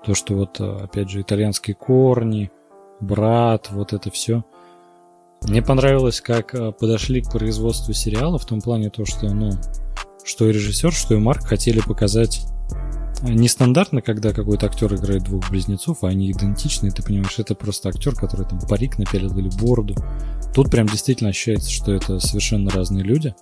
То, 0.05 0.13
что 0.13 0.35
вот, 0.35 0.59
э, 0.59 0.83
опять 0.83 1.09
же, 1.09 1.21
итальянские 1.21 1.75
корни, 1.75 2.51
брат, 2.99 3.69
вот 3.71 3.93
это 3.93 4.11
все. 4.11 4.43
Мне 5.43 5.61
понравилось, 5.63 6.19
как 6.19 6.53
э, 6.53 6.73
подошли 6.73 7.21
к 7.21 7.31
производству 7.31 7.93
сериала, 7.93 8.37
в 8.37 8.45
том 8.45 8.59
плане 8.59 8.89
то, 8.89 9.05
что, 9.05 9.33
ну, 9.33 9.51
что 10.25 10.45
и 10.45 10.51
режиссер, 10.51 10.91
что 10.91 11.15
и 11.15 11.19
Марк 11.19 11.45
хотели 11.45 11.79
показать 11.79 12.45
нестандартно, 13.21 14.01
когда 14.01 14.33
какой-то 14.33 14.65
актер 14.65 14.93
играет 14.95 15.23
двух 15.23 15.49
близнецов, 15.49 16.03
а 16.03 16.07
они 16.07 16.31
идентичны, 16.31 16.91
ты 16.91 17.03
понимаешь, 17.03 17.39
это 17.39 17.55
просто 17.55 17.89
актер, 17.89 18.15
который 18.15 18.45
там 18.45 18.59
парик 18.59 18.97
напялил 18.97 19.37
или 19.37 19.49
бороду. 19.59 19.95
Тут 20.53 20.69
прям 20.69 20.87
действительно 20.87 21.29
ощущается, 21.29 21.69
что 21.69 21.91
это 21.93 22.19
совершенно 22.19 22.69
разные 22.71 23.03
люди. 23.03 23.35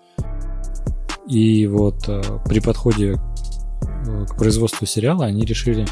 И 1.28 1.68
вот 1.68 2.08
э, 2.08 2.22
при 2.46 2.60
подходе 2.60 3.14
э, 3.14 4.26
к 4.26 4.38
производству 4.38 4.86
сериала 4.86 5.26
они 5.26 5.46
решили 5.46 5.86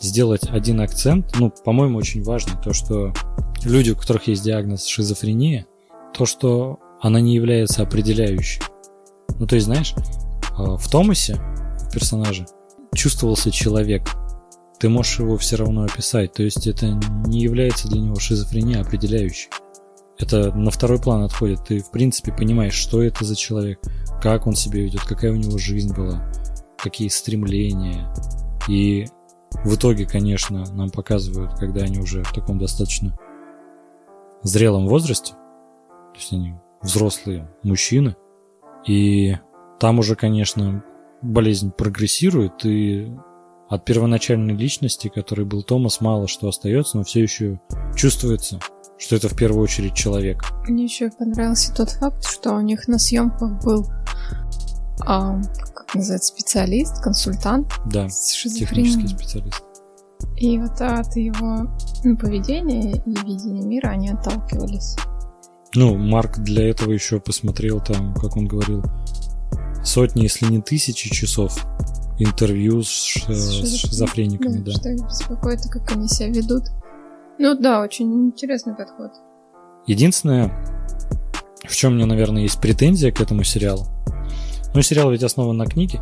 сделать 0.00 0.48
один 0.48 0.80
акцент, 0.80 1.34
ну, 1.38 1.50
по-моему, 1.50 1.98
очень 1.98 2.22
важно, 2.22 2.60
то, 2.62 2.72
что 2.72 3.12
люди, 3.64 3.90
у 3.90 3.96
которых 3.96 4.28
есть 4.28 4.44
диагноз 4.44 4.86
шизофрения, 4.86 5.66
то, 6.12 6.26
что 6.26 6.78
она 7.00 7.20
не 7.20 7.34
является 7.34 7.82
определяющей. 7.82 8.60
Ну, 9.38 9.46
то 9.46 9.54
есть, 9.54 9.66
знаешь, 9.66 9.94
а, 10.56 10.76
в 10.76 10.88
Томасе, 10.90 11.34
в 11.34 11.92
персонаже, 11.92 12.46
чувствовался 12.96 13.50
человек. 13.50 14.08
Ты 14.78 14.88
можешь 14.88 15.20
его 15.20 15.36
все 15.36 15.56
равно 15.56 15.84
описать. 15.84 16.32
То 16.32 16.42
есть 16.42 16.66
это 16.66 16.86
не 17.26 17.40
является 17.40 17.88
для 17.88 18.00
него 18.00 18.16
шизофрения 18.16 18.80
определяющей. 18.80 19.48
Это 20.18 20.52
на 20.52 20.70
второй 20.70 20.98
план 20.98 21.22
отходит. 21.22 21.64
Ты, 21.66 21.80
в 21.80 21.90
принципе, 21.90 22.32
понимаешь, 22.32 22.74
что 22.74 23.02
это 23.02 23.24
за 23.24 23.36
человек, 23.36 23.80
как 24.22 24.46
он 24.46 24.54
себя 24.54 24.80
ведет, 24.80 25.02
какая 25.02 25.32
у 25.32 25.36
него 25.36 25.58
жизнь 25.58 25.94
была, 25.94 26.32
какие 26.78 27.08
стремления. 27.08 28.12
И 28.68 29.06
в 29.64 29.74
итоге, 29.74 30.06
конечно, 30.06 30.64
нам 30.72 30.90
показывают, 30.90 31.54
когда 31.58 31.82
они 31.82 31.98
уже 31.98 32.22
в 32.22 32.32
таком 32.32 32.58
достаточно 32.58 33.16
зрелом 34.42 34.86
возрасте, 34.86 35.32
то 35.32 36.18
есть 36.18 36.32
они 36.32 36.54
взрослые 36.82 37.50
мужчины, 37.62 38.16
и 38.86 39.36
там 39.80 39.98
уже, 39.98 40.14
конечно, 40.14 40.84
болезнь 41.22 41.70
прогрессирует, 41.70 42.64
и 42.64 43.12
от 43.68 43.84
первоначальной 43.84 44.54
личности, 44.54 45.10
который 45.12 45.44
был 45.44 45.62
Томас, 45.62 46.00
мало 46.00 46.28
что 46.28 46.48
остается, 46.48 46.98
но 46.98 47.04
все 47.04 47.22
еще 47.22 47.60
чувствуется, 47.96 48.60
что 48.98 49.16
это 49.16 49.28
в 49.28 49.36
первую 49.36 49.62
очередь 49.62 49.94
человек. 49.94 50.42
Мне 50.68 50.84
еще 50.84 51.10
понравился 51.10 51.74
тот 51.74 51.90
факт, 51.90 52.24
что 52.24 52.52
у 52.52 52.60
них 52.60 52.86
на 52.86 52.98
съемках 52.98 53.64
был 53.64 53.86
а, 55.04 55.40
как 55.74 55.94
называется, 55.94 56.34
специалист, 56.34 57.02
консультант. 57.02 57.72
Да, 57.86 58.08
технический 58.08 59.08
специалист. 59.08 59.62
И 60.36 60.58
вот 60.58 60.80
от 60.80 61.14
его 61.16 61.70
ну, 62.04 62.16
поведения 62.16 62.92
и 62.92 63.10
видения 63.10 63.62
мира 63.62 63.88
они 63.88 64.10
отталкивались. 64.10 64.96
Ну, 65.74 65.96
Марк 65.96 66.38
для 66.38 66.70
этого 66.70 66.92
еще 66.92 67.20
посмотрел 67.20 67.80
там, 67.80 68.14
как 68.14 68.36
он 68.36 68.46
говорил, 68.46 68.82
сотни, 69.86 70.22
если 70.22 70.46
не 70.46 70.60
тысячи 70.60 71.10
часов 71.10 71.64
интервью 72.18 72.82
с, 72.82 72.88
с, 72.88 73.28
с 73.28 73.76
шизофрениками, 73.76 74.58
да. 74.58 74.72
да. 74.72 74.78
Что 74.78 74.94
беспокоит, 74.94 75.60
как 75.70 75.92
они 75.92 76.08
себя 76.08 76.28
ведут. 76.28 76.64
Ну 77.38 77.56
да, 77.58 77.82
очень 77.82 78.12
интересный 78.26 78.74
подход. 78.74 79.12
Единственное, 79.86 80.50
в 81.64 81.74
чем 81.74 81.94
мне, 81.94 82.06
наверное, 82.06 82.42
есть 82.42 82.60
претензия 82.60 83.12
к 83.12 83.20
этому 83.20 83.44
сериалу. 83.44 83.86
Ну, 84.74 84.82
сериал 84.82 85.10
ведь 85.10 85.22
основан 85.22 85.56
на 85.56 85.66
книге. 85.66 86.00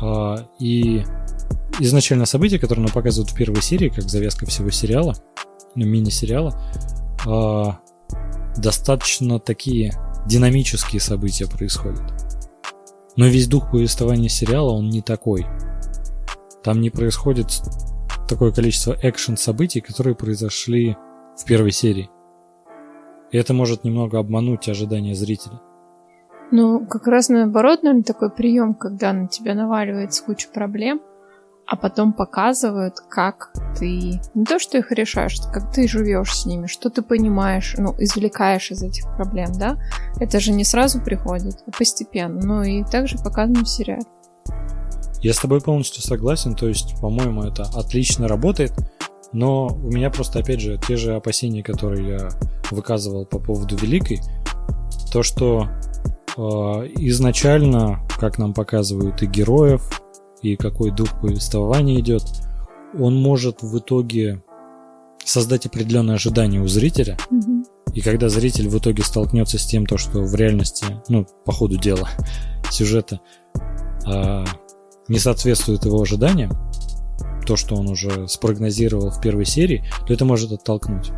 А, 0.00 0.46
и 0.58 1.04
изначально 1.80 2.26
события, 2.26 2.58
которые 2.58 2.84
нам 2.86 2.92
показывают 2.92 3.30
в 3.30 3.34
первой 3.34 3.62
серии, 3.62 3.88
как 3.88 4.08
завязка 4.08 4.46
всего 4.46 4.70
сериала, 4.70 5.14
ну, 5.74 5.86
мини-сериала, 5.86 6.60
а, 7.26 7.78
достаточно 8.56 9.38
такие 9.38 9.92
динамические 10.26 11.00
события 11.00 11.46
происходят. 11.46 12.02
Но 13.18 13.26
весь 13.26 13.48
дух 13.48 13.72
повествования 13.72 14.28
сериала, 14.28 14.70
он 14.70 14.90
не 14.90 15.02
такой. 15.02 15.44
Там 16.62 16.80
не 16.80 16.88
происходит 16.88 17.48
такое 18.28 18.52
количество 18.52 18.96
экшен-событий, 19.02 19.80
которые 19.80 20.14
произошли 20.14 20.96
в 21.36 21.44
первой 21.44 21.72
серии. 21.72 22.08
И 23.32 23.36
это 23.36 23.52
может 23.54 23.82
немного 23.82 24.20
обмануть 24.20 24.68
ожидания 24.68 25.16
зрителя. 25.16 25.60
Ну, 26.52 26.86
как 26.86 27.08
раз 27.08 27.28
наоборот, 27.28 27.82
наверное, 27.82 28.04
такой 28.04 28.30
прием, 28.30 28.74
когда 28.74 29.12
на 29.12 29.26
тебя 29.26 29.56
наваливается 29.56 30.22
куча 30.24 30.48
проблем, 30.48 31.00
а 31.68 31.76
потом 31.76 32.14
показывают, 32.14 32.94
как 33.10 33.52
ты 33.78 34.20
не 34.34 34.44
то, 34.46 34.58
что 34.58 34.78
их 34.78 34.90
решаешь, 34.90 35.38
как 35.52 35.70
ты 35.70 35.86
живешь 35.86 36.34
с 36.34 36.46
ними, 36.46 36.66
что 36.66 36.88
ты 36.88 37.02
понимаешь, 37.02 37.74
ну, 37.76 37.94
извлекаешь 37.98 38.70
из 38.70 38.82
этих 38.82 39.04
проблем, 39.16 39.52
да? 39.52 39.78
Это 40.18 40.40
же 40.40 40.52
не 40.52 40.64
сразу 40.64 41.02
приходит, 41.02 41.62
а 41.66 41.70
постепенно. 41.70 42.40
Ну 42.42 42.62
и 42.62 42.84
также 42.84 43.18
показано 43.18 43.64
в 43.64 43.68
сериале. 43.68 44.04
Я 45.20 45.34
с 45.34 45.38
тобой 45.38 45.60
полностью 45.60 46.02
согласен, 46.02 46.54
то 46.54 46.66
есть, 46.66 46.98
по-моему, 47.02 47.42
это 47.42 47.64
отлично 47.64 48.28
работает, 48.28 48.72
но 49.32 49.66
у 49.66 49.90
меня 49.90 50.08
просто, 50.08 50.38
опять 50.38 50.60
же, 50.60 50.80
те 50.88 50.96
же 50.96 51.16
опасения, 51.16 51.62
которые 51.62 52.08
я 52.08 52.28
выказывал 52.70 53.26
по 53.26 53.38
поводу 53.38 53.76
Великой, 53.76 54.22
то, 55.12 55.22
что 55.22 55.68
э, 56.34 56.40
изначально, 56.40 58.00
как 58.18 58.38
нам 58.38 58.54
показывают 58.54 59.22
и 59.22 59.26
героев, 59.26 60.00
и 60.42 60.56
какой 60.56 60.90
дух 60.90 61.20
повествования 61.20 62.00
идет, 62.00 62.22
он 62.98 63.16
может 63.16 63.62
в 63.62 63.78
итоге 63.78 64.42
создать 65.24 65.66
определенное 65.66 66.14
ожидание 66.14 66.60
у 66.60 66.68
зрителя. 66.68 67.16
Mm-hmm. 67.30 67.92
И 67.94 68.00
когда 68.00 68.28
зритель 68.28 68.68
в 68.68 68.78
итоге 68.78 69.02
столкнется 69.02 69.58
с 69.58 69.66
тем, 69.66 69.86
то, 69.86 69.98
что 69.98 70.22
в 70.22 70.34
реальности, 70.34 70.84
ну, 71.08 71.26
по 71.44 71.52
ходу 71.52 71.76
дела, 71.76 72.08
сюжета 72.70 73.20
э, 74.06 74.44
не 75.08 75.18
соответствует 75.18 75.84
его 75.84 76.00
ожиданиям, 76.00 76.52
то, 77.46 77.56
что 77.56 77.76
он 77.76 77.88
уже 77.88 78.28
спрогнозировал 78.28 79.10
в 79.10 79.20
первой 79.20 79.46
серии, 79.46 79.84
то 80.06 80.12
это 80.12 80.24
может 80.24 80.52
оттолкнуть. 80.52 81.10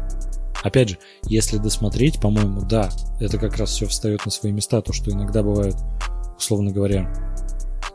Опять 0.62 0.90
же, 0.90 0.98
если 1.24 1.58
досмотреть, 1.58 2.20
по-моему, 2.20 2.62
да, 2.62 2.90
это 3.18 3.38
как 3.38 3.56
раз 3.56 3.70
все 3.70 3.86
встает 3.86 4.24
на 4.24 4.30
свои 4.30 4.52
места, 4.52 4.80
то, 4.82 4.92
что 4.92 5.10
иногда 5.10 5.42
бывают, 5.42 5.76
условно 6.36 6.70
говоря, 6.70 7.29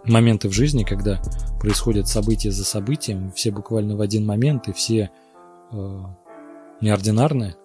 моменты 0.08 0.50
в 0.50 0.52
жизни, 0.52 0.84
когда 0.84 1.22
происходят 1.60 2.08
события 2.08 2.52
за 2.52 2.66
событием, 2.66 3.32
все 3.32 3.52
буквально 3.52 3.96
в 3.96 4.02
один 4.02 4.26
момент, 4.26 4.68
и 4.68 4.74
все 4.74 5.12
э, 5.72 6.00
неординарные. 6.82 7.56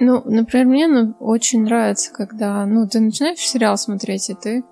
Ну, 0.00 0.22
например, 0.24 0.66
мне 0.66 0.88
ну, 0.88 1.14
очень 1.20 1.62
нравится, 1.62 2.12
когда 2.12 2.66
ну, 2.66 2.88
ты 2.88 3.00
начинаешь 3.00 3.38
сериал 3.38 3.78
смотреть, 3.78 4.30
и 4.30 4.34
ты 4.34 4.64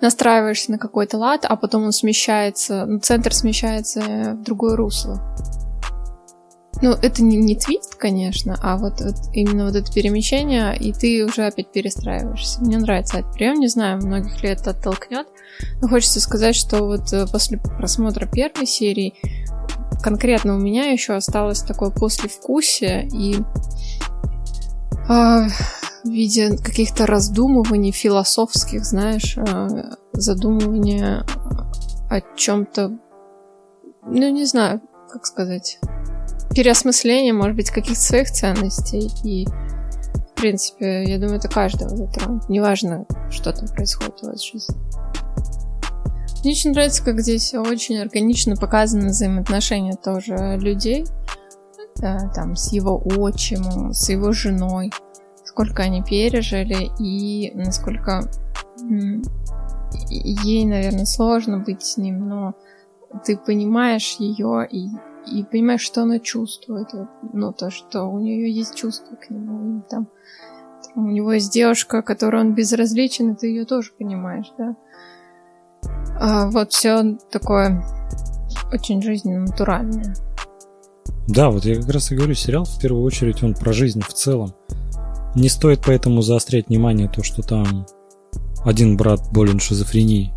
настраиваешься 0.00 0.70
на 0.70 0.78
какой-то 0.78 1.18
лад, 1.18 1.44
а 1.48 1.56
потом 1.56 1.84
он 1.84 1.92
смещается, 1.92 2.86
ну, 2.86 3.00
центр 3.00 3.34
смещается 3.34 4.36
в 4.38 4.42
другое 4.42 4.76
русло. 4.76 5.20
Ну, 6.82 6.92
это 6.92 7.22
не, 7.22 7.36
не 7.36 7.56
твист, 7.56 7.96
конечно, 7.96 8.56
а 8.62 8.78
вот, 8.78 9.00
вот 9.00 9.16
именно 9.34 9.66
вот 9.66 9.76
это 9.76 9.92
перемещение, 9.92 10.74
и 10.78 10.92
ты 10.92 11.24
уже 11.26 11.46
опять 11.46 11.72
перестраиваешься. 11.72 12.62
Мне 12.62 12.78
нравится 12.78 13.18
этот 13.18 13.34
прием, 13.34 13.60
не 13.60 13.68
знаю, 13.68 13.98
многих 13.98 14.42
ли 14.42 14.48
это 14.48 14.70
оттолкнет, 14.70 15.26
но 15.80 15.88
хочется 15.88 16.20
сказать, 16.20 16.54
что 16.54 16.84
вот 16.84 17.12
э, 17.12 17.26
после 17.30 17.58
просмотра 17.58 18.26
первой 18.26 18.66
серии 18.66 19.14
конкретно 20.02 20.54
у 20.56 20.58
меня 20.58 20.90
еще 20.90 21.14
осталось 21.14 21.62
такое 21.62 21.90
послевкусие, 21.90 23.08
и 23.08 23.36
э, 25.08 25.48
в 26.04 26.08
виде 26.08 26.56
каких-то 26.56 27.06
раздумываний 27.06 27.92
философских, 27.92 28.84
знаешь, 28.84 29.36
э, 29.36 29.68
задумывания 30.12 31.24
о 32.10 32.20
чем-то, 32.36 32.98
ну 34.06 34.30
не 34.30 34.44
знаю, 34.44 34.80
как 35.12 35.26
сказать, 35.26 35.78
переосмысление, 36.54 37.32
может 37.32 37.56
быть, 37.56 37.70
каких-то 37.70 38.00
своих 38.00 38.30
ценностей. 38.30 39.10
И, 39.24 39.46
в 39.46 40.34
принципе, 40.34 41.04
я 41.04 41.18
думаю, 41.18 41.38
это 41.38 41.48
каждого 41.48 41.96
затронет. 41.96 42.48
Неважно, 42.48 43.06
что 43.30 43.52
там 43.52 43.68
происходит 43.68 44.22
у 44.22 44.26
вас 44.26 44.40
в 44.40 44.52
жизни. 44.52 44.76
Мне 46.42 46.52
очень 46.52 46.70
нравится, 46.70 47.04
как 47.04 47.20
здесь 47.20 47.52
очень 47.54 47.98
органично 47.98 48.56
показаны 48.56 49.08
взаимоотношения 49.08 49.94
тоже 49.94 50.56
людей. 50.58 51.06
Да, 51.96 52.30
там 52.34 52.56
с 52.56 52.72
его 52.72 53.02
отчимом, 53.04 53.92
с 53.92 54.08
его 54.08 54.32
женой. 54.32 54.90
Сколько 55.44 55.82
они 55.82 56.02
пережили 56.02 56.90
и 56.98 57.52
насколько 57.54 58.22
ей, 60.08 60.64
наверное, 60.64 61.04
сложно 61.04 61.58
быть 61.58 61.82
с 61.82 61.96
ним, 61.96 62.28
но 62.28 62.54
ты 63.24 63.36
понимаешь 63.36 64.16
ее 64.18 64.66
и 64.70 64.88
и 65.26 65.44
понимаешь, 65.44 65.82
что 65.82 66.02
она 66.02 66.18
чувствует. 66.18 66.88
Ну, 67.32 67.52
то, 67.52 67.70
что 67.70 68.04
у 68.04 68.18
нее 68.18 68.50
есть 68.50 68.74
чувство 68.74 69.16
к 69.16 69.30
нему. 69.30 69.78
И 69.78 69.82
там, 69.88 70.08
там 70.86 71.06
у 71.06 71.10
него 71.10 71.32
есть 71.32 71.52
девушка, 71.52 72.02
которой 72.02 72.40
он 72.40 72.54
безразличен, 72.54 73.32
и 73.32 73.36
ты 73.36 73.48
ее 73.48 73.64
тоже 73.64 73.92
понимаешь, 73.96 74.52
да. 74.58 74.76
А, 76.18 76.50
вот 76.50 76.72
все 76.72 77.16
такое 77.30 77.84
очень 78.72 79.02
жизненно 79.02 79.40
натуральное. 79.40 80.14
Да, 81.28 81.50
вот 81.50 81.64
я 81.64 81.76
как 81.76 81.88
раз 81.90 82.10
и 82.10 82.16
говорю, 82.16 82.34
сериал 82.34 82.64
в 82.64 82.80
первую 82.80 83.04
очередь 83.04 83.42
он 83.42 83.54
про 83.54 83.72
жизнь 83.72 84.00
в 84.00 84.12
целом. 84.12 84.54
Не 85.34 85.48
стоит 85.48 85.82
поэтому 85.84 86.22
заострять 86.22 86.68
внимание 86.68 87.08
то, 87.08 87.22
что 87.22 87.42
там 87.42 87.86
один 88.64 88.96
брат 88.96 89.20
болен 89.32 89.60
шизофренией. 89.60 90.32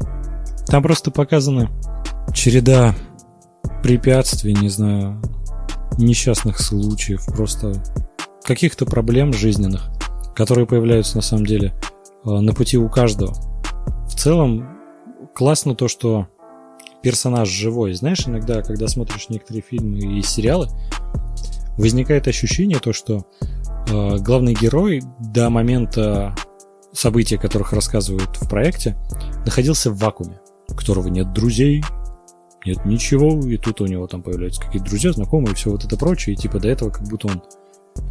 Там 0.68 0.84
просто 0.84 1.12
показана 1.12 1.70
череда 2.34 2.95
препятствий, 3.82 4.54
не 4.54 4.70
знаю, 4.70 5.22
несчастных 5.98 6.60
случаев, 6.60 7.26
просто 7.26 7.74
каких-то 8.44 8.86
проблем 8.86 9.34
жизненных, 9.34 9.90
которые 10.36 10.68
появляются 10.68 11.18
на 11.18 11.22
самом 11.22 11.45
деле 11.45 11.74
э, 12.26 12.30
на 12.30 12.54
пути 12.54 12.78
у 12.78 12.90
каждого. 12.90 13.34
В 14.08 14.16
целом 14.16 14.68
классно 15.34 15.76
то, 15.76 15.88
что 15.88 16.28
персонаж 17.02 17.50
живой. 17.50 17.94
Знаешь, 17.94 18.28
иногда, 18.28 18.62
когда 18.62 18.88
смотришь 18.88 19.30
некоторые 19.30 19.62
фильмы 19.62 20.00
и 20.00 20.22
сериалы, 20.22 20.70
возникает 21.78 22.28
ощущение 22.28 22.80
то, 22.80 22.94
что 22.94 23.26
э, 23.90 24.18
главный 24.18 24.54
герой 24.54 25.02
до 25.20 25.50
момента 25.50 26.36
событий, 26.94 27.38
которых 27.38 27.74
рассказывают 27.74 28.38
в 28.38 28.48
проекте, 28.48 28.95
находился 29.45 29.91
в 29.91 29.98
вакууме, 29.98 30.40
у 30.70 30.76
которого 30.76 31.08
нет 31.08 31.34
друзей, 31.34 31.84
нет 32.66 32.86
ничего, 32.86 33.40
и 33.45 33.58
тут 33.58 33.82
у 33.82 33.86
него 33.86 34.08
там 34.08 34.24
появляются 34.24 34.62
какие-то 34.62 34.88
друзья, 34.88 35.12
знакомые 35.12 35.56
все 35.56 35.72
вот 35.72 35.84
это 35.84 35.98
прочее, 35.98 36.36
и 36.36 36.38
типа 36.38 36.60
до 36.60 36.70
этого 36.70 36.90
как 36.91 37.08
будто 37.08 37.28
он 37.28 37.44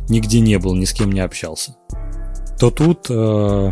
нигде 0.08 0.40
не 0.40 0.58
был, 0.58 0.74
ни 0.74 0.84
с 0.84 0.92
кем 0.92 1.12
не 1.12 1.20
общался. 1.20 1.76
То 2.58 2.70
тут 2.70 3.06
э, 3.08 3.70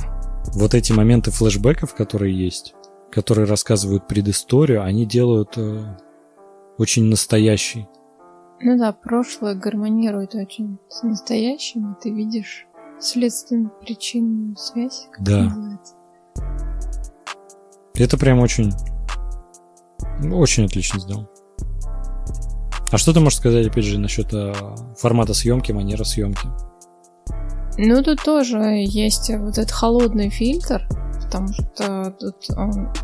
вот 0.55 0.75
эти 0.75 0.93
моменты 0.93 1.31
флешбеков, 1.31 1.95
которые 1.95 2.37
есть, 2.37 2.75
которые 3.11 3.47
рассказывают 3.47 4.07
предысторию, 4.07 4.83
они 4.83 5.07
делают 5.07 5.57
э, 5.57 5.97
очень 6.79 7.05
настоящий. 7.05 7.89
Ну 8.61 8.79
да, 8.79 8.93
прошлое 8.93 9.55
гармонирует 9.55 10.35
очень 10.35 10.79
с 10.89 11.03
настоящим, 11.03 11.93
и 11.93 12.01
ты 12.01 12.11
видишь 12.11 12.67
следственно-причинную 12.99 14.57
связь. 14.57 15.09
Как 15.13 15.25
да. 15.25 15.45
Называется. 15.45 15.95
Это 17.95 18.19
прям 18.19 18.41
очень, 18.41 18.73
очень 20.33 20.67
отлично 20.67 21.01
сделано. 21.01 21.29
А 22.93 22.99
что 22.99 23.13
ты 23.13 23.21
можешь 23.21 23.39
сказать, 23.39 23.67
опять 23.67 23.85
же, 23.85 23.99
насчет 23.99 24.33
э, 24.33 24.53
формата 24.97 25.33
съемки, 25.33 25.73
манеры 25.73 26.05
съемки? 26.05 26.47
Ну, 27.79 28.03
тут 28.03 28.23
тоже 28.23 28.59
есть 28.85 29.31
вот 29.31 29.57
этот 29.57 29.71
холодный 29.71 30.29
фильтр, 30.29 30.87
потому 31.31 31.49
что 31.53 32.11
тут, 32.19 32.49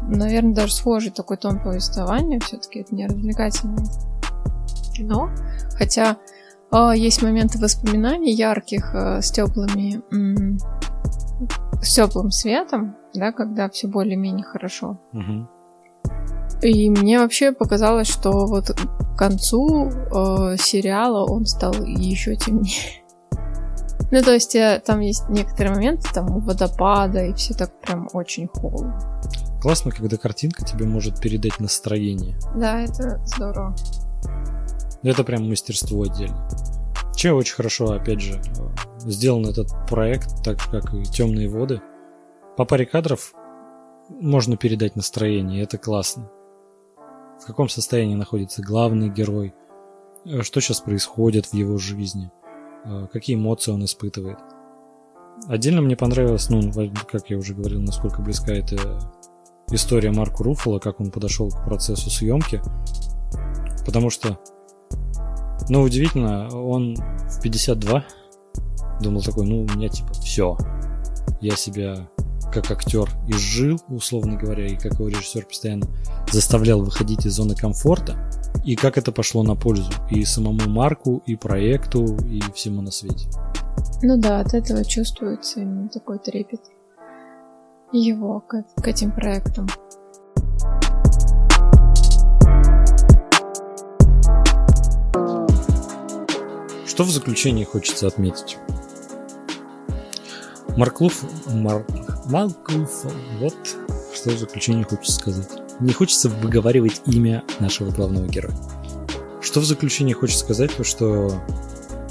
наверное, 0.02 0.54
даже 0.54 0.74
схожий 0.74 1.12
такой 1.12 1.36
тон 1.36 1.60
повествования, 1.60 2.40
все-таки 2.40 2.80
это 2.80 2.92
не 2.94 3.06
развлекательное 3.06 3.84
кино, 4.94 5.30
хотя 5.78 6.16
э, 6.72 6.92
есть 6.96 7.22
моменты 7.22 7.58
воспоминаний 7.58 8.32
ярких 8.32 8.94
э, 8.94 9.22
с 9.22 9.30
теплыми, 9.30 10.02
с 11.82 11.94
теплым 11.94 12.32
светом, 12.32 12.96
да, 13.14 13.30
когда 13.30 13.68
все 13.70 13.86
более-менее 13.86 14.44
хорошо. 14.44 14.98
Угу. 15.12 15.48
И 16.62 16.90
мне 16.90 17.20
вообще 17.20 17.52
показалось, 17.52 18.08
что 18.08 18.46
вот 18.46 18.70
к 18.70 19.16
концу 19.16 19.88
э, 19.88 20.56
сериала 20.58 21.24
он 21.24 21.46
стал 21.46 21.74
еще 21.84 22.34
темнее. 22.34 23.05
Ну, 24.10 24.22
то 24.22 24.32
есть 24.32 24.54
э, 24.54 24.80
там 24.84 25.00
есть 25.00 25.28
некоторые 25.28 25.74
моменты, 25.74 26.08
там 26.14 26.40
водопада, 26.40 27.24
и 27.24 27.32
все 27.34 27.54
так 27.54 27.80
прям 27.80 28.08
очень 28.12 28.46
холодно. 28.46 29.20
Классно, 29.60 29.90
когда 29.90 30.16
картинка 30.16 30.64
тебе 30.64 30.86
может 30.86 31.20
передать 31.20 31.58
настроение. 31.58 32.38
Да, 32.54 32.80
это 32.80 33.20
здорово. 33.24 33.74
Это 35.02 35.24
прям 35.24 35.48
мастерство 35.48 36.02
отдельно. 36.02 36.48
Че 37.16 37.32
очень 37.32 37.54
хорошо, 37.54 37.92
опять 37.92 38.20
же, 38.20 38.34
э, 38.34 39.10
сделан 39.10 39.46
этот 39.46 39.70
проект, 39.88 40.42
так 40.44 40.60
же, 40.60 40.70
как 40.70 40.94
и 40.94 41.02
«Темные 41.04 41.48
воды». 41.48 41.80
По 42.56 42.64
паре 42.64 42.86
кадров 42.86 43.34
можно 44.08 44.56
передать 44.56 44.94
настроение, 44.94 45.64
это 45.64 45.78
классно. 45.78 46.30
В 47.42 47.46
каком 47.46 47.68
состоянии 47.68 48.14
находится 48.14 48.62
главный 48.62 49.08
герой, 49.08 49.52
э, 50.24 50.42
что 50.42 50.60
сейчас 50.60 50.80
происходит 50.80 51.46
в 51.46 51.54
его 51.54 51.76
жизни– 51.76 52.30
какие 53.12 53.36
эмоции 53.36 53.72
он 53.72 53.84
испытывает. 53.84 54.38
Отдельно 55.48 55.82
мне 55.82 55.96
понравилось, 55.96 56.48
ну, 56.48 56.72
как 57.10 57.30
я 57.30 57.38
уже 57.38 57.54
говорил, 57.54 57.80
насколько 57.82 58.22
близка 58.22 58.52
эта 58.52 58.76
история 59.70 60.12
Марку 60.12 60.42
Руффало, 60.42 60.78
как 60.78 61.00
он 61.00 61.10
подошел 61.10 61.50
к 61.50 61.64
процессу 61.64 62.10
съемки. 62.10 62.60
Потому 63.84 64.10
что, 64.10 64.38
ну, 65.68 65.82
удивительно, 65.82 66.48
он 66.48 66.96
в 66.96 67.40
52 67.42 68.04
думал 69.00 69.22
такой, 69.22 69.46
ну, 69.46 69.62
у 69.62 69.76
меня 69.76 69.88
типа 69.88 70.12
все. 70.14 70.56
Я 71.40 71.54
себя 71.56 72.08
как 72.52 72.70
актер 72.70 73.08
изжил, 73.28 73.80
условно 73.88 74.36
говоря, 74.36 74.66
и 74.66 74.76
как 74.76 74.94
его 74.94 75.08
режиссер 75.08 75.46
постоянно 75.46 75.86
заставлял 76.30 76.82
выходить 76.82 77.26
из 77.26 77.34
зоны 77.34 77.54
комфорта 77.54 78.16
и 78.64 78.74
как 78.74 78.98
это 78.98 79.12
пошло 79.12 79.42
на 79.42 79.54
пользу 79.54 79.92
и 80.10 80.24
самому 80.24 80.68
Марку, 80.68 81.22
и 81.26 81.36
проекту, 81.36 82.16
и 82.26 82.40
всему 82.52 82.82
на 82.82 82.90
свете. 82.90 83.28
Ну 84.02 84.18
да, 84.18 84.40
от 84.40 84.54
этого 84.54 84.84
чувствуется 84.84 85.60
именно 85.60 85.88
такой 85.88 86.18
трепет 86.18 86.60
его 87.92 88.40
к, 88.40 88.64
к 88.76 88.88
этим 88.88 89.12
проектам. 89.12 89.68
Что 96.86 97.04
в 97.04 97.10
заключении 97.10 97.64
хочется 97.64 98.06
отметить? 98.06 98.58
Марк 100.76 101.00
Луф... 101.00 101.22
Марк... 101.52 101.86
Марк 102.26 102.70
Луф... 102.70 103.04
Вот 103.40 103.56
что 104.14 104.30
в 104.30 104.38
заключении 104.38 104.82
хочется 104.82 105.12
сказать 105.12 105.48
не 105.80 105.92
хочется 105.92 106.28
выговаривать 106.28 107.02
имя 107.06 107.44
нашего 107.60 107.90
главного 107.90 108.26
героя. 108.26 108.54
Что 109.40 109.60
в 109.60 109.64
заключение 109.64 110.14
хочется 110.14 110.44
сказать, 110.44 110.74
то 110.74 110.84
что 110.84 111.32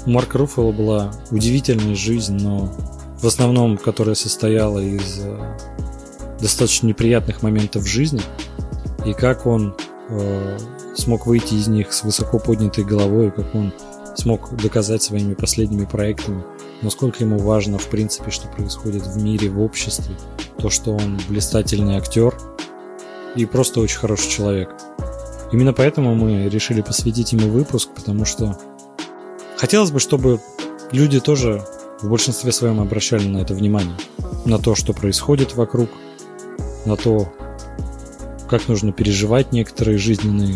у 0.04 0.10
Марка 0.10 0.38
Руффало 0.38 0.72
была 0.72 1.12
удивительная 1.30 1.94
жизнь, 1.94 2.36
но 2.40 2.72
в 3.20 3.26
основном, 3.26 3.76
которая 3.76 4.14
состояла 4.14 4.78
из 4.78 5.20
э, 5.20 5.56
достаточно 6.40 6.86
неприятных 6.86 7.42
моментов 7.42 7.82
в 7.82 7.86
жизни, 7.86 8.20
и 9.04 9.12
как 9.12 9.46
он 9.46 9.74
э, 10.08 10.58
смог 10.94 11.26
выйти 11.26 11.54
из 11.54 11.66
них 11.66 11.92
с 11.92 12.04
высоко 12.04 12.38
поднятой 12.38 12.84
головой, 12.84 13.30
как 13.30 13.54
он 13.54 13.72
смог 14.14 14.54
доказать 14.56 15.02
своими 15.02 15.34
последними 15.34 15.84
проектами, 15.84 16.44
насколько 16.86 17.24
ему 17.24 17.38
важно, 17.38 17.78
в 17.78 17.88
принципе, 17.88 18.30
что 18.30 18.46
происходит 18.46 19.04
в 19.06 19.20
мире, 19.20 19.50
в 19.50 19.60
обществе, 19.60 20.14
то, 20.56 20.70
что 20.70 20.92
он 20.92 21.20
блистательный 21.28 21.96
актер, 21.96 22.32
и 23.34 23.44
просто 23.44 23.80
очень 23.80 23.98
хороший 23.98 24.30
человек. 24.30 24.72
Именно 25.52 25.72
поэтому 25.72 26.14
мы 26.14 26.48
решили 26.48 26.82
посвятить 26.82 27.32
ему 27.32 27.50
выпуск, 27.50 27.90
потому 27.94 28.24
что 28.24 28.56
хотелось 29.56 29.90
бы, 29.90 29.98
чтобы 29.98 30.40
люди 30.92 31.18
тоже 31.18 31.64
в 32.00 32.08
большинстве 32.08 32.52
своем 32.52 32.80
обращали 32.80 33.26
на 33.26 33.38
это 33.38 33.52
внимание. 33.52 33.96
На 34.44 34.58
то, 34.58 34.76
что 34.76 34.92
происходит 34.92 35.56
вокруг, 35.56 35.90
на 36.84 36.96
то, 36.96 37.32
как 38.48 38.68
нужно 38.68 38.92
переживать 38.92 39.50
некоторые 39.50 39.98
жизненные 39.98 40.54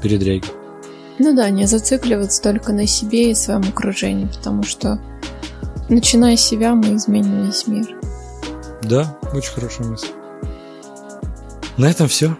передряги. 0.00 0.46
Ну 1.18 1.34
да, 1.34 1.50
не 1.50 1.66
зацикливаться 1.66 2.40
только 2.40 2.72
на 2.72 2.86
себе 2.86 3.32
и 3.32 3.34
своем 3.34 3.62
окружении, 3.62 4.26
потому 4.26 4.62
что 4.62 5.00
начиная 5.90 6.36
с 6.36 6.40
себя 6.40 6.74
мы 6.74 6.96
изменим 6.96 7.44
весь 7.44 7.66
мир. 7.66 7.86
Да, 8.82 9.18
очень 9.32 9.52
хорошая 9.52 9.88
мысль. 9.88 10.08
На 11.76 11.90
этом 11.90 12.08
все. 12.08 12.36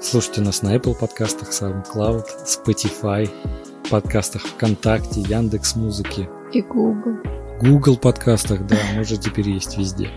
Слушайте 0.00 0.40
нас 0.40 0.62
на 0.62 0.74
Apple 0.74 0.94
подкастах, 0.94 1.50
SoundCloud, 1.50 2.24
Spotify, 2.46 3.28
подкастах 3.90 4.42
ВКонтакте, 4.42 5.20
Яндекс 5.20 5.76
Музыки. 5.76 6.28
И 6.52 6.62
Google. 6.62 7.16
Google 7.60 7.96
подкастах, 7.96 8.66
да, 8.66 8.76
мы 8.96 9.04
же 9.04 9.16
теперь 9.16 9.48
есть 9.48 9.78
везде. 9.78 10.10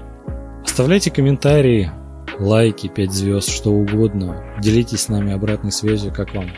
Оставляйте 0.63 1.11
комментарии, 1.11 1.91
лайки, 2.39 2.87
5 2.87 3.11
звезд, 3.11 3.49
что 3.49 3.71
угодно. 3.71 4.43
Делитесь 4.59 5.03
с 5.03 5.09
нами 5.09 5.33
обратной 5.33 5.71
связью, 5.71 6.13
как 6.13 6.33
вам. 6.33 6.49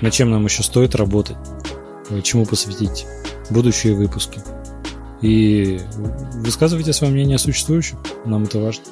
На 0.00 0.10
чем 0.10 0.30
нам 0.30 0.44
еще 0.44 0.62
стоит 0.62 0.94
работать, 0.94 1.36
чему 2.22 2.44
посвятить 2.44 3.06
будущие 3.50 3.94
выпуски. 3.94 4.40
И 5.22 5.80
высказывайте 6.34 6.92
свое 6.92 7.12
мнение 7.12 7.36
о 7.36 7.38
существующих, 7.38 7.98
нам 8.24 8.44
это 8.44 8.58
важно. 8.58 8.84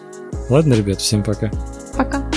Ладно, 0.48 0.74
ребят, 0.74 1.00
всем 1.00 1.22
пока. 1.22 1.50
Пока. 1.96 2.29